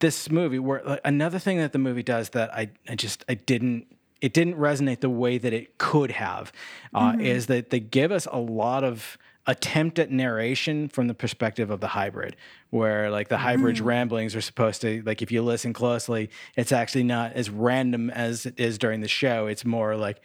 this 0.00 0.30
movie, 0.30 0.58
where 0.58 0.82
like, 0.84 1.00
another 1.04 1.38
thing 1.38 1.58
that 1.58 1.72
the 1.72 1.78
movie 1.78 2.02
does 2.02 2.30
that 2.30 2.52
I 2.52 2.70
I 2.88 2.96
just 2.96 3.24
I 3.28 3.34
didn't 3.34 3.86
it 4.20 4.32
didn't 4.32 4.56
resonate 4.56 5.00
the 5.00 5.10
way 5.10 5.38
that 5.38 5.52
it 5.52 5.78
could 5.78 6.12
have 6.12 6.50
uh, 6.94 7.14
is 7.20 7.46
that 7.46 7.70
they 7.70 7.80
give 7.80 8.10
us 8.10 8.26
a 8.32 8.38
lot 8.38 8.82
of 8.82 9.18
attempt 9.46 9.98
at 9.98 10.10
narration 10.10 10.88
from 10.88 11.06
the 11.06 11.14
perspective 11.14 11.70
of 11.70 11.80
the 11.80 11.88
hybrid 11.88 12.34
where 12.70 13.10
like 13.10 13.28
the 13.28 13.36
hybrid's 13.36 13.80
ramblings 13.80 14.34
are 14.34 14.40
supposed 14.40 14.80
to 14.80 15.02
like 15.04 15.20
if 15.20 15.30
you 15.30 15.42
listen 15.42 15.72
closely 15.72 16.30
it's 16.56 16.72
actually 16.72 17.02
not 17.02 17.32
as 17.34 17.50
random 17.50 18.10
as 18.10 18.46
it 18.46 18.58
is 18.58 18.78
during 18.78 19.00
the 19.00 19.08
show. 19.08 19.46
It's 19.46 19.64
more 19.64 19.96
like 19.96 20.20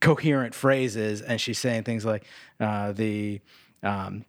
coherent 0.00 0.54
phrases 0.54 1.22
and 1.22 1.40
she's 1.40 1.58
saying 1.58 1.84
things 1.84 2.04
like 2.04 2.24
uh, 2.60 2.92
the 2.92 3.40
um, 3.82 4.24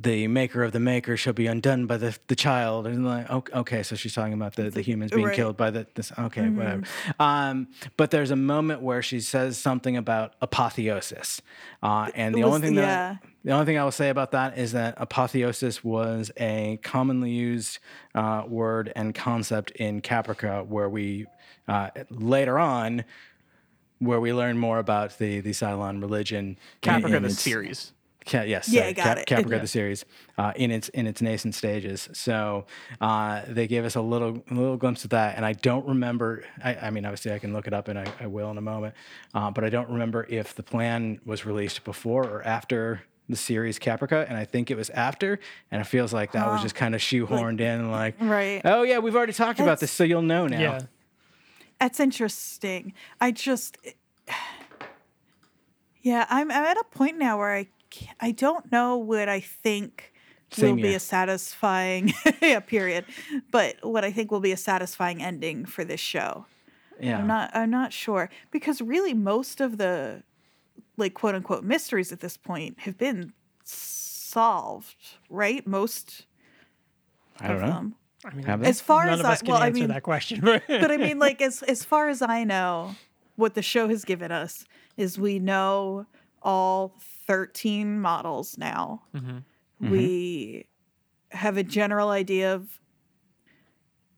the 0.00 0.28
maker 0.28 0.62
of 0.62 0.70
the 0.72 0.78
maker 0.80 1.16
shall 1.16 1.32
be 1.32 1.48
undone 1.48 1.86
by 1.86 1.96
the, 1.96 2.16
the 2.28 2.36
child 2.36 2.86
and 2.86 3.04
like 3.04 3.28
okay, 3.28 3.52
okay 3.52 3.82
so 3.82 3.96
she's 3.96 4.14
talking 4.14 4.32
about 4.32 4.54
the, 4.54 4.70
the 4.70 4.80
humans 4.80 5.10
being 5.10 5.26
right. 5.26 5.34
killed 5.34 5.56
by 5.56 5.70
the 5.70 5.86
this 5.94 6.12
okay 6.18 6.48
whatever 6.48 6.84
um, 7.18 7.66
but 7.96 8.10
there's 8.12 8.30
a 8.30 8.36
moment 8.36 8.80
where 8.80 9.02
she 9.02 9.18
says 9.20 9.58
something 9.58 9.96
about 9.96 10.34
apotheosis 10.40 11.42
uh, 11.82 12.08
and 12.14 12.34
the 12.34 12.44
was- 12.44 12.54
only 12.54 12.68
thing 12.68 12.76
yeah. 12.76 13.16
that 13.20 13.28
the 13.44 13.52
only 13.54 13.64
thing 13.66 13.78
I 13.78 13.84
will 13.84 13.92
say 13.92 14.10
about 14.10 14.32
that 14.32 14.58
is 14.58 14.72
that 14.72 14.94
apotheosis 14.98 15.82
was 15.82 16.30
a 16.36 16.78
commonly 16.82 17.30
used 17.30 17.78
uh, 18.14 18.42
word 18.46 18.92
and 18.94 19.14
concept 19.14 19.70
in 19.70 20.02
Caprica, 20.02 20.66
where 20.66 20.88
we 20.88 21.24
uh, 21.66 21.88
later 22.10 22.58
on, 22.58 23.04
where 24.00 24.20
we 24.20 24.34
learn 24.34 24.58
more 24.58 24.78
about 24.78 25.16
the 25.18 25.40
the 25.40 25.52
Cylon 25.52 26.02
religion. 26.02 26.58
in- 26.82 26.90
Caprica 26.90 27.14
in 27.16 27.22
the 27.22 27.28
its- 27.28 27.40
series. 27.40 27.92
Ca- 28.28 28.42
yes, 28.42 28.68
Yeah, 28.68 28.82
sorry, 28.82 28.92
got 28.94 29.04
Cap- 29.04 29.18
it. 29.18 29.26
Caprica 29.46 29.50
Yeah. 29.52 29.58
the 29.58 29.66
series 29.66 30.04
uh, 30.36 30.52
in 30.56 30.70
its 30.70 30.88
in 30.90 31.06
its 31.06 31.22
nascent 31.22 31.54
stages. 31.54 32.08
So 32.12 32.66
uh, 33.00 33.42
they 33.48 33.66
gave 33.66 33.84
us 33.84 33.94
a 33.96 34.00
little 34.00 34.42
a 34.50 34.54
little 34.54 34.76
glimpse 34.76 35.04
of 35.04 35.10
that, 35.10 35.36
and 35.36 35.44
I 35.46 35.54
don't 35.54 35.86
remember. 35.86 36.44
I, 36.62 36.74
I 36.76 36.90
mean, 36.90 37.04
obviously, 37.06 37.32
I 37.32 37.38
can 37.38 37.52
look 37.52 37.66
it 37.66 37.72
up, 37.72 37.88
and 37.88 37.98
I, 37.98 38.06
I 38.20 38.26
will 38.26 38.50
in 38.50 38.58
a 38.58 38.62
moment. 38.62 38.94
Uh, 39.34 39.50
but 39.50 39.64
I 39.64 39.70
don't 39.70 39.88
remember 39.88 40.26
if 40.28 40.54
the 40.54 40.62
plan 40.62 41.20
was 41.24 41.46
released 41.46 41.84
before 41.84 42.24
or 42.24 42.42
after 42.46 43.02
the 43.30 43.36
series 43.36 43.78
Caprica, 43.78 44.26
and 44.28 44.38
I 44.38 44.44
think 44.46 44.70
it 44.70 44.76
was 44.76 44.88
after. 44.90 45.38
And 45.70 45.80
it 45.80 45.84
feels 45.86 46.12
like 46.14 46.32
that 46.32 46.46
was 46.46 46.62
just 46.62 46.74
kind 46.74 46.94
of 46.94 47.00
shoehorned 47.02 47.60
in, 47.60 47.90
like, 47.90 48.14
Right. 48.20 48.62
oh 48.64 48.82
yeah, 48.84 48.98
we've 49.00 49.14
already 49.16 49.34
talked 49.34 49.60
about 49.60 49.80
this, 49.80 49.90
so 49.90 50.02
you'll 50.04 50.22
know 50.22 50.46
now. 50.46 50.58
Yeah. 50.60 50.80
That's 51.78 52.00
interesting. 52.00 52.94
I 53.20 53.30
just, 53.32 53.76
yeah, 56.02 56.26
I'm, 56.30 56.50
I'm 56.50 56.64
at 56.64 56.76
a 56.78 56.84
point 56.90 57.18
now 57.18 57.38
where 57.38 57.54
I, 57.54 57.64
can't, 57.64 57.72
I 58.20 58.32
don't 58.32 58.70
know 58.70 58.96
what 58.96 59.28
I 59.28 59.40
think 59.40 60.12
Same 60.50 60.76
will 60.76 60.82
be 60.82 60.94
a 60.94 61.00
satisfying, 61.00 62.12
yeah, 62.42 62.60
period. 62.60 63.04
But 63.50 63.76
what 63.82 64.04
I 64.04 64.12
think 64.12 64.30
will 64.30 64.40
be 64.40 64.52
a 64.52 64.56
satisfying 64.56 65.22
ending 65.22 65.64
for 65.64 65.84
this 65.84 66.00
show. 66.00 66.46
Yeah. 67.00 67.18
I'm 67.18 67.26
not, 67.26 67.50
I'm 67.54 67.70
not 67.70 67.92
sure 67.92 68.28
because 68.50 68.80
really 68.80 69.14
most 69.14 69.60
of 69.60 69.78
the, 69.78 70.22
like 70.96 71.14
quote 71.14 71.34
unquote 71.34 71.64
mysteries 71.64 72.12
at 72.12 72.20
this 72.20 72.36
point 72.36 72.80
have 72.80 72.98
been 72.98 73.32
solved, 73.64 75.16
right? 75.30 75.66
Most 75.66 76.26
I 77.40 77.48
don't 77.48 77.56
of 77.56 77.62
know. 77.62 77.68
them. 77.68 77.94
I 78.24 78.34
mean, 78.34 78.46
Have? 78.46 78.64
As 78.64 78.80
far 78.80 79.04
none 79.04 79.14
as 79.14 79.20
of 79.20 79.26
I, 79.26 79.32
us 79.32 79.42
can 79.42 79.52
well, 79.52 79.62
I 79.62 79.70
mean, 79.70 79.88
that 79.88 80.02
question. 80.02 80.40
but 80.68 80.90
I 80.90 80.96
mean, 80.96 81.18
like 81.18 81.40
as 81.40 81.62
as 81.62 81.84
far 81.84 82.08
as 82.08 82.20
I 82.20 82.44
know, 82.44 82.96
what 83.36 83.54
the 83.54 83.62
show 83.62 83.88
has 83.88 84.04
given 84.04 84.32
us 84.32 84.64
is 84.96 85.18
we 85.18 85.38
know 85.38 86.06
all 86.42 86.94
thirteen 87.26 88.00
models 88.00 88.56
now. 88.58 89.02
Mm-hmm. 89.14 89.90
We 89.90 90.66
have 91.30 91.56
a 91.56 91.62
general 91.62 92.08
idea 92.10 92.54
of 92.54 92.80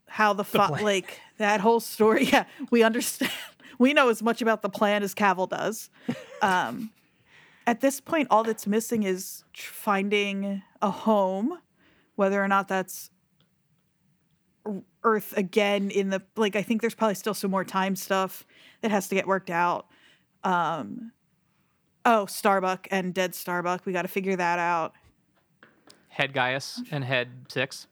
how 0.07 0.33
the, 0.33 0.45
fi- 0.45 0.69
plan. 0.69 0.85
like 0.85 1.21
that 1.39 1.61
whole 1.61 1.81
story. 1.81 2.25
Yeah, 2.33 2.45
we 2.71 2.83
understand. 2.83 3.33
We 3.79 3.95
know 3.95 4.09
as 4.11 4.23
much 4.23 4.43
about 4.43 4.63
the 4.63 4.69
plan 4.69 5.03
as 5.03 5.15
Cavil 5.15 5.47
does. 5.47 5.91
Um, 6.43 6.91
at 7.67 7.83
this 7.83 8.01
point, 8.01 8.29
all 8.31 8.45
that's 8.45 8.67
missing 8.67 9.03
is 9.03 9.45
tr- 9.53 9.75
finding 9.75 10.63
a 10.81 10.91
home, 10.91 11.59
whether 12.15 12.43
or 12.43 12.49
not 12.49 12.67
that's 12.67 13.11
Earth 15.05 15.35
again 15.37 15.91
in 15.91 16.09
the 16.09 16.23
like 16.37 16.57
I 16.57 16.63
think 16.63 16.81
there's 16.81 16.95
probably 16.95 17.15
still 17.15 17.35
some 17.35 17.51
more 17.51 17.65
time 17.65 17.95
stuff 17.97 18.47
that 18.81 18.91
has 18.91 19.09
to 19.09 19.15
get 19.15 19.27
worked 19.27 19.51
out. 19.51 19.87
Um 20.45 21.13
oh, 22.05 22.27
Starbuck 22.27 22.89
and 22.91 23.13
Dead 23.15 23.35
Starbuck, 23.35 23.87
we 23.87 23.93
got 23.93 24.03
to 24.03 24.09
figure 24.09 24.37
that 24.37 24.59
out. 24.59 24.95
Head 26.09 26.33
Gaius 26.33 26.83
and 26.91 27.05
Head 27.05 27.29
Six. 27.49 27.87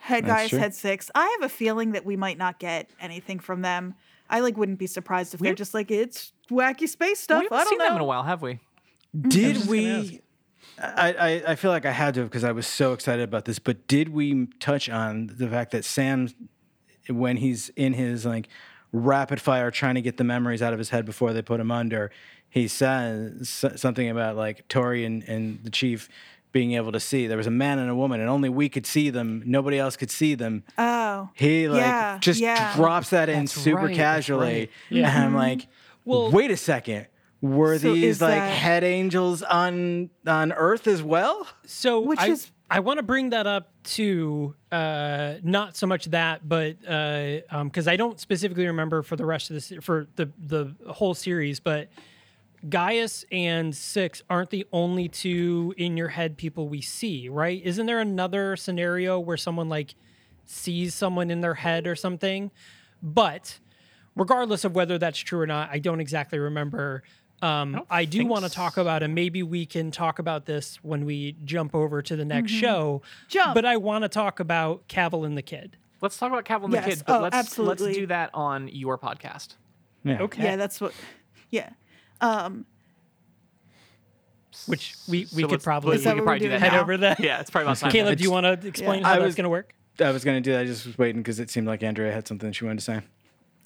Head 0.00 0.24
That's 0.24 0.40
Gaius, 0.42 0.50
true. 0.50 0.58
head 0.58 0.74
six. 0.74 1.10
I 1.14 1.26
have 1.38 1.42
a 1.42 1.48
feeling 1.52 1.92
that 1.92 2.06
we 2.06 2.16
might 2.16 2.38
not 2.38 2.58
get 2.58 2.88
anything 3.00 3.38
from 3.38 3.60
them. 3.60 3.94
I 4.30 4.40
like 4.40 4.56
wouldn't 4.56 4.78
be 4.78 4.86
surprised 4.86 5.34
if 5.34 5.40
they're 5.40 5.54
just 5.54 5.74
like 5.74 5.90
it's 5.90 6.32
wacky 6.50 6.88
space 6.88 7.20
stuff. 7.20 7.40
we 7.40 7.44
haven't 7.44 7.58
I 7.58 7.60
don't 7.64 7.68
seen 7.68 7.78
know. 7.78 7.84
them 7.84 7.96
in 7.96 8.00
a 8.00 8.04
while, 8.06 8.22
have 8.22 8.40
we? 8.40 8.60
Did 9.20 9.66
we? 9.66 10.20
I, 10.78 11.12
I, 11.12 11.42
I 11.48 11.54
feel 11.56 11.70
like 11.70 11.84
I 11.84 11.90
had 11.90 12.14
to 12.14 12.22
because 12.22 12.44
I 12.44 12.52
was 12.52 12.66
so 12.66 12.94
excited 12.94 13.22
about 13.22 13.44
this. 13.44 13.58
But 13.58 13.86
did 13.86 14.08
we 14.10 14.46
touch 14.58 14.88
on 14.88 15.26
the 15.36 15.48
fact 15.48 15.72
that 15.72 15.84
Sam, 15.84 16.28
when 17.08 17.36
he's 17.36 17.68
in 17.70 17.92
his 17.92 18.24
like 18.24 18.48
rapid 18.92 19.40
fire 19.40 19.70
trying 19.70 19.96
to 19.96 20.02
get 20.02 20.16
the 20.16 20.24
memories 20.24 20.62
out 20.62 20.72
of 20.72 20.78
his 20.78 20.90
head 20.90 21.04
before 21.04 21.32
they 21.32 21.42
put 21.42 21.60
him 21.60 21.70
under, 21.70 22.10
he 22.50 22.68
says 22.68 23.48
something 23.76 24.08
about 24.10 24.36
like 24.36 24.66
Tory 24.68 25.04
and, 25.04 25.22
and 25.24 25.62
the 25.62 25.70
chief 25.70 26.08
being 26.52 26.72
able 26.72 26.90
to 26.92 27.00
see. 27.00 27.26
There 27.28 27.36
was 27.36 27.46
a 27.46 27.50
man 27.52 27.78
and 27.78 27.88
a 27.88 27.94
woman, 27.94 28.20
and 28.20 28.28
only 28.28 28.48
we 28.48 28.68
could 28.68 28.86
see 28.86 29.10
them. 29.10 29.42
Nobody 29.46 29.78
else 29.78 29.96
could 29.96 30.10
see 30.10 30.34
them. 30.34 30.64
Oh. 30.76 31.30
He 31.34 31.68
like 31.68 31.80
Yeah, 31.80 32.18
just 32.18 32.40
yeah. 32.40 32.74
drops 32.74 33.10
that 33.10 33.28
in 33.28 33.40
That's 33.44 33.52
super 33.52 33.86
right, 33.86 33.94
casually, 33.94 34.52
right. 34.52 34.70
Yeah. 34.88 35.08
and 35.08 35.18
I'm 35.18 35.26
mm-hmm. 35.28 35.36
like, 35.36 35.68
Well- 36.04 36.30
wait 36.32 36.50
a 36.50 36.56
second. 36.56 37.06
Were 37.40 37.78
So 37.78 37.94
these 37.94 38.20
like 38.20 38.34
that- 38.34 38.52
head 38.52 38.84
angels 38.84 39.42
on 39.42 40.10
on 40.26 40.52
Earth 40.52 40.86
as 40.86 41.02
well? 41.02 41.46
So 41.64 42.00
Which 42.00 42.18
I, 42.18 42.28
is- 42.28 42.50
I 42.70 42.80
want 42.80 42.98
to 42.98 43.02
bring 43.02 43.30
that 43.30 43.46
up 43.46 43.70
to 43.96 44.54
uh, 44.70 45.34
not 45.42 45.74
so 45.76 45.86
much 45.86 46.04
that, 46.06 46.46
but 46.46 46.76
uh, 46.86 47.38
um, 47.50 47.68
because 47.68 47.88
I 47.88 47.96
don't 47.96 48.20
specifically 48.20 48.66
remember 48.66 49.02
for 49.02 49.16
the 49.16 49.24
rest 49.24 49.50
of 49.50 49.54
this 49.54 49.72
for 49.80 50.06
the 50.16 50.30
the 50.38 50.74
whole 50.92 51.14
series, 51.14 51.60
but 51.60 51.88
Gaius 52.68 53.24
and 53.32 53.74
Six 53.74 54.22
aren't 54.28 54.50
the 54.50 54.66
only 54.72 55.08
two 55.08 55.74
in 55.76 55.96
your 55.96 56.08
head 56.08 56.36
people 56.36 56.68
we 56.68 56.80
see, 56.80 57.28
right? 57.28 57.60
Isn't 57.64 57.86
there 57.86 58.00
another 58.00 58.56
scenario 58.56 59.18
where 59.18 59.36
someone 59.36 59.68
like 59.68 59.94
sees 60.46 60.94
someone 60.94 61.30
in 61.30 61.40
their 61.40 61.54
head 61.54 61.86
or 61.86 61.96
something? 61.96 62.50
But 63.02 63.58
regardless 64.14 64.64
of 64.64 64.74
whether 64.74 64.98
that's 64.98 65.18
true 65.18 65.40
or 65.40 65.46
not, 65.46 65.70
I 65.72 65.78
don't 65.78 66.00
exactly 66.00 66.38
remember. 66.38 67.02
Um, 67.42 67.86
I, 67.88 68.04
do 68.04 68.26
want 68.26 68.42
to 68.42 68.46
s- 68.50 68.54
talk 68.54 68.76
about, 68.76 69.02
and 69.02 69.14
maybe 69.14 69.42
we 69.42 69.64
can 69.64 69.90
talk 69.90 70.18
about 70.18 70.44
this 70.44 70.76
when 70.82 71.06
we 71.06 71.36
jump 71.46 71.74
over 71.74 72.02
to 72.02 72.14
the 72.14 72.24
next 72.26 72.52
show. 72.52 73.00
Jump. 73.28 73.54
But 73.54 73.64
I 73.64 73.78
want 73.78 74.02
to 74.02 74.10
talk 74.10 74.40
about 74.40 74.86
Cavil 74.88 75.24
and 75.24 75.38
the 75.38 75.42
Kid. 75.42 75.78
Let's 76.02 76.18
talk 76.18 76.30
about 76.30 76.44
Cavil 76.44 76.66
and 76.66 76.74
Yes. 76.74 76.84
the 76.84 76.90
Kid, 76.90 77.02
but 77.06 77.18
Oh, 77.18 77.22
let's 77.22 77.34
absolutely. 77.36 77.86
let's 77.86 77.96
do 77.98 78.06
that 78.08 78.28
on 78.34 78.68
your 78.68 78.98
podcast. 78.98 79.54
Yeah. 80.04 80.20
Okay. 80.20 80.42
Yeah, 80.44 80.56
that's 80.56 80.82
what 80.82 80.92
Yeah. 81.48 81.70
Um 82.20 82.66
Which 84.66 84.94
we, 85.08 85.26
we 85.34 85.42
So 85.42 85.48
could 85.48 85.62
probably 85.62 85.96
Is 85.96 86.04
that 86.04 86.14
we 86.16 86.20
what 86.20 86.20
could 86.20 86.20
we're 86.20 86.24
probably 86.24 86.46
do 86.46 86.48
that 86.50 86.60
head 86.60 86.72
now? 86.72 86.80
over 86.82 86.96
that. 86.98 87.20
Yeah, 87.20 87.40
it's 87.40 87.50
probably 87.50 87.66
about 87.66 87.76
time. 87.80 87.90
Caleb, 87.92 88.18
do 88.18 88.24
you 88.24 88.30
want 88.30 88.44
to 88.60 88.66
explain 88.68 89.00
Yeah. 89.00 89.06
how 89.06 89.12
I 89.12 89.16
that's 89.16 89.26
was- 89.26 89.34
going 89.36 89.44
to 89.44 89.50
work? 89.50 89.74
I 90.00 90.12
was 90.12 90.24
gonna 90.24 90.40
do 90.40 90.52
that. 90.52 90.60
I 90.60 90.64
just 90.64 90.86
was 90.86 90.96
waiting 90.96 91.20
because 91.20 91.40
it 91.40 91.50
seemed 91.50 91.66
like 91.66 91.82
Andrea 91.82 92.10
had 92.10 92.26
something 92.26 92.52
she 92.52 92.64
wanted 92.64 92.78
to 92.78 92.84
say. 92.84 93.00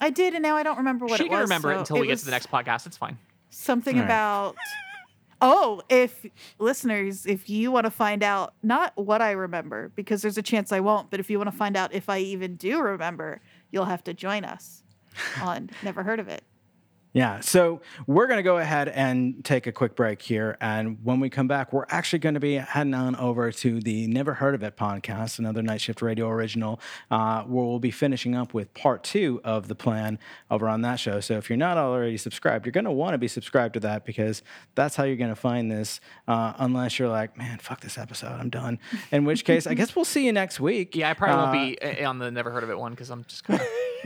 I 0.01 0.09
did 0.09 0.33
and 0.33 0.43
now 0.43 0.57
I 0.57 0.63
don't 0.63 0.77
remember 0.77 1.05
what 1.05 1.17
she 1.17 1.25
it 1.25 1.29
can 1.29 1.39
was. 1.39 1.43
remember 1.49 1.71
it 1.71 1.75
so 1.75 1.79
until 1.79 1.99
we 1.99 2.07
get 2.07 2.17
to 2.19 2.25
the 2.25 2.31
next 2.31 2.51
podcast. 2.51 2.85
It's 2.85 2.97
fine. 2.97 3.17
Something 3.51 3.95
All 3.95 4.01
right. 4.01 4.05
about 4.05 4.55
Oh, 5.41 5.81
if 5.87 6.25
listeners, 6.59 7.25
if 7.25 7.49
you 7.49 7.71
want 7.71 7.85
to 7.85 7.91
find 7.91 8.21
out 8.21 8.53
not 8.63 8.91
what 8.97 9.21
I 9.21 9.31
remember, 9.31 9.91
because 9.95 10.21
there's 10.21 10.37
a 10.37 10.41
chance 10.41 10.71
I 10.73 10.79
won't, 10.81 11.09
but 11.09 11.19
if 11.21 11.29
you 11.29 11.37
want 11.37 11.51
to 11.51 11.55
find 11.57 11.77
out 11.77 11.93
if 11.93 12.09
I 12.09 12.19
even 12.19 12.55
do 12.57 12.81
remember, 12.81 13.39
you'll 13.71 13.85
have 13.85 14.03
to 14.05 14.13
join 14.13 14.43
us 14.43 14.83
on 15.41 15.69
Never 15.83 16.03
Heard 16.03 16.19
of 16.19 16.27
It. 16.27 16.43
Yeah. 17.15 17.39
So 17.39 17.79
we're 18.07 18.27
going 18.27 18.39
to 18.39 18.43
go 18.43 18.57
ahead 18.57 18.89
and 18.89 19.43
take 19.45 19.67
a 19.67 19.71
quick 19.71 19.95
break 19.95 20.21
here. 20.21 20.57
And 20.59 20.97
when 21.01 21.21
we 21.21 21.29
come 21.29 21.47
back, 21.47 21.71
we're 21.71 21.85
actually 21.87 22.19
going 22.19 22.33
to 22.33 22.41
be 22.41 22.55
heading 22.55 22.93
on 22.93 23.15
over 23.15 23.53
to 23.53 23.79
the 23.79 24.05
Never 24.07 24.33
Heard 24.33 24.53
of 24.53 24.61
It 24.63 24.75
podcast, 24.75 25.39
another 25.39 25.61
Night 25.61 25.79
Shift 25.79 26.01
Radio 26.01 26.27
original, 26.27 26.81
uh, 27.09 27.43
where 27.43 27.63
we'll 27.65 27.79
be 27.79 27.89
finishing 27.89 28.35
up 28.35 28.53
with 28.53 28.73
part 28.73 29.01
two 29.05 29.39
of 29.45 29.69
the 29.69 29.75
plan 29.75 30.19
over 30.51 30.67
on 30.67 30.81
that 30.81 30.97
show. 30.97 31.21
So 31.21 31.37
if 31.37 31.49
you're 31.49 31.55
not 31.55 31.77
already 31.77 32.17
subscribed, 32.17 32.65
you're 32.65 32.73
going 32.73 32.83
to 32.83 32.91
want 32.91 33.13
to 33.13 33.17
be 33.17 33.29
subscribed 33.29 33.75
to 33.75 33.79
that 33.79 34.05
because 34.05 34.43
that's 34.75 34.97
how 34.97 35.05
you're 35.05 35.15
going 35.15 35.29
to 35.29 35.37
find 35.37 35.71
this, 35.71 36.01
uh, 36.27 36.51
unless 36.57 36.99
you're 36.99 37.07
like, 37.07 37.37
man, 37.37 37.59
fuck 37.59 37.79
this 37.79 37.97
episode, 37.97 38.33
I'm 38.33 38.49
done. 38.49 38.77
In 39.13 39.23
which 39.23 39.45
case, 39.45 39.65
I 39.67 39.73
guess 39.73 39.95
we'll 39.95 40.03
see 40.03 40.25
you 40.25 40.33
next 40.33 40.59
week. 40.59 40.97
Yeah, 40.97 41.11
I 41.11 41.13
probably 41.13 41.35
Uh, 41.37 41.87
won't 41.87 41.95
be 41.95 42.03
uh, 42.03 42.09
on 42.09 42.19
the 42.19 42.29
never 42.29 42.51
heard 42.51 42.63
of 42.65 42.69
it 42.69 42.77
one 42.77 42.91
because 42.91 43.09
I'm 43.09 43.23
just 43.23 43.45
kind 43.45 43.61
of. 43.61 43.67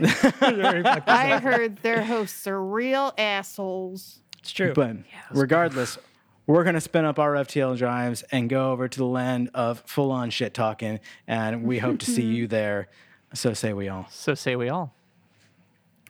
I 1.08 1.38
heard 1.42 1.76
their 1.82 2.02
hosts 2.04 2.46
are 2.46 2.62
real 2.62 2.99
assholes. 3.18 4.20
It's 4.38 4.52
true. 4.52 4.72
But 4.74 4.96
regardless, 5.32 5.98
we're 6.46 6.64
going 6.64 6.74
to 6.74 6.80
spin 6.80 7.04
up 7.04 7.18
our 7.18 7.34
FTL 7.34 7.76
drives 7.76 8.22
and 8.32 8.48
go 8.48 8.72
over 8.72 8.88
to 8.88 8.98
the 8.98 9.04
land 9.04 9.50
of 9.54 9.80
full 9.86 10.10
on 10.10 10.30
shit 10.30 10.54
talking. 10.54 11.00
And 11.26 11.64
we 11.64 11.78
hope 11.78 11.98
to 12.00 12.06
see 12.10 12.24
you 12.24 12.46
there. 12.58 12.88
So 13.34 13.52
say 13.54 13.72
we 13.72 13.88
all. 13.88 14.06
so 14.10 14.34
say 14.34 14.56
we 14.56 14.68
all. 14.68 14.94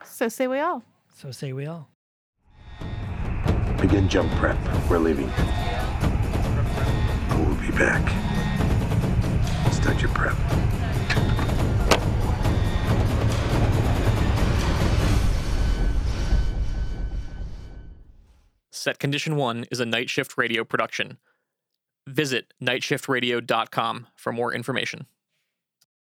So 0.04 0.28
say 0.28 0.46
we 0.46 0.58
all. 0.58 0.82
so 1.14 1.30
say 1.30 1.52
we 1.52 1.66
all. 1.66 1.88
Begin 3.80 4.08
jump 4.08 4.30
prep. 4.32 4.58
We're 4.88 4.98
leaving. 4.98 5.30
We'll 7.30 7.54
be 7.56 7.70
back. 7.76 8.02
Start 9.72 10.00
your 10.00 10.10
prep. 10.10 10.36
Set 18.72 18.98
Condition 18.98 19.36
1 19.36 19.66
is 19.70 19.80
a 19.80 19.86
Night 19.86 20.08
Shift 20.08 20.38
Radio 20.38 20.64
production. 20.64 21.18
Visit 22.06 22.54
nightshiftradio.com 22.62 24.06
for 24.16 24.32
more 24.32 24.54
information. 24.54 25.06